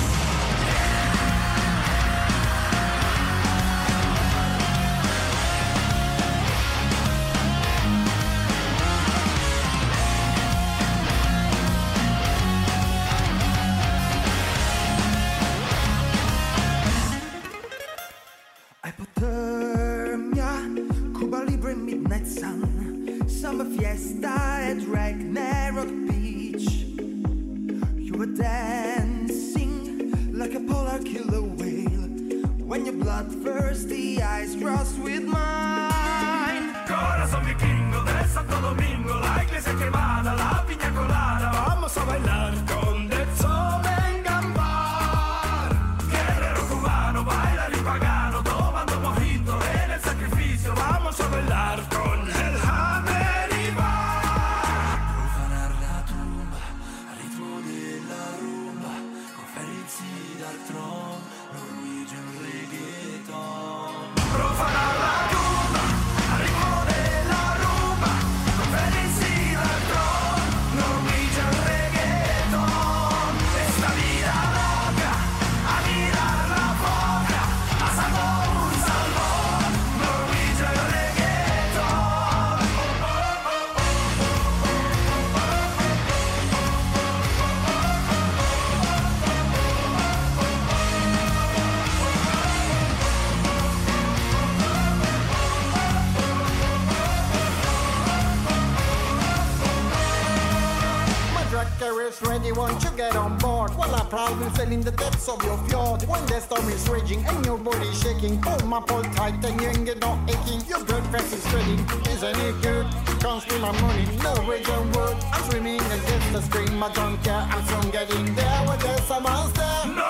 depths 105.26 105.28
of 105.28 105.44
your 105.44 105.58
fjord 105.68 106.02
when 106.08 106.24
the 106.26 106.40
storm 106.40 106.68
is 106.68 106.88
raging 106.88 107.24
and 107.26 107.44
your 107.44 107.58
body 107.58 107.92
shaking. 107.92 108.40
Pull 108.40 108.66
my 108.66 108.80
pull 108.80 109.02
tight 109.02 109.44
and 109.44 109.60
you 109.60 109.68
ain't 109.68 109.84
get 109.84 110.00
no 110.00 110.18
aching. 110.28 110.60
Your 110.68 110.84
blood 110.84 111.04
pressure 111.04 111.36
is 111.36 111.42
spreading. 111.42 111.80
Isn't 112.10 112.40
it 112.40 112.62
good? 112.62 112.86
Can't 113.20 113.42
steal 113.42 113.60
my 113.60 113.80
money. 113.80 114.06
No 114.22 114.34
rage 114.48 114.68
on 114.68 114.90
wood. 114.92 115.16
I'm 115.32 115.50
swimming 115.50 115.80
against 115.80 116.32
the 116.32 116.42
stream. 116.42 116.82
I 116.82 116.92
don't 116.92 117.22
care. 117.22 117.34
I'm 117.34 117.64
soon 117.66 117.90
getting 117.90 118.34
there. 118.34 118.62
Well, 118.66 118.78
there's 118.78 119.10
a 119.10 119.20
monster. 119.20 119.66
Nórdico 119.96 120.05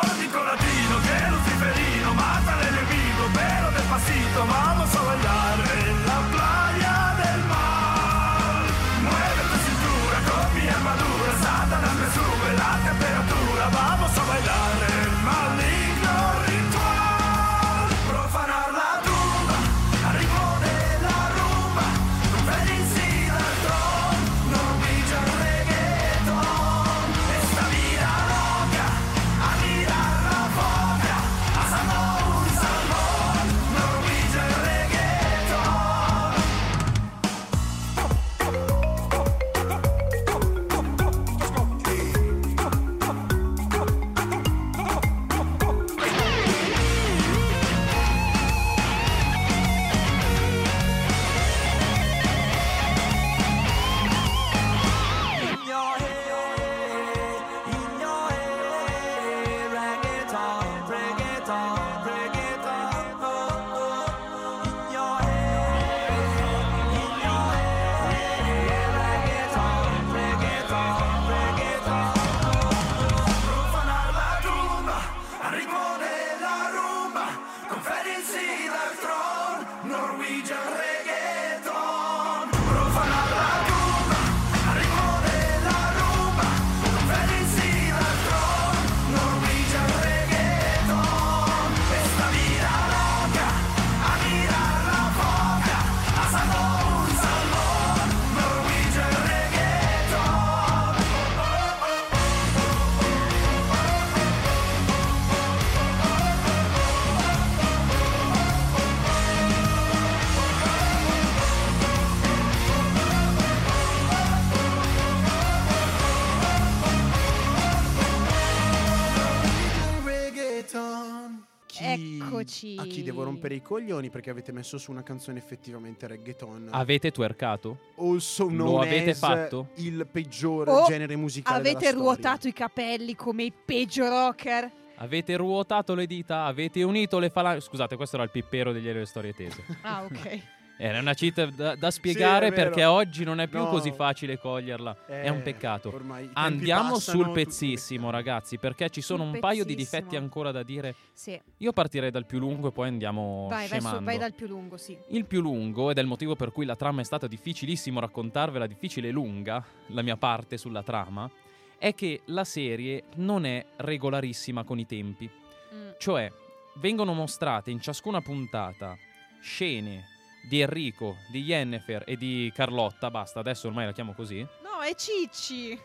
rompere 123.37 123.55
i 123.55 123.63
coglioni 123.63 124.11
perché 124.11 124.31
avete 124.31 124.51
messo 124.53 124.79
su 124.79 124.91
una 124.91 125.03
canzone 125.03 125.39
effettivamente 125.39 126.07
reggaeton. 126.07 126.69
Avete 126.73 127.11
twerkato? 127.11 127.79
Also 127.97 128.45
Lo 128.45 128.51
known 128.51 128.81
avete 128.83 129.11
as 129.11 129.19
fatto? 129.19 129.69
il 129.77 130.07
peggior 130.11 130.69
O 130.69 130.85
genere 130.87 131.15
musicale 131.17 131.59
Avete 131.59 131.79
della 131.79 131.91
storia. 131.91 132.05
ruotato 132.05 132.49
i 132.49 132.53
capelli 132.53 133.15
come 133.15 133.45
i 133.45 133.53
peggio 133.53 134.09
rocker. 134.09 134.71
Avete 134.99 135.37
ruotato 135.37 135.95
le 135.95 136.07
dita? 136.07 136.45
Avete 136.45 136.83
unito 136.83 137.19
le 137.19 137.29
falangi? 137.29 137.61
Scusate, 137.61 137.97
questo 137.97 138.17
era 138.17 138.25
il 138.25 138.31
pippero 138.31 138.73
degli 138.73 138.87
Aereo 138.87 139.05
Storie 139.05 139.35
Tese. 139.35 139.63
Ah, 139.83 140.03
ok. 140.05 140.41
Era 140.79 140.99
una 141.01 141.15
cheat 141.15 141.49
da, 141.55 141.75
da 141.75 141.91
spiegare 141.91 142.51
vero. 142.51 142.63
perché 142.65 142.85
oggi 142.85 143.25
non 143.25 143.41
è 143.41 143.49
più 143.49 143.61
No. 143.61 143.69
così 143.69 143.93
facile 143.93 144.39
coglierla. 144.39 145.07
è 145.07 145.29
un 145.31 145.39
Eh, 145.39 145.43
peccato. 145.43 145.91
Andiamo 146.35 146.93
passano, 146.95 147.23
sul 147.25 147.33
pezzissimo, 147.33 148.11
ragazzi, 148.11 148.59
perché 148.59 148.91
ci 148.91 149.01
sono 149.01 149.25
Sul 149.25 149.35
un 149.35 149.41
paio 149.41 149.65
di 149.65 149.75
difetti 149.75 150.17
ancora 150.17 150.51
da 150.53 150.63
dire. 150.63 150.95
Sì. 151.15 151.41
Io 151.59 151.73
partirei 151.73 152.11
dal 152.11 152.27
più 152.27 152.39
lungo 152.39 152.69
e 152.69 152.73
poi 152.73 152.89
andiamo 152.89 153.47
Vai, 153.49 153.67
scemando. 153.67 154.05
vai 154.05 154.19
dal 154.19 154.35
più 154.35 154.47
lungo, 154.47 154.77
sì. 154.77 154.97
Il 155.09 155.25
più 155.25 155.41
lungo, 155.41 155.91
ed 155.91 155.97
è 155.97 156.01
il 156.03 156.07
motivo 156.07 156.37
per 156.37 156.53
cui 156.53 156.67
la 156.67 156.77
trama 156.77 157.01
è 157.01 157.05
stata 157.05 157.27
difficilissimo 157.27 157.99
raccontarvela, 157.99 158.67
difficile 158.67 159.09
e 159.09 159.13
lunga, 159.13 159.65
la 159.89 160.03
mia 160.03 160.17
parte 160.19 160.59
sulla 160.59 160.83
trama, 160.83 161.31
è 161.79 161.95
che 161.95 162.21
la 162.27 162.45
serie 162.45 163.05
non 163.17 163.47
è 163.47 163.65
regolarissima 163.77 164.63
con 164.65 164.79
i 164.79 164.85
tempi. 164.87 165.29
Mm. 165.75 165.89
Cioè, 165.99 166.31
vengono 166.75 167.15
mostrate 167.15 167.71
in 167.71 167.81
ciascuna 167.81 168.21
puntata 168.21 168.95
scene 169.41 170.05
di 170.49 170.61
Enrico, 170.61 171.17
di 171.31 171.43
Yennefer 171.43 172.05
e 172.07 172.17
di 172.17 172.51
Carlotta, 172.55 173.11
basta, 173.11 173.41
adesso 173.41 173.67
ormai 173.67 173.87
la 173.87 173.93
chiamo 173.93 174.13
così, 174.15 174.39
No, 174.63 174.81
è 174.83 174.95
Cicci. 174.95 175.79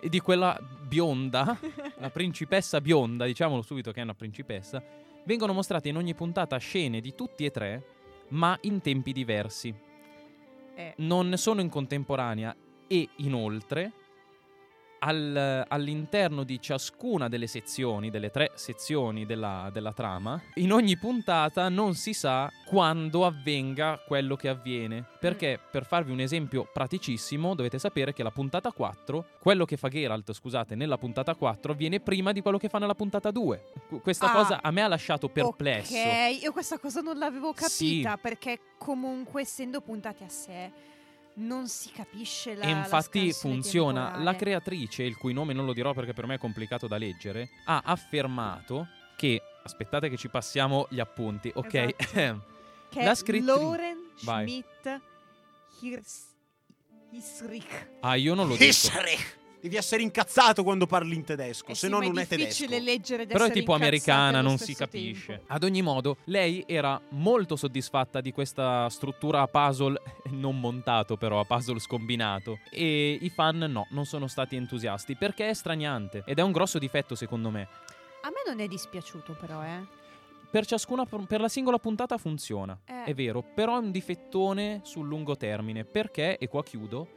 e 0.00 0.08
di 0.08 0.20
quella 0.20 0.58
bionda, 0.60 1.58
la 1.98 2.10
principessa 2.10 2.80
bionda, 2.80 3.24
diciamolo 3.26 3.62
subito 3.62 3.90
che 3.92 4.00
è 4.00 4.04
una 4.04 4.14
principessa, 4.14 4.82
vengono 5.24 5.52
mostrate 5.52 5.88
in 5.88 5.96
ogni 5.96 6.14
puntata 6.14 6.56
scene 6.58 7.00
di 7.00 7.14
tutti 7.14 7.44
e 7.44 7.50
tre, 7.50 7.84
ma 8.28 8.56
in 8.62 8.80
tempi 8.80 9.12
diversi. 9.12 9.74
Eh. 10.74 10.94
Non 10.98 11.36
sono 11.36 11.60
in 11.60 11.68
contemporanea 11.68 12.54
e 12.86 13.08
inoltre 13.16 13.92
al- 14.98 15.64
all'interno 15.68 16.42
di 16.44 16.60
ciascuna 16.60 17.28
delle 17.28 17.46
sezioni, 17.46 18.10
delle 18.10 18.30
tre 18.30 18.52
sezioni 18.54 19.26
della, 19.26 19.70
della 19.72 19.92
trama, 19.92 20.40
in 20.54 20.72
ogni 20.72 20.96
puntata 20.96 21.68
non 21.68 21.94
si 21.94 22.12
sa 22.12 22.50
quando 22.66 23.24
avvenga 23.26 24.00
quello 24.06 24.36
che 24.36 24.48
avviene. 24.48 25.04
Perché, 25.20 25.58
per 25.70 25.84
farvi 25.86 26.12
un 26.12 26.20
esempio 26.20 26.68
praticissimo, 26.72 27.54
dovete 27.54 27.78
sapere 27.78 28.12
che 28.12 28.22
la 28.22 28.30
puntata 28.30 28.70
4, 28.72 29.26
quello 29.40 29.64
che 29.64 29.76
fa 29.76 29.88
Geralt, 29.88 30.32
scusate, 30.32 30.74
nella 30.74 30.98
puntata 30.98 31.34
4 31.34 31.72
avviene 31.72 32.00
prima 32.00 32.32
di 32.32 32.40
quello 32.40 32.58
che 32.58 32.68
fa 32.68 32.78
nella 32.78 32.94
puntata 32.94 33.30
2. 33.30 33.64
Qu- 33.88 34.00
Questa 34.02 34.30
Ah. 34.30 34.32
cosa 34.32 34.62
a 34.62 34.70
me 34.70 34.82
ha 34.82 34.88
lasciato 34.88 35.28
perplesso. 35.28 35.94
Ok, 35.96 36.42
io 36.42 36.52
questa 36.52 36.78
cosa 36.78 37.00
non 37.00 37.18
l'avevo 37.18 37.52
Sì. 37.56 38.00
capita 38.02 38.16
perché 38.16 38.58
comunque 38.78 39.42
essendo 39.42 39.80
puntati 39.80 40.22
a 40.24 40.28
sé 40.28 40.70
non 41.36 41.68
si 41.68 41.90
capisce 41.90 42.54
la 42.54 42.64
E 42.64 42.70
infatti 42.70 43.26
la 43.28 43.32
funziona. 43.32 44.00
La 44.00 44.06
temporale. 44.08 44.36
creatrice, 44.36 45.02
il 45.02 45.16
cui 45.16 45.32
nome 45.32 45.52
non 45.52 45.64
lo 45.66 45.72
dirò 45.72 45.92
perché 45.92 46.12
per 46.12 46.26
me 46.26 46.34
è 46.34 46.38
complicato 46.38 46.86
da 46.86 46.96
leggere, 46.98 47.50
ha 47.66 47.82
affermato 47.84 48.86
che. 49.16 49.40
Aspettate 49.66 50.08
che 50.08 50.16
ci 50.16 50.28
passiamo 50.28 50.86
gli 50.90 51.00
appunti, 51.00 51.50
ok? 51.52 51.94
Esatto. 51.96 52.44
che 52.88 53.02
la 53.02 53.14
scrittrice- 53.16 53.44
Lauren 53.60 53.98
Vai. 54.22 54.46
Schmidt 54.48 55.00
Hirs- 55.80 56.26
Hisrich. 57.10 57.88
ah, 58.00 58.14
io 58.14 58.34
non 58.34 58.46
lo 58.46 58.52
dico. 58.54 58.64
Hisrich. 58.64 59.36
Devi 59.60 59.76
essere 59.76 60.02
incazzato 60.02 60.62
quando 60.62 60.86
parli 60.86 61.14
in 61.16 61.24
tedesco, 61.24 61.72
Eh 61.72 61.74
se 61.74 61.86
sì, 61.86 61.92
no 61.92 61.98
non 62.00 62.18
è 62.18 62.26
difficile 62.26 62.68
tedesco. 62.68 62.84
leggere 62.84 63.22
ed 63.22 63.28
Però 63.28 63.44
è 63.46 63.50
tipo 63.50 63.72
americana, 63.74 64.40
non 64.40 64.58
si 64.58 64.74
capisce. 64.74 65.26
tempo. 65.26 65.44
Ad 65.52 65.64
ogni 65.64 65.82
modo, 65.82 66.18
lei 66.24 66.62
era 66.66 67.00
molto 67.10 67.56
soddisfatta 67.56 68.20
di 68.20 68.32
questa 68.32 68.88
struttura 68.90 69.40
a 69.42 69.46
puzzle 69.48 70.00
non 70.30 70.60
montato, 70.60 71.16
però 71.16 71.40
a 71.40 71.44
puzzle 71.44 71.78
scombinato. 71.80 72.58
E 72.70 73.18
i 73.20 73.30
fan 73.30 73.58
no, 73.58 73.86
non 73.90 74.04
sono 74.04 74.26
stati 74.28 74.54
entusiasti 74.56 75.16
perché 75.16 75.48
è 75.48 75.54
straniante. 75.54 76.22
Ed 76.26 76.38
è 76.38 76.42
un 76.42 76.52
grosso 76.52 76.78
difetto, 76.78 77.14
secondo 77.14 77.50
me. 77.50 77.62
A 78.22 78.28
me 78.28 78.42
non 78.46 78.60
è 78.60 78.68
dispiaciuto 78.68 79.36
però, 79.40 79.62
eh. 79.64 79.94
Per 80.48 80.64
ciascuna 80.64 81.04
per 81.04 81.40
la 81.40 81.48
singola 81.48 81.78
puntata 81.78 82.16
funziona, 82.18 82.78
Eh. 82.86 83.04
è 83.04 83.14
vero, 83.14 83.42
però 83.42 83.76
è 83.76 83.80
un 83.80 83.90
difettone 83.90 84.80
sul 84.84 85.06
lungo 85.06 85.36
termine, 85.36 85.84
perché 85.84 86.38
e 86.38 86.46
qua 86.48 86.62
chiudo. 86.62 87.08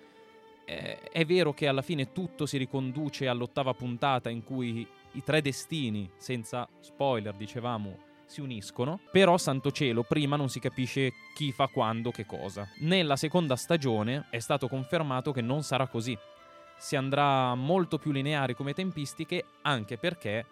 Eh, 0.70 1.00
è 1.12 1.26
vero 1.26 1.52
che 1.52 1.68
alla 1.68 1.82
fine 1.82 2.12
tutto 2.12 2.46
si 2.46 2.58
riconduce 2.58 3.28
all'ottava 3.28 3.74
puntata 3.74 4.30
in 4.30 4.44
cui 4.44 4.88
i 5.14 5.24
tre 5.24 5.42
destini, 5.42 6.08
senza 6.18 6.70
spoiler, 6.80 7.34
dicevamo, 7.34 7.98
si 8.26 8.42
uniscono, 8.42 9.00
però 9.12 9.40
santo 9.40 9.72
cielo, 9.72 10.04
prima 10.04 10.36
non 10.36 10.48
si 10.48 10.60
capisce 10.60 11.14
chi 11.34 11.52
fa 11.52 11.66
quando 11.68 12.12
che 12.12 12.28
cosa. 12.28 12.68
Nella 12.82 13.16
seconda 13.16 13.56
stagione 13.56 14.28
è 14.30 14.38
stato 14.38 14.68
confermato 14.68 15.32
che 15.32 15.42
non 15.42 15.64
sarà 15.64 15.88
così. 15.88 16.16
si 16.78 16.96
andrà 16.96 17.56
molto 17.56 17.98
più 17.98 18.12
lineari 18.12 18.54
come 18.54 18.74
tempistiche, 18.74 19.44
anche 19.64 19.98
perché 19.98 20.46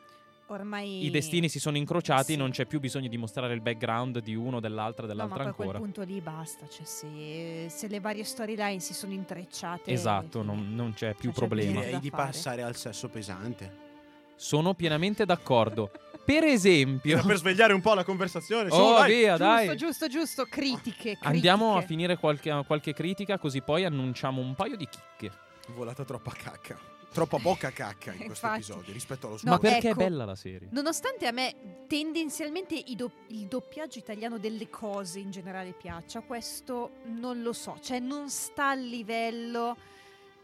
Ormai 0.49 1.05
i 1.05 1.09
destini 1.09 1.49
si 1.49 1.59
sono 1.59 1.75
incrociati, 1.75 2.31
Sì. 2.33 2.37
non 2.37 2.51
c'è 2.51 2.65
più 2.65 2.79
bisogno 2.79 3.09
di 3.09 3.17
mostrare 3.17 3.53
il 3.53 3.59
background 3.61 4.19
di 4.21 4.33
uno, 4.33 4.59
dell'altra, 4.61 5.05
No, 5.05 5.07
ma 5.09 5.13
dell'altra 5.13 5.43
poi 5.43 5.47
a 5.51 5.53
quel 5.53 5.67
ancora. 5.67 5.83
punto 5.83 6.01
lì 6.03 6.21
basta, 6.21 6.67
cioè 6.69 6.85
se, 6.85 7.67
se 7.69 7.87
le 7.89 7.99
varie 7.99 8.23
storyline 8.23 8.79
si 8.79 8.93
sono 8.93 9.11
intrecciate 9.13 9.91
Esatto, 9.91 10.43
non, 10.43 10.73
non 10.73 10.93
c'è 10.93 11.13
più 11.15 11.31
c'è 11.31 11.35
problema. 11.35 11.81
Direi 11.81 11.99
di 11.99 12.09
fare. 12.09 12.23
passare 12.31 12.61
al 12.63 12.75
sesso 12.77 13.09
pesante. 13.09 13.85
Sono 14.35 14.73
pienamente 14.73 15.25
d'accordo. 15.25 15.91
Per 16.23 16.43
esempio, 16.43 17.17
Era 17.17 17.25
per 17.27 17.37
svegliare 17.37 17.73
un 17.73 17.81
po' 17.81 17.93
la 17.93 18.03
conversazione. 18.03 18.69
oh 18.71 18.93
dai. 18.99 19.15
via, 19.15 19.31
Giusto, 19.37 19.43
dai. 19.43 19.75
giusto, 19.77 20.07
giusto, 20.07 20.45
critiche, 20.45 21.17
Andiamo 21.23 21.69
a 21.69 21.79
critiche. 21.79 21.87
finire 21.87 22.17
qualche, 22.17 22.63
qualche 22.65 22.93
critica, 22.93 23.37
così 23.37 23.61
poi 23.61 23.83
annunciamo 23.83 24.39
un 24.41 24.53
paio 24.55 24.77
di 24.77 24.87
chicche. 24.87 25.31
Volata 25.69 26.05
troppa 26.05 26.31
cacca. 26.31 26.77
Troppa 27.11 27.37
bocca 27.39 27.71
cacca 27.71 28.11
in 28.11 28.25
questo 28.25 28.45
Infatti. 28.45 28.55
episodio 28.61 28.93
rispetto 28.93 29.27
allo 29.27 29.37
No, 29.41 29.51
Ma 29.51 29.57
scorso. 29.57 29.71
perché 29.73 29.89
ecco. 29.89 29.99
è 29.99 30.03
bella 30.03 30.25
la 30.25 30.35
serie? 30.35 30.67
Nonostante 30.71 31.25
a 31.25 31.31
me 31.31 31.55
tendenzialmente 31.87 32.75
i 32.75 32.95
do- 32.95 33.11
il 33.27 33.47
doppiaggio 33.47 33.97
italiano 33.97 34.37
delle 34.37 34.69
cose 34.69 35.19
in 35.19 35.31
generale 35.31 35.71
piaccia, 35.73 36.21
questo 36.21 36.91
non 37.05 37.41
lo 37.41 37.53
so, 37.53 37.77
cioè 37.81 37.99
non 37.99 38.29
sta 38.29 38.69
al 38.69 38.81
livello 38.81 39.75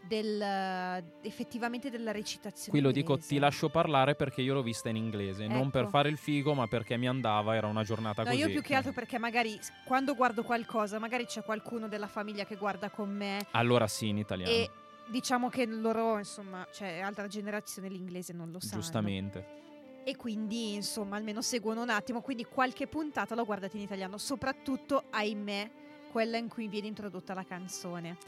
del, 0.06 1.02
effettivamente 1.22 1.90
della 1.90 2.12
recitazione. 2.12 2.70
Qui 2.70 2.80
lo 2.80 2.90
dico, 2.90 3.16
ti 3.18 3.38
lascio 3.38 3.68
parlare 3.70 4.14
perché 4.16 4.42
io 4.42 4.52
l'ho 4.52 4.62
vista 4.62 4.88
in 4.90 4.96
inglese, 4.96 5.46
non 5.46 5.70
per 5.70 5.82
Ecco. 5.82 5.90
fare 5.90 6.08
il 6.10 6.18
figo, 6.18 6.52
ma 6.54 6.66
perché 6.66 6.96
mi 6.96 7.08
andava, 7.08 7.54
era 7.54 7.68
una 7.68 7.84
giornata 7.84 8.22
No, 8.22 8.28
così. 8.30 8.40
io 8.40 8.48
più 8.50 8.60
che 8.60 8.74
altro 8.74 8.92
perché 8.92 9.18
magari 9.18 9.58
quando 9.86 10.14
guardo 10.14 10.42
qualcosa, 10.42 10.98
magari 10.98 11.24
c'è 11.24 11.42
qualcuno 11.42 11.88
della 11.88 12.06
famiglia 12.08 12.44
che 12.44 12.56
guarda 12.56 12.90
con 12.90 13.08
me 13.10 13.46
Allora 13.52 13.86
sì, 13.86 14.08
in 14.08 14.18
italiano, 14.18 14.50
e 14.52 14.70
diciamo 15.06 15.48
che 15.48 15.66
loro, 15.66 16.18
insomma, 16.18 16.66
cioè 16.72 17.00
altra 17.00 17.26
generazione 17.28 17.88
l'inglese 17.88 18.32
non 18.32 18.50
lo 18.50 18.60
sanno. 18.60 18.80
giustamente. 18.80 19.62
E 20.04 20.16
quindi, 20.16 20.74
insomma, 20.74 21.16
almeno 21.16 21.40
seguono 21.40 21.82
un 21.82 21.88
attimo, 21.88 22.20
quindi 22.20 22.44
qualche 22.44 22.86
puntata 22.86 23.34
l'ho 23.34 23.44
guardata 23.44 23.76
in 23.76 23.82
italiano, 23.82 24.18
soprattutto, 24.18 25.04
ahimè, 25.10 25.70
quella 26.10 26.36
in 26.36 26.48
cui 26.48 26.68
viene 26.68 26.88
introdotta 26.88 27.32
la 27.34 27.44
canzone. 27.44 28.18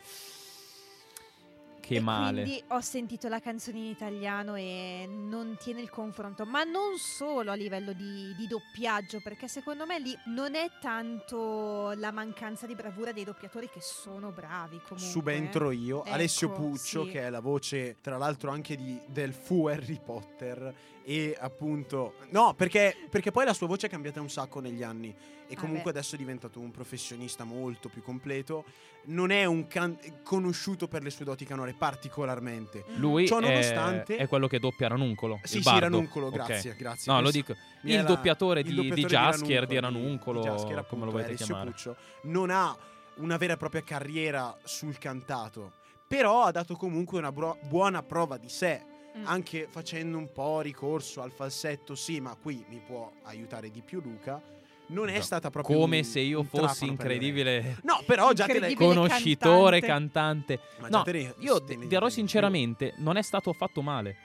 Che 1.87 1.95
e 1.95 2.01
male. 2.01 2.43
Quindi 2.43 2.65
ho 2.69 2.81
sentito 2.81 3.29
la 3.29 3.39
canzone 3.39 3.79
in 3.79 3.85
italiano 3.85 4.57
e 4.57 5.09
non 5.09 5.57
tiene 5.57 5.81
il 5.81 5.89
confronto, 5.89 6.45
ma 6.45 6.65
non 6.65 6.99
solo 6.99 7.53
a 7.53 7.55
livello 7.55 7.93
di, 7.93 8.35
di 8.37 8.49
doppiaggio, 8.49 9.21
perché 9.21 9.47
secondo 9.47 9.87
me 9.87 10.01
lì 10.01 10.13
non 10.25 10.57
è 10.57 10.69
tanto 10.81 11.93
la 11.97 12.11
mancanza 12.11 12.67
di 12.67 12.75
bravura 12.75 13.13
dei 13.13 13.23
doppiatori 13.23 13.69
che 13.71 13.81
sono 13.81 14.33
bravi 14.33 14.81
comunque. 14.81 15.09
Subentro 15.09 15.71
io, 15.71 16.05
Ecco, 16.05 16.13
Alessio 16.13 16.51
Puccio, 16.51 17.05
sì. 17.05 17.11
che 17.13 17.21
è 17.21 17.31
la 17.31 17.39
voce, 17.39 17.99
tra 18.01 18.17
l'altro, 18.17 18.51
anche 18.51 18.75
di, 18.75 19.01
del 19.07 19.33
fu 19.33 19.67
Harry 19.67 20.01
Potter. 20.05 20.75
E 21.09 21.37
appunto, 21.39 22.15
no, 22.31 22.55
perché, 22.55 22.97
perché 23.09 23.31
poi 23.31 23.45
la 23.45 23.53
sua 23.55 23.69
voce 23.69 23.87
è 23.87 23.91
cambiata 23.91 24.21
un 24.21 24.29
sacco 24.29 24.59
negli 24.59 24.83
anni. 24.83 25.15
E 25.49 25.55
Ah, 25.55 25.61
comunque 25.61 25.93
beh. 25.93 25.99
adesso 25.99 26.17
è 26.17 26.19
diventato 26.19 26.59
un 26.59 26.73
professionista 26.73 27.45
molto 27.45 27.89
più 27.89 28.03
completo. 28.03 28.65
Non 29.05 29.31
è 29.31 29.45
un 29.45 29.69
can- 29.69 29.97
conosciuto 30.25 30.89
per 30.89 31.05
le 31.05 31.11
sue 31.11 31.25
doti 31.25 31.45
canore 31.45 31.75
particolarmente. 31.75 32.85
Mhm. 32.89 32.99
Lui 32.99 33.29
Ciò 33.29 33.39
è, 33.39 33.43
nonostante- 33.43 34.17
è 34.17 34.27
quello 34.27 34.49
che 34.49 34.59
doppia 34.59 34.89
Ranuncolo. 34.89 35.39
Sì, 35.45 35.59
il 35.59 35.63
sì. 35.63 35.79
Ranuncolo, 35.79 36.31
grazie, 36.31 36.75
grazie. 36.75 37.13
No, 37.13 37.21
lo 37.21 37.31
dico. 37.31 37.53
è 37.53 37.57
Il 37.83 37.95
la- 37.95 38.03
doppiatore 38.03 38.61
il 38.61 38.67
di, 38.67 38.75
doppiatore 38.75 39.01
di 39.03 39.07
Jaskier, 39.07 39.67
di 39.67 39.79
Ranuncolo, 39.79 40.41
di 40.41 40.47
Jaskier, 40.49 40.69
come 40.71 40.81
appunto, 40.81 41.05
lo 41.05 41.11
volete 41.13 41.35
chiamare. 41.37 41.71
Puccio, 41.71 41.97
non 42.23 42.51
ha 42.51 42.77
una 43.19 43.37
vera 43.37 43.53
e 43.53 43.57
propria 43.57 43.83
carriera 43.85 44.57
sul 44.65 44.99
cantato, 44.99 45.75
però 46.09 46.43
ha 46.43 46.51
dato 46.51 46.75
comunque 46.75 47.19
una 47.19 47.31
bro- 47.31 47.57
buona 47.69 48.03
prova 48.03 48.37
di 48.39 48.49
sé, 48.49 48.83
Mm. 49.19 49.27
anche 49.27 49.67
facendo 49.71 50.19
un 50.19 50.31
po' 50.31 50.61
ricorso 50.61 51.23
al 51.23 51.31
falsetto, 51.33 51.95
sì, 51.95 52.21
ma 52.21 52.37
qui 52.41 52.65
mi 52.69 52.81
può 52.87 53.11
aiutare 53.25 53.71
di 53.71 53.81
più 53.81 54.01
Luca. 54.03 54.43
Non 54.89 55.09
è 55.09 55.17
No, 55.17 55.23
stata 55.23 55.51
proprio 55.51 55.77
Come 55.79 55.99
un- 55.99 56.05
se 56.05 56.21
io 56.21 56.41
un 56.41 56.47
fossi 56.47 56.87
incredibile. 56.87 57.79
No, 57.83 58.03
però 58.07 58.33
già 58.33 58.47
te 58.47 58.61
l'hai 58.61 58.75
conoscitore, 58.75 59.81
cantante. 59.81 60.61
cantante. 60.79 61.13
No, 61.13 61.19
ne- 61.19 61.35
io 61.45 61.65
ne- 61.67 61.87
dirò 61.89 62.09
sinceramente, 62.09 62.93
non 62.99 63.17
è 63.17 63.23
stato 63.23 63.51
affatto 63.51 63.83
male. 63.83 64.17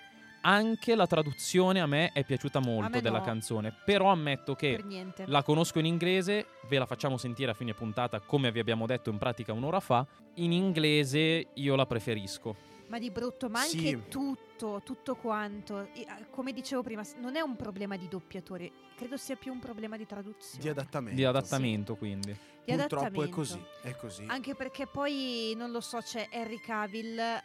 Anche 0.43 0.95
la 0.95 1.07
traduzione 1.07 1.79
a 1.81 1.85
me 1.85 2.11
è 2.13 2.23
piaciuta 2.25 2.59
molto 2.59 2.99
della 2.99 3.19
no. 3.19 3.23
canzone, 3.23 3.73
però 3.85 4.09
ammetto 4.11 4.55
che 4.55 4.83
la 5.25 5.41
conosco 5.43 5.79
in 5.79 5.85
inglese, 5.85 6.45
ve 6.67 6.77
la 6.79 6.85
facciamo 6.85 7.17
sentire 7.17 7.51
a 7.51 7.53
fine 7.53 7.73
puntata 7.73 8.19
come 8.19 8.51
vi 8.51 8.59
abbiamo 8.59 8.85
detto 8.87 9.09
in 9.09 9.17
pratica 9.19 9.53
un'ora 9.53 9.79
fa. 9.79 10.05
In 10.35 10.51
inglese 10.51 11.47
io 11.53 11.75
la 11.75 11.85
preferisco. 11.85 12.55
Ma 12.91 12.99
di 12.99 13.09
brutto, 13.09 13.47
ma 13.47 13.61
anche 13.61 13.77
Sì. 13.77 14.03
tutto, 14.09 14.81
tutto 14.83 15.15
quanto. 15.15 15.87
Come 16.29 16.51
dicevo 16.51 16.83
prima, 16.83 17.03
non 17.21 17.37
è 17.37 17.39
un 17.39 17.55
problema 17.55 17.95
di 17.95 18.09
doppiatore, 18.09 18.69
credo 18.97 19.15
sia 19.15 19.37
più 19.37 19.53
un 19.53 19.59
problema 19.59 19.95
di 19.95 20.05
traduzione. 20.05 20.61
di 20.61 20.67
adattamento. 20.67 21.15
Di 21.15 21.23
adattamento, 21.23 21.95
quindi. 21.95 22.31
di 22.65 22.73
Purtroppo 22.75 23.05
è 23.05 23.07
adattamento. 23.07 23.35
così, 23.35 23.63
è 23.81 23.95
così. 23.95 24.25
Anche 24.27 24.55
perché 24.55 24.87
poi, 24.87 25.53
non 25.55 25.71
lo 25.71 25.79
so, 25.79 25.99
c'è 25.99 26.27
Henry 26.29 26.59
Cavill, 26.59 27.17
ha, 27.17 27.41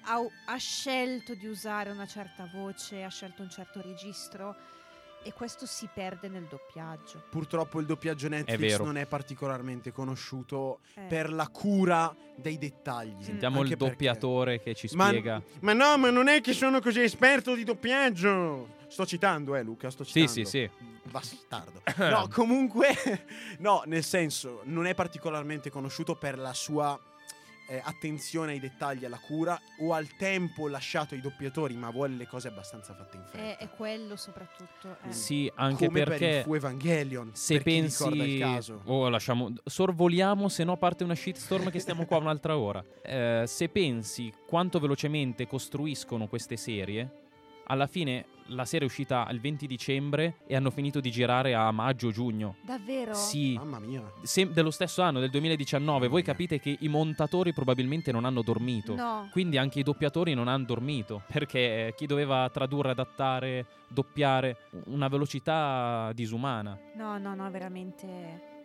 ha 0.46 0.56
scelto 0.56 1.34
di 1.36 1.46
usare 1.46 1.90
una 1.90 2.06
certa 2.06 2.50
voce, 2.52 3.04
ha 3.04 3.08
scelto 3.08 3.42
un 3.42 3.48
certo 3.48 3.80
registro 3.80 4.56
e 5.26 5.32
questo 5.32 5.66
si 5.66 5.88
perde 5.92 6.28
nel 6.28 6.44
doppiaggio. 6.44 7.24
Purtroppo 7.30 7.80
il 7.80 7.86
doppiaggio 7.86 8.28
Netflix 8.28 8.58
vero. 8.70 8.84
non 8.84 8.96
è 8.96 9.06
particolarmente 9.06 9.90
conosciuto 9.92 10.78
Eh. 10.94 11.02
per 11.08 11.32
la 11.32 11.48
cura 11.48 12.14
dei 12.36 12.58
dettagli. 12.58 13.22
Sentiamo 13.22 13.58
Anche 13.60 13.72
il 13.72 13.76
perché- 13.76 13.92
doppiatore 13.92 14.60
che 14.60 14.74
ci 14.74 14.88
Ma, 14.94 15.08
spiega. 15.08 15.42
ma 15.60 15.72
no, 15.72 15.98
ma 15.98 16.10
non 16.10 16.28
è 16.28 16.40
che 16.40 16.52
sono 16.52 16.80
così 16.80 17.00
esperto 17.02 17.54
di 17.54 17.64
doppiaggio. 17.64 18.74
Sto 18.88 19.04
citando, 19.04 19.56
eh, 19.56 19.62
Luca, 19.62 19.90
sto 19.90 20.04
Sì, 20.04 20.26
citando. 20.28 20.32
sì, 20.32 20.44
sì. 20.44 20.70
Bastardo. 21.10 21.82
No, 21.96 22.28
comunque, 22.32 22.86
no, 23.58 23.82
nel 23.86 24.04
senso, 24.04 24.60
non 24.64 24.86
è 24.86 24.94
particolarmente 24.94 25.70
conosciuto 25.70 26.14
per 26.14 26.38
la 26.38 26.52
sua 26.52 26.98
eh, 27.68 27.80
attenzione 27.84 28.52
ai 28.52 28.60
dettagli, 28.60 29.04
alla 29.04 29.18
cura, 29.18 29.58
o 29.80 29.92
al 29.92 30.08
tempo 30.16 30.68
lasciato 30.68 31.14
ai 31.14 31.20
doppiatori, 31.20 31.74
ma 31.74 31.90
vuole 31.90 32.14
le 32.14 32.26
cose 32.26 32.48
abbastanza 32.48 32.94
fatte 32.94 33.16
in 33.16 33.24
fretta. 33.24 33.58
è 33.64 33.68
quello 33.70 34.16
soprattutto. 34.16 34.96
eh. 35.08 35.12
Sì, 35.12 35.50
anche 35.56 35.86
Come 35.86 36.04
perché 36.04 36.18
per 36.26 36.36
il 36.38 36.42
Fu 36.44 36.54
Evangelion, 36.54 37.30
se 37.34 37.54
per 37.54 37.62
chi 37.64 37.80
ricorda 37.80 38.14
il 38.14 38.20
pensi 38.20 38.38
caso. 38.38 38.80
oh 38.84 39.08
lasciamo 39.08 39.52
sorvoliamo 39.64 40.48
se 40.48 40.64
no 40.64 40.76
parte 40.76 41.04
una 41.04 41.14
shitstorm 41.14 41.70
che 41.70 41.78
stiamo 41.78 42.04
qua 42.06 42.18
un'altra 42.18 42.56
ora 42.56 42.84
Eh, 43.02 43.44
se 43.46 43.68
pensi 43.68 44.32
quanto 44.46 44.80
velocemente 44.80 45.46
costruiscono 45.46 46.26
queste 46.26 46.56
serie 46.56 47.08
alla 47.66 47.86
fine 47.86 48.26
la 48.48 48.64
serie 48.64 48.86
è 48.86 48.90
uscita 48.90 49.26
il 49.30 49.40
20 49.40 49.66
dicembre 49.66 50.36
e 50.46 50.54
hanno 50.56 50.70
finito 50.70 51.00
di 51.00 51.10
girare 51.10 51.54
a 51.54 51.70
maggio-giugno 51.70 52.56
Davvero? 52.64 53.14
sì 53.14 53.54
Mamma 53.54 53.78
mia. 53.78 54.02
se- 54.22 54.50
dello 54.52 54.70
stesso 54.70 55.02
anno 55.02 55.20
del 55.20 55.30
2019 55.30 56.08
voi 56.08 56.22
capite 56.22 56.60
che 56.60 56.76
i 56.80 56.88
montatori 56.88 57.52
probabilmente 57.52 58.12
non 58.12 58.24
hanno 58.24 58.42
dormito 58.42 58.94
No. 58.94 59.28
quindi 59.32 59.58
anche 59.58 59.80
i 59.80 59.82
doppiatori 59.82 60.34
non 60.34 60.48
hanno 60.48 60.64
dormito 60.64 61.22
perché 61.30 61.92
chi 61.96 62.06
doveva 62.06 62.48
tradurre, 62.50 62.90
adattare, 62.90 63.66
doppiare 63.88 64.56
una 64.86 65.08
velocità 65.08 66.10
disumana 66.14 66.78
No, 66.94 67.18
no, 67.18 67.34
no, 67.34 67.50
veramente. 67.50 68.55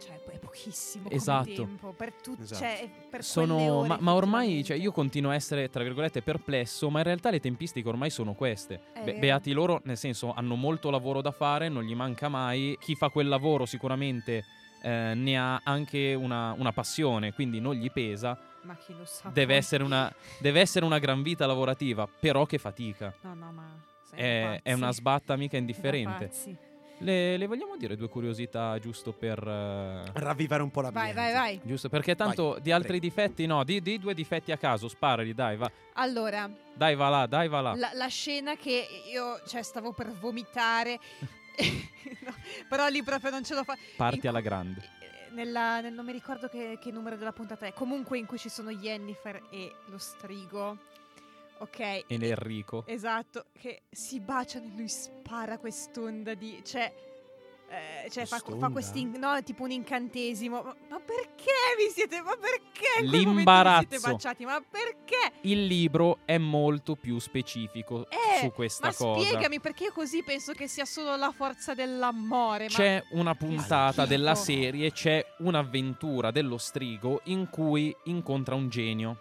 Cioè, 0.00 0.18
è 0.32 0.38
pochissimo 0.38 1.04
come 1.04 1.14
Esatto. 1.16 1.52
tempo 1.52 1.92
per 1.92 2.12
tutti. 2.14 2.42
Esatto. 2.42 2.60
Cioè, 2.64 2.90
per 3.10 3.22
sono 3.24 3.56
ore, 3.56 3.88
ma, 3.88 3.98
ma 4.00 4.14
ormai 4.14 4.64
cioè, 4.64 4.76
io 4.76 4.92
continuo 4.92 5.30
a 5.30 5.34
essere 5.34 5.68
tra 5.68 5.82
virgolette 5.82 6.22
perplesso 6.22 6.88
ma 6.90 6.98
in 6.98 7.04
realtà 7.04 7.30
le 7.30 7.40
tempistiche 7.40 7.86
ormai 7.88 8.08
sono 8.10 8.32
queste 8.34 8.80
È 8.94 9.02
Be- 9.02 9.14
beati 9.18 9.52
loro 9.52 9.80
nel 9.84 9.96
senso 9.98 10.32
hanno 10.32 10.54
molto 10.54 10.88
lavoro 10.90 11.20
da 11.20 11.30
fare 11.32 11.68
non 11.68 11.82
gli 11.84 11.94
manca 11.94 12.28
mai 12.28 12.76
chi 12.80 12.94
fa 12.94 13.08
quel 13.10 13.28
lavoro 13.28 13.66
sicuramente 13.66 14.44
eh, 14.82 15.12
ne 15.14 15.38
ha 15.38 15.60
anche 15.62 16.14
una, 16.14 16.54
una 16.56 16.72
passione 16.72 17.32
quindi 17.34 17.60
non 17.60 17.74
gli 17.74 17.90
pesa 17.90 18.38
Ma 18.62 18.74
chi 18.76 18.94
lo 18.96 19.04
sa. 19.04 19.28
deve 19.28 19.56
essere, 19.56 19.82
una, 19.84 20.10
deve 20.38 20.60
essere 20.60 20.84
una 20.86 20.98
gran 20.98 21.22
vita 21.22 21.46
lavorativa 21.46 22.08
però 22.08 22.46
che 22.46 22.56
fatica 22.58 23.14
No, 23.22 23.34
no, 23.34 23.52
ma. 23.52 23.76
è, 24.14 24.60
è 24.62 24.72
una 24.72 24.92
sbatta 24.92 25.36
mica 25.36 25.56
indifferente 25.58 26.26
pazzi. 26.26 26.56
Le, 27.00 27.36
le 27.36 27.46
vogliamo 27.46 27.76
dire 27.76 27.96
due 27.96 28.08
curiosità 28.08 28.78
giusto 28.78 29.12
per 29.12 29.38
eh, 29.46 30.10
Ravvivare 30.14 30.62
un 30.62 30.70
po' 30.70 30.80
la 30.80 30.90
Vai, 30.90 31.12
vai, 31.12 31.32
vai. 31.32 31.60
giusto 31.62 31.88
perché 31.88 32.14
tanto 32.14 32.58
di 32.60 32.72
altri 32.72 32.98
difetti 32.98 33.46
no 33.46 33.64
di, 33.64 33.80
di 33.82 33.98
due 33.98 34.14
difetti 34.14 34.52
a 34.52 34.56
caso 34.56 34.88
sparali 34.88 35.34
dai 35.34 35.56
va 35.56 35.70
Allora, 35.94 36.50
dai 36.74 36.94
va 36.94 37.08
là 37.08 37.26
dai 37.26 37.48
va 37.48 37.60
là 37.60 37.74
la, 37.74 37.90
la 37.94 38.06
scena 38.08 38.56
che 38.56 38.86
io, 39.12 39.40
cioè, 39.46 39.62
stavo 39.62 39.92
per 39.92 40.10
vomitare. 40.12 40.98
No, 42.24 42.34
però 42.68 42.88
lì 42.88 43.02
proprio 43.02 43.30
non 43.30 43.44
ce 43.44 43.54
l'ho 43.54 43.62
fatta. 43.64 43.78
Parti 43.96 44.26
alla 44.26 44.40
grande. 44.40 44.82
Nella, 45.32 45.80
nel- 45.80 45.92
non 45.92 46.04
mi 46.04 46.12
ricordo 46.12 46.48
che, 46.48 46.78
che 46.80 46.90
numero 46.90 47.16
della 47.16 47.32
puntata 47.32 47.66
è. 47.66 47.72
Comunque 47.72 48.18
in 48.18 48.26
cui 48.26 48.38
ci 48.38 48.48
sono 48.48 48.70
Jennifer 48.72 49.40
e 49.50 49.72
lo 49.86 49.98
strigo. 49.98 50.76
Ok. 51.60 51.78
E 51.80 52.04
Enrico. 52.08 52.84
Esatto, 52.86 53.46
che 53.58 53.82
si 53.90 54.18
baciano 54.20 54.66
e 54.66 54.70
lui 54.76 54.88
spara 54.88 55.58
quest'onda 55.58 56.34
di... 56.34 56.60
Cioè, 56.64 56.92
eh, 57.68 58.10
cioè 58.10 58.26
fa, 58.26 58.38
fa 58.40 58.68
questi, 58.70 59.04
no, 59.16 59.40
tipo 59.44 59.62
un 59.62 59.70
incantesimo. 59.70 60.60
Ma, 60.62 60.74
ma 60.88 60.98
perché 60.98 61.52
vi 61.78 61.92
siete, 61.94 62.20
ma 62.22 62.34
perché 62.36 63.04
momento 63.04 63.16
vi 63.30 63.34
L'imbarazzo. 63.36 63.86
siete 63.90 64.10
baciati? 64.10 64.44
Ma 64.44 64.60
perché? 64.68 65.32
Il 65.42 65.66
libro 65.66 66.18
è 66.24 66.36
molto 66.38 66.96
più 66.96 67.18
specifico 67.20 68.08
Eh, 68.10 68.40
su 68.40 68.50
questa 68.52 68.88
ma 68.88 68.94
cosa. 68.94 69.20
spiegami 69.20 69.60
perché 69.60 69.84
io 69.84 69.92
così 69.92 70.24
penso 70.24 70.52
che 70.52 70.66
sia 70.66 70.84
solo 70.84 71.14
la 71.14 71.30
forza 71.30 71.72
dell'amore. 71.74 72.64
ma- 72.64 72.70
C'è 72.74 73.04
una 73.10 73.34
puntata 73.36 74.04
della 74.04 74.34
serie, 74.34 74.90
c'è 74.90 75.24
un'avventura 75.38 76.30
dello 76.32 76.58
strigo 76.58 77.20
in 77.24 77.48
cui 77.50 77.94
incontra 78.04 78.56
un 78.56 78.68
genio 78.68 79.18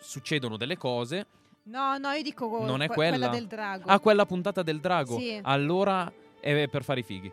succedono 0.00 0.56
delle 0.56 0.76
cose. 0.76 1.26
No, 1.64 1.96
no, 1.98 2.10
io 2.12 2.22
dico 2.22 2.64
Non 2.64 2.82
è 2.82 2.86
que- 2.86 2.94
quella? 2.94 3.28
del 3.28 3.46
drago. 3.46 3.88
Ah, 3.88 3.98
quella 3.98 4.24
puntata 4.26 4.62
del 4.62 4.78
drago. 4.80 5.18
Sì. 5.18 5.38
Allora 5.42 6.10
è 6.40 6.68
per 6.68 6.84
fare 6.84 7.00
i 7.00 7.02
fighi. 7.02 7.32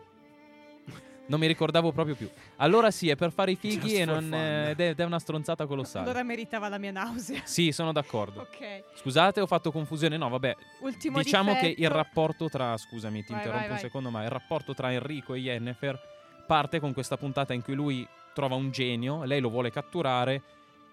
Non 1.26 1.40
mi 1.40 1.46
ricordavo 1.46 1.90
proprio 1.90 2.14
più. 2.16 2.28
Allora 2.56 2.90
sì, 2.90 3.08
è 3.08 3.16
per 3.16 3.32
fare 3.32 3.52
i 3.52 3.56
fighi 3.56 3.94
e 3.94 4.04
non, 4.04 4.30
eh, 4.34 4.70
ed 4.72 4.80
è, 4.80 4.88
ed 4.90 5.00
è 5.00 5.04
una 5.04 5.18
stronzata 5.18 5.64
colossale. 5.64 6.04
Allora 6.04 6.22
meritava 6.22 6.68
la 6.68 6.76
mia 6.76 6.90
nausea. 6.90 7.40
Sì, 7.44 7.72
sono 7.72 7.92
d'accordo. 7.92 8.40
ok. 8.42 8.82
Scusate, 8.96 9.40
ho 9.40 9.46
fatto 9.46 9.72
confusione. 9.72 10.18
No, 10.18 10.28
vabbè. 10.28 10.54
Ultimo 10.80 11.22
diciamo 11.22 11.54
che 11.54 11.68
il 11.68 11.74
difetto. 11.76 11.94
rapporto 11.94 12.48
tra. 12.50 12.76
Scusami, 12.76 13.24
ti 13.24 13.32
Vai, 13.32 13.38
interrompo 13.38 13.58
vai, 13.60 13.68
un 13.68 13.72
vai. 13.72 13.80
secondo, 13.80 14.10
ma 14.10 14.22
il 14.24 14.28
rapporto 14.30 14.74
tra 14.74 14.92
Enrico 14.92 15.32
e 15.32 15.38
Yennefer 15.38 15.98
parte 16.46 16.78
con 16.78 16.92
questa 16.92 17.16
puntata 17.16 17.54
in 17.54 17.62
cui 17.62 17.74
lui 17.74 18.06
trova 18.34 18.54
un 18.56 18.70
genio, 18.70 19.24
lei 19.24 19.40
lo 19.40 19.48
vuole 19.48 19.70
catturare. 19.70 20.42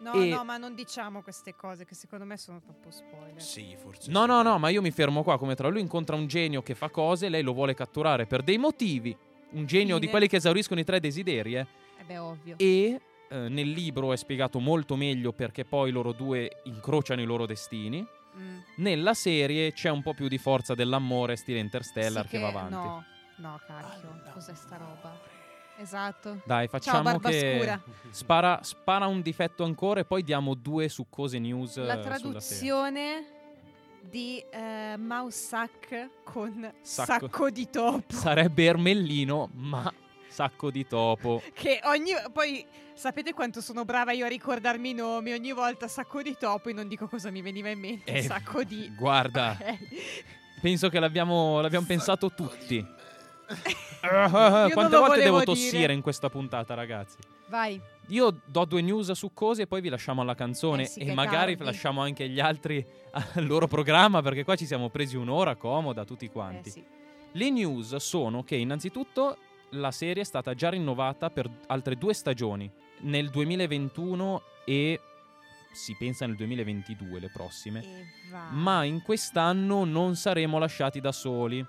No, 0.02 0.14
e- 0.14 0.30
no, 0.30 0.44
ma 0.44 0.58
non 0.58 0.74
diciamo 0.74 1.22
queste 1.22 1.56
cose 1.56 1.86
che 1.86 1.94
secondo 1.94 2.26
me 2.26 2.36
sono 2.38 2.60
troppo 2.60 2.90
spoiler. 2.90 3.42
Sì, 3.42 3.76
forse. 3.78 4.12
No, 4.12 4.22
sì. 4.22 4.28
no, 4.28 4.42
no, 4.42 4.58
ma 4.58 4.70
io 4.70 4.82
mi 4.82 4.92
fermo 4.92 5.24
qua 5.24 5.38
come 5.38 5.56
tra 5.56 5.68
lui 5.68 5.82
incontra 5.82 6.16
un 6.16 6.28
genio 6.28 6.62
che 6.64 6.74
fa 6.76 6.90
cose, 6.90 7.30
lei 7.30 7.44
lo 7.44 7.54
vuole 7.54 7.74
catturare 7.74 8.26
per 8.26 8.42
dei 8.42 8.58
motivi. 8.58 9.16
Un 9.52 9.66
genio 9.66 9.96
di 9.96 10.02
Fine. 10.02 10.12
quelli 10.12 10.28
che 10.28 10.38
esauriscono 10.38 10.80
i 10.80 10.84
tre 10.84 11.00
desideri, 11.00 11.56
eh. 11.56 11.68
Eh 12.00 12.04
beh, 12.06 12.18
ovvio. 12.18 12.56
E 12.58 13.00
eh, 13.30 13.50
nel 13.50 13.70
libro 13.70 14.12
è 14.12 14.16
spiegato 14.18 14.60
molto 14.60 14.96
meglio 14.96 15.34
perché 15.34 15.66
poi 15.66 15.92
loro 15.92 16.14
due 16.14 16.62
incrociano 16.64 17.22
i 17.22 17.26
loro 17.26 17.46
destini. 17.46 18.06
Mm. 18.38 18.60
Nella 18.78 19.14
serie 19.14 19.74
c'è 19.74 19.90
un 19.90 20.02
po' 20.02 20.14
più 20.14 20.28
di 20.28 20.38
forza 20.38 20.74
dell'amore, 20.74 21.36
stile 21.36 21.60
Interstellar, 21.60 22.24
Sì 22.26 22.32
che, 22.32 22.40
va 22.40 22.48
avanti. 22.48 22.74
No, 22.74 23.04
no, 23.38 23.60
cacchio. 23.68 24.22
Cos'è 24.34 24.56
sta 24.56 24.78
roba? 24.78 25.31
Esatto. 25.82 26.42
Dai, 26.46 26.68
Ciao, 26.68 26.80
facciamo 26.80 27.02
barba 27.04 27.30
che 27.30 27.56
scura. 27.58 27.82
spara, 28.12 28.60
spara 28.64 29.08
un 29.08 29.22
difetto 29.22 29.64
ancora 29.64 30.02
e 30.02 30.06
poi 30.06 30.24
diamo 30.24 30.54
due 30.54 30.88
succose 30.90 31.40
news 31.40 31.78
eh, 31.78 31.82
La 31.82 31.88
serie. 31.96 32.04
traduzione 32.04 33.26
di 34.02 34.44
eh, 34.52 34.96
Mausac 34.98 36.10
con 36.24 36.72
Sacco. 36.82 37.26
sacco. 37.28 37.50
di 37.50 37.70
topo. 37.70 38.04
Sarebbe 38.14 38.66
Ermellino, 38.66 39.50
ma 39.54 39.92
sacco 40.28 40.72
di 40.72 40.86
topo. 40.88 41.42
Che 41.54 41.80
ogni. 41.86 42.12
Poi 42.32 42.66
sapete 42.94 43.34
quanto 43.34 43.62
sono 43.62 43.84
brava 43.86 44.12
io 44.12 44.26
a 44.26 44.30
ricordarmi 44.30 44.90
i 44.92 44.94
nomi? 44.94 45.34
Ogni 45.34 45.52
volta 45.52 45.88
sacco 45.88 46.22
di 46.22 46.36
topo 46.40 46.70
e 46.70 46.74
non 46.74 46.88
dico 46.88 47.08
cosa 47.08 47.30
mi 47.32 47.42
veniva 47.42 47.70
in 47.70 47.80
mente. 47.80 48.12
Eh, 48.12 48.22
sacco 48.24 48.64
di. 48.64 48.92
Guarda, 48.96 49.58
Ok. 49.62 49.78
penso 50.62 50.90
che 50.90 51.00
l'abbiamo, 51.00 51.60
l'abbiamo 51.62 51.86
pensato 51.86 52.32
tutti. 52.32 53.00
Non 53.52 54.70
Quante 54.72 54.96
lo 54.96 55.00
volte 55.00 55.00
volevo 55.00 55.24
devo 55.24 55.40
dire. 55.40 55.46
tossire 55.46 55.94
in 55.94 56.02
questa 56.02 56.30
puntata, 56.30 56.74
ragazzi? 56.74 57.18
Vai. 57.48 57.80
Io 58.08 58.40
do 58.46 58.66
due 58.66 58.82
news 58.82 59.12
succose 59.12 59.64
e 59.64 59.68
poi 59.68 59.82
vi 59.82 59.90
lasciamo 59.90 60.22
alla 60.22 60.36
canzone 60.36 60.84
Eh 60.84 60.88
sì, 60.88 61.00
e 61.00 61.14
magari 61.14 61.56
tardi. 61.56 61.72
lasciamo 61.72 62.02
anche 62.02 62.28
gli 62.30 62.40
altri 62.40 62.86
al 63.12 63.46
loro 63.46 63.68
programma 63.68 64.22
perché 64.22 64.44
qua 64.44 64.56
ci 64.56 64.66
siamo 64.66 64.90
presi 64.90 65.16
un'ora 65.18 65.56
comoda 65.56 66.04
tutti 66.06 66.30
quanti. 66.30 66.70
Eh 66.70 66.72
sì. 66.72 66.84
Le 67.34 67.50
news 67.50 67.96
sono 67.98 68.44
che 68.44 68.56
innanzitutto 68.56 69.38
la 69.76 69.92
serie 69.92 70.24
è 70.24 70.26
stata 70.26 70.54
già 70.54 70.70
rinnovata 70.70 71.30
per 71.30 71.50
altre 71.68 71.96
due 71.98 72.14
stagioni, 72.14 72.70
nel 73.02 73.30
2021 73.30 74.42
e 74.66 75.00
si 75.72 75.96
pensa 75.98 76.26
nel 76.26 76.36
2022 76.36 77.20
le 77.20 77.30
prossime. 77.32 77.84
Ma 78.52 78.84
in 78.84 79.02
quest'anno 79.02 79.86
non 79.86 80.16
saremo 80.18 80.58
lasciati 80.58 81.00
da 81.00 81.14
soli 81.14 81.66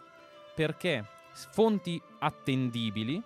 perché 0.55 1.05
fonti 1.33 2.01
attendibili 2.19 3.23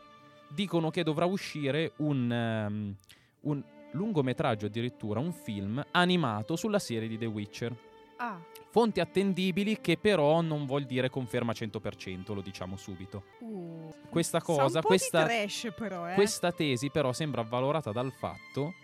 dicono 0.48 0.90
che 0.90 1.02
dovrà 1.02 1.24
uscire 1.24 1.92
un, 1.96 2.30
ehm, 2.30 2.94
un 3.40 3.62
lungometraggio 3.92 4.66
addirittura, 4.66 5.20
un 5.20 5.32
film 5.32 5.84
animato 5.92 6.56
sulla 6.56 6.78
serie 6.78 7.08
di 7.08 7.18
The 7.18 7.26
Witcher. 7.26 7.76
Ah. 8.16 8.40
Fonti 8.70 9.00
attendibili 9.00 9.80
che 9.80 9.96
però 9.96 10.40
non 10.40 10.66
vuol 10.66 10.84
dire 10.84 11.08
conferma 11.08 11.52
100%, 11.52 12.34
lo 12.34 12.40
diciamo 12.40 12.76
subito. 12.76 13.24
Uh. 13.40 13.94
Questa 14.08 14.40
cosa, 14.40 14.80
questa, 14.82 15.24
trash 15.24 15.72
però, 15.74 16.08
eh. 16.08 16.14
questa 16.14 16.52
tesi 16.52 16.90
però 16.90 17.12
sembra 17.12 17.42
avvalorata 17.42 17.92
dal 17.92 18.12
fatto 18.12 18.74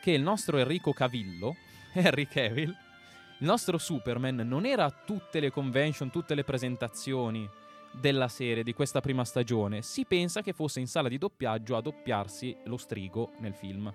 che 0.00 0.12
il 0.12 0.22
nostro 0.22 0.58
Enrico 0.58 0.92
Cavillo, 0.92 1.56
Henry 1.92 2.26
Cavill, 2.26 2.70
il 2.70 3.46
nostro 3.46 3.78
Superman 3.78 4.36
non 4.36 4.66
era 4.66 4.84
a 4.84 4.90
tutte 4.90 5.40
le 5.40 5.50
convention, 5.50 6.10
tutte 6.10 6.34
le 6.34 6.44
presentazioni 6.44 7.48
della 7.92 8.28
serie 8.28 8.62
di 8.62 8.72
questa 8.74 9.00
prima 9.00 9.24
stagione. 9.24 9.82
Si 9.82 10.04
pensa 10.04 10.42
che 10.42 10.52
fosse 10.52 10.80
in 10.80 10.86
sala 10.86 11.08
di 11.08 11.18
doppiaggio 11.18 11.76
a 11.76 11.80
doppiarsi 11.82 12.56
lo 12.64 12.76
strigo 12.76 13.32
nel 13.38 13.54
film. 13.54 13.92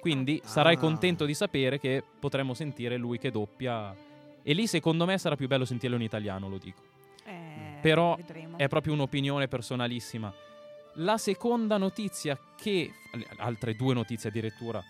Quindi 0.00 0.40
Ah. 0.44 0.46
sarai 0.48 0.76
contento 0.76 1.24
di 1.24 1.34
sapere 1.34 1.78
che 1.78 2.02
potremo 2.18 2.52
sentire 2.54 2.96
lui 2.96 3.18
che 3.18 3.30
doppia. 3.30 3.94
E 4.42 4.52
lì 4.52 4.66
secondo 4.66 5.06
me 5.06 5.16
sarà 5.16 5.36
più 5.36 5.48
bello 5.48 5.64
sentirlo 5.64 5.96
in 5.96 6.02
italiano, 6.02 6.48
lo 6.48 6.58
dico. 6.58 6.82
Eh, 7.24 7.78
Però 7.80 8.14
vedremo. 8.16 8.58
È 8.58 8.68
proprio 8.68 8.92
un'opinione 8.92 9.48
personalissima. 9.48 10.32
La 10.98 11.16
seconda 11.16 11.78
notizia 11.78 12.38
che... 12.56 12.92
Altre 13.38 13.74
due 13.74 13.94
notizie 13.94 14.28
addirittura. 14.28 14.82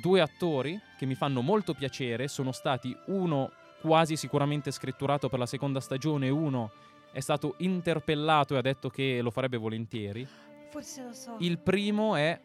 Due 0.00 0.20
attori 0.20 0.80
che 0.96 1.06
mi 1.06 1.14
fanno 1.16 1.40
molto 1.42 1.74
piacere 1.74 2.28
sono 2.28 2.52
stati 2.52 2.96
uno 3.06 3.50
quasi 3.80 4.14
sicuramente 4.16 4.70
scritturato 4.70 5.28
per 5.28 5.40
la 5.40 5.46
seconda 5.46 5.80
stagione, 5.80 6.28
uno 6.28 6.70
è 7.12 7.20
stato 7.20 7.54
interpellato 7.58 8.54
e 8.54 8.58
ha 8.58 8.62
detto 8.62 8.88
che 8.88 9.20
lo 9.22 9.30
farebbe 9.30 9.56
volentieri. 9.56 10.26
Forse 10.70 11.02
lo 11.02 11.12
so. 11.12 11.36
Il 11.38 11.58
primo 11.58 12.16
è... 12.16 12.40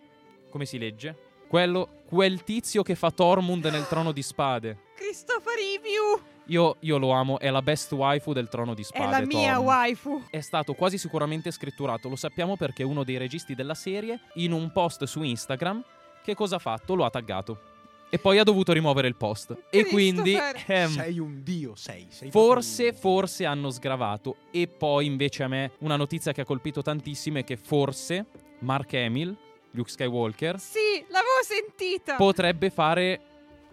come 0.50 0.66
si 0.66 0.78
legge? 0.78 1.18
Quello, 1.48 2.02
quel 2.08 2.44
tizio 2.44 2.84
che 2.84 2.96
fa 2.96 3.10
Tormund 3.10 3.66
nel 3.66 3.88
Trono 3.88 4.12
di 4.12 4.22
Spade. 4.22 4.80
Christopher 4.96 5.54
Review 5.56 6.22
Io, 6.48 6.76
io 6.80 6.98
lo 6.98 7.12
amo, 7.12 7.40
è 7.40 7.50
la 7.50 7.62
best 7.62 7.92
waifu 7.94 8.34
del 8.34 8.50
Trono 8.50 8.74
di 8.74 8.84
Spade. 8.84 9.06
è 9.06 9.10
la 9.10 9.26
mia 9.26 9.54
Tormund 9.54 9.68
waifu. 9.68 10.24
è 10.30 10.42
stato 10.42 10.74
quasi 10.74 10.98
sicuramente 10.98 11.52
scritturato. 11.52 12.10
Lo 12.10 12.18
sappiamo 12.18 12.58
perché 12.58 12.84
uno 12.84 13.06
dei 13.06 13.18
registi 13.18 13.56
della 13.56 13.76
serie, 13.76 14.20
in 14.36 14.52
un 14.52 14.72
post 14.74 15.06
su 15.06 15.24
Instagram, 15.24 15.82
che 16.22 16.36
cosa 16.36 16.58
ha 16.58 16.60
fatto? 16.60 16.94
Lo 16.96 17.06
ha 17.06 17.10
taggato. 17.10 17.76
E 18.10 18.20
poi 18.20 18.40
ha 18.40 18.44
dovuto 18.44 18.72
rimuovere 18.72 19.08
il 19.08 19.16
post. 19.16 19.56
E 19.70 19.86
quindi 19.86 20.34
ehm, 20.68 20.90
Sei 20.90 21.20
un 21.20 21.44
dio, 21.44 21.76
sei. 21.76 22.08
sei 22.10 22.32
forse, 22.32 22.94
forse 22.94 23.46
hanno 23.46 23.70
sgravato. 23.70 24.38
E 24.52 24.68
poi 24.68 25.06
invece 25.06 25.44
a 25.44 25.48
me 25.50 25.72
una 25.80 25.98
notizia 25.98 26.32
che 26.32 26.42
ha 26.42 26.46
colpito 26.46 26.82
tantissimo 26.82 27.40
è 27.40 27.44
che 27.44 27.58
forse 27.58 28.26
Mark 28.60 28.94
Hamill, 28.94 29.36
Luke 29.72 29.90
Skywalker, 29.90 30.58
Sì, 30.60 31.04
l'avevo 31.10 31.44
sentita. 31.44 32.16
potrebbe 32.16 32.70
fare 32.70 33.20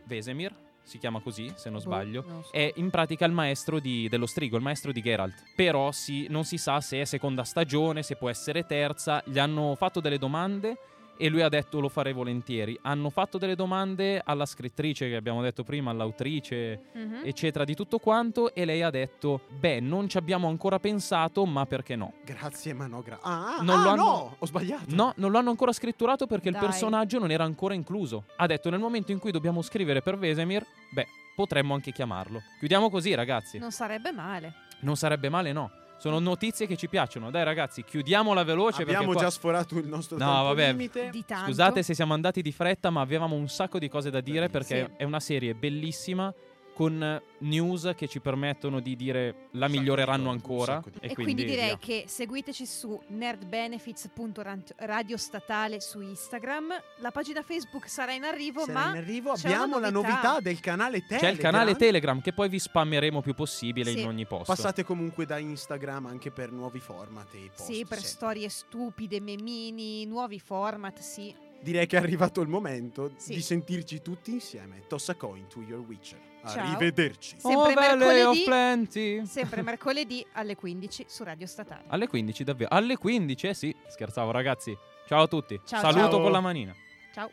Vesemir, 0.04 0.52
si 0.82 0.98
chiama 0.98 1.20
così 1.20 1.50
se 1.54 1.70
non 1.70 1.78
Boh, 1.78 1.84
sbaglio. 1.84 2.24
non 2.26 2.42
so. 2.42 2.50
È 2.50 2.72
in 2.74 2.90
pratica 2.90 3.24
il 3.24 3.32
maestro 3.32 3.78
di- 3.78 4.08
dello 4.08 4.26
strigo, 4.26 4.56
il 4.56 4.62
maestro 4.62 4.90
di 4.92 5.00
Geralt. 5.00 5.42
Però 5.54 5.92
si- 5.92 6.26
non 6.28 6.44
si 6.44 6.58
sa 6.58 6.80
se 6.80 7.00
è 7.00 7.04
seconda 7.04 7.44
stagione, 7.44 8.02
se 8.02 8.16
può 8.16 8.28
essere 8.28 8.66
terza. 8.66 9.22
Gli 9.24 9.38
hanno 9.38 9.74
fatto 9.76 10.00
delle 10.00 10.18
domande 10.18 10.76
e 11.16 11.28
lui 11.28 11.42
ha 11.42 11.48
detto 11.48 11.80
lo 11.80 11.88
farei 11.88 12.12
volentieri. 12.12 12.78
Hanno 12.82 13.10
fatto 13.10 13.38
delle 13.38 13.54
domande 13.54 14.20
alla 14.24 14.46
scrittrice 14.46 15.08
che 15.08 15.16
abbiamo 15.16 15.42
detto 15.42 15.62
prima, 15.64 15.90
all'autrice, 15.90 16.80
Mhm. 16.94 17.20
eccetera, 17.24 17.64
di 17.64 17.74
tutto 17.74 17.98
quanto. 17.98 18.54
E 18.54 18.64
lei 18.64 18.82
ha 18.82 18.90
detto: 18.90 19.42
Beh, 19.58 19.80
non 19.80 20.08
ci 20.08 20.16
abbiamo 20.16 20.48
ancora 20.48 20.78
pensato, 20.78 21.44
ma 21.46 21.66
perché 21.66 21.96
no? 21.96 22.14
Grazie, 22.24 22.72
ma 22.72 22.86
no, 22.86 23.02
gra- 23.02 23.18
Ah, 23.22 23.56
ah, 23.58 23.62
Non 23.62 23.78
ah, 23.78 23.82
lo 23.82 23.88
hanno- 23.90 24.02
no, 24.02 24.36
ho 24.38 24.46
sbagliato. 24.46 24.84
No, 24.94 25.12
non 25.16 25.30
lo 25.30 25.38
hanno 25.38 25.50
ancora 25.50 25.72
scritturato 25.72 26.26
perché 26.26 26.48
il 26.48 26.54
Dai. 26.54 26.64
personaggio 26.64 27.18
non 27.18 27.30
era 27.30 27.44
ancora 27.44 27.74
incluso. 27.74 28.24
Ha 28.36 28.46
detto: 28.46 28.70
Nel 28.70 28.80
momento 28.80 29.12
in 29.12 29.18
cui 29.18 29.30
dobbiamo 29.30 29.62
scrivere 29.62 30.02
per 30.02 30.18
Vesemir, 30.18 30.64
beh, 30.92 31.06
potremmo 31.36 31.74
anche 31.74 31.92
chiamarlo. 31.92 32.42
Chiudiamo 32.58 32.90
così, 32.90 33.14
ragazzi. 33.14 33.58
Non 33.58 33.70
sarebbe 33.72 34.12
male. 34.12 34.52
Non 34.80 34.96
sarebbe 34.96 35.28
male, 35.28 35.52
no. 35.52 35.70
Sono 35.96 36.18
notizie 36.18 36.66
che 36.66 36.76
ci 36.76 36.88
piacciono. 36.88 37.30
Dai, 37.30 37.44
ragazzi, 37.44 37.82
chiudiamola 37.84 38.42
veloce. 38.44 38.82
Abbiamo 38.82 39.00
perché 39.06 39.12
qua- 39.14 39.22
già 39.22 39.30
sforato 39.30 39.78
il 39.78 39.86
nostro 39.86 40.18
No, 40.18 40.24
tempo 40.26 40.42
vabbè. 40.42 40.66
limite. 40.72 41.08
Di 41.10 41.24
tanto. 41.24 41.46
Scusate 41.46 41.82
se 41.82 41.94
siamo 41.94 42.12
andati 42.14 42.42
di 42.42 42.52
fretta, 42.52 42.90
ma 42.90 43.00
avevamo 43.00 43.34
un 43.36 43.48
sacco 43.48 43.78
di 43.78 43.88
cose 43.88 44.10
da 44.10 44.20
dire 44.20 44.48
perché 44.48 44.84
Sì. 44.90 44.92
è 44.98 45.04
una 45.04 45.20
serie 45.20 45.54
bellissima 45.54 46.32
con 46.74 47.22
news 47.38 47.92
che 47.96 48.08
ci 48.08 48.20
permettono 48.20 48.80
di 48.80 48.96
dire 48.96 49.48
la 49.52 49.68
miglioreranno 49.68 50.30
ancora. 50.30 50.82
di 50.84 50.90
E, 51.00 51.10
E, 51.10 51.14
quindi, 51.14 51.44
direi 51.44 51.66
via. 51.68 51.78
che 51.78 52.04
seguiteci 52.06 52.66
su 52.66 53.00
nerdbenefits.radio 53.08 55.16
statale 55.16 55.80
su 55.80 56.00
Instagram. 56.00 56.72
La 56.98 57.10
pagina 57.10 57.42
Facebook 57.42 57.88
sarà 57.88 58.12
in 58.12 58.24
arrivo, 58.24 58.64
Sarà 58.64 58.78
ma 58.80 58.90
in 58.90 58.96
arrivo 58.96 59.32
abbiamo 59.32 59.76
una 59.76 59.86
la 59.86 59.90
novità. 59.90 60.12
novità 60.14 60.40
del 60.40 60.60
canale 60.60 60.98
Telegram. 61.00 61.20
C'è 61.20 61.28
il 61.30 61.38
canale 61.38 61.76
Telegram 61.76 62.20
che 62.20 62.32
poi 62.32 62.48
vi 62.48 62.58
spammeremo 62.58 63.20
più 63.22 63.34
possibile 63.34 63.90
Sì. 63.92 64.00
in 64.00 64.06
ogni 64.06 64.26
posto. 64.26 64.52
Passate 64.52 64.84
comunque 64.84 65.26
da 65.26 65.38
Instagram 65.38 66.06
anche 66.06 66.30
per 66.30 66.50
nuovi 66.52 66.80
format 66.80 67.32
e 67.34 67.50
post. 67.54 67.70
Sì, 67.70 67.84
per 67.84 67.98
sempre. 67.98 68.06
storie 68.08 68.48
stupide, 68.48 69.20
memini, 69.20 70.06
nuovi 70.06 70.40
format, 70.40 70.98
sì. 70.98 71.34
Direi 71.64 71.86
che 71.86 71.96
è 71.96 72.00
arrivato 72.00 72.42
il 72.42 72.48
momento 72.48 73.12
Sì. 73.16 73.32
di 73.32 73.40
sentirci 73.40 74.02
tutti 74.02 74.30
insieme. 74.32 74.82
Toss 74.86 75.08
a 75.08 75.14
coin 75.14 75.46
to 75.46 75.62
your 75.62 75.80
Witcher. 75.80 76.18
Ciao. 76.46 76.62
Arrivederci. 76.62 77.36
Sempre 77.38 77.72
oh, 77.72 77.74
mercoledì. 77.74 78.44
Plenty. 78.44 79.24
Sempre 79.24 79.62
mercoledì 79.62 80.26
alle 80.32 80.56
15 80.56 81.06
su 81.08 81.24
Radio 81.24 81.46
Statale. 81.46 81.84
Alle 81.86 82.06
15 82.06 82.44
davvero. 82.44 82.68
Alle 82.70 82.98
15, 82.98 83.46
eh 83.46 83.54
sì. 83.54 83.74
Scherzavo 83.88 84.30
ragazzi. 84.30 84.76
Ciao 85.06 85.22
a 85.22 85.26
tutti. 85.26 85.58
Ciao, 85.64 85.80
Saluto 85.80 86.10
ciao. 86.10 86.20
con 86.20 86.32
la 86.32 86.40
manina. 86.40 86.74
Ciao. 87.14 87.30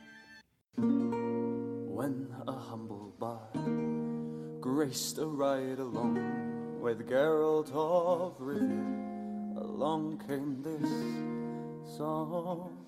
When 0.77 2.33
a 2.45 2.53
humble 2.53 3.11
bard 3.17 4.61
graced 4.61 5.19
a 5.19 5.25
ride 5.25 5.79
along 5.81 6.79
with 6.79 7.05
Geralt 7.05 7.69
of 7.73 8.39
Rivia, 8.39 9.59
along 9.59 10.23
came 10.25 10.61
this 10.63 11.97
song. 11.97 12.79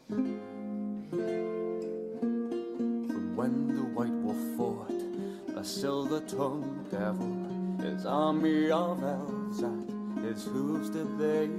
From 3.09 3.35
when 3.35 3.67
the 3.75 3.83
White 3.83 4.11
Wolf 4.23 4.37
fought 4.57 4.91
a 5.55 5.63
silver-tongued 5.63 6.89
devil, 6.89 7.35
his 7.81 8.05
army 8.05 8.71
of 8.71 9.03
elves 9.03 9.61
at 9.61 10.23
his 10.23 10.45
hooves 10.45 10.89
did 10.89 11.17
they 11.19 11.49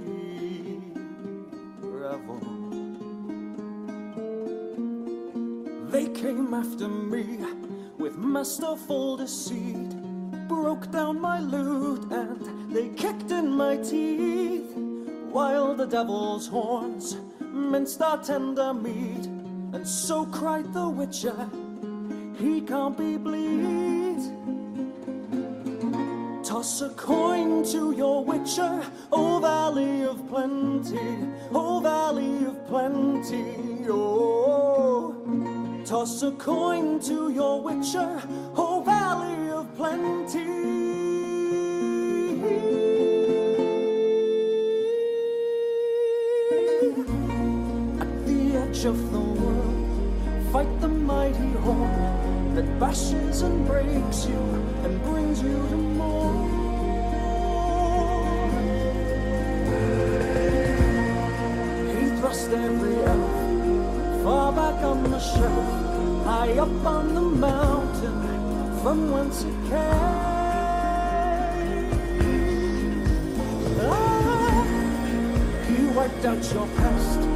revel. 1.79 2.41
They 5.89 6.07
came 6.09 6.53
after 6.53 6.87
me 6.89 7.39
with 7.97 8.17
masterful 8.17 9.15
deceit, 9.17 9.95
broke 10.49 10.91
down 10.91 11.21
my 11.21 11.39
lute 11.39 12.11
and 12.11 12.73
they 12.73 12.89
kicked 12.89 13.31
in 13.31 13.49
my 13.51 13.77
teeth, 13.77 14.75
while 15.31 15.73
the 15.75 15.85
devil's 15.85 16.47
horns 16.47 17.15
minced 17.39 18.01
our 18.01 18.17
tender 18.21 18.73
meat, 18.73 19.29
and 19.75 19.85
so 19.85 20.25
cried 20.27 20.73
the 20.73 20.87
witcher, 20.87 21.35
he 22.39 22.61
can't 22.61 22.97
be 22.97 23.17
bleed. 23.17 24.21
Toss 26.45 26.81
a 26.81 26.89
coin 26.91 27.61
to 27.65 27.91
your 27.91 28.23
witcher, 28.23 28.81
O 29.11 29.39
Valley 29.39 30.03
of 30.03 30.25
Plenty, 30.29 31.17
O 31.51 31.81
Valley 31.81 32.45
of 32.45 32.65
Plenty, 32.67 33.85
oh. 33.89 35.13
Toss 35.85 36.23
a 36.23 36.31
coin 36.31 36.97
to 37.01 37.29
your 37.31 37.61
witcher, 37.61 38.21
O 38.55 38.81
Valley 38.81 39.49
of 39.49 39.75
Plenty. 39.75 40.54
Of 48.85 49.11
the 49.11 49.19
world, 49.19 50.51
fight 50.51 50.79
the 50.79 50.87
mighty 50.87 51.51
horn 51.63 52.53
that 52.53 52.79
bashes 52.79 53.41
and 53.41 53.65
breaks 53.65 54.27
you 54.27 54.37
and 54.83 55.03
brings 55.03 55.41
you 55.41 55.57
to 55.69 55.75
more. 55.75 56.33
He 61.95 62.05
thrust 62.19 62.51
every 62.51 62.95
elf 63.03 64.23
far 64.23 64.51
back 64.51 64.83
on 64.83 65.09
the 65.09 65.19
shelf, 65.19 66.25
high 66.25 66.57
up 66.59 66.85
on 66.85 67.15
the 67.15 67.21
mountain 67.21 68.21
from 68.83 69.11
whence 69.11 69.43
it 69.43 69.55
came. 69.69 70.25
Ah, 73.81 74.63
he 75.67 75.87
wiped 75.87 76.25
out 76.25 76.53
your 76.53 76.67
past, 76.77 77.34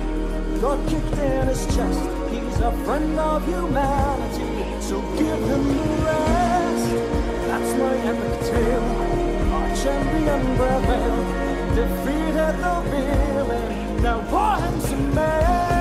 got 0.62 0.80
kicked 0.88 1.18
in 1.18 1.48
his 1.48 1.66
chest. 1.76 2.00
He's 2.32 2.60
a 2.60 2.72
friend 2.84 3.18
of 3.18 3.46
humanity, 3.46 4.82
so 4.82 5.02
give 5.18 5.42
him 5.52 5.68
the 5.68 5.84
rest. 6.06 6.90
That's 7.48 7.72
my 7.80 7.96
epic 8.12 8.36
tale. 8.50 8.88
Our 9.56 9.76
champion 9.76 10.42
prevailed, 10.58 11.76
defeated 11.76 12.56
the 12.64 12.76
villain. 12.92 14.04
Now 14.04 14.22
pour 14.30 14.56
him 14.58 14.82
some. 14.82 15.79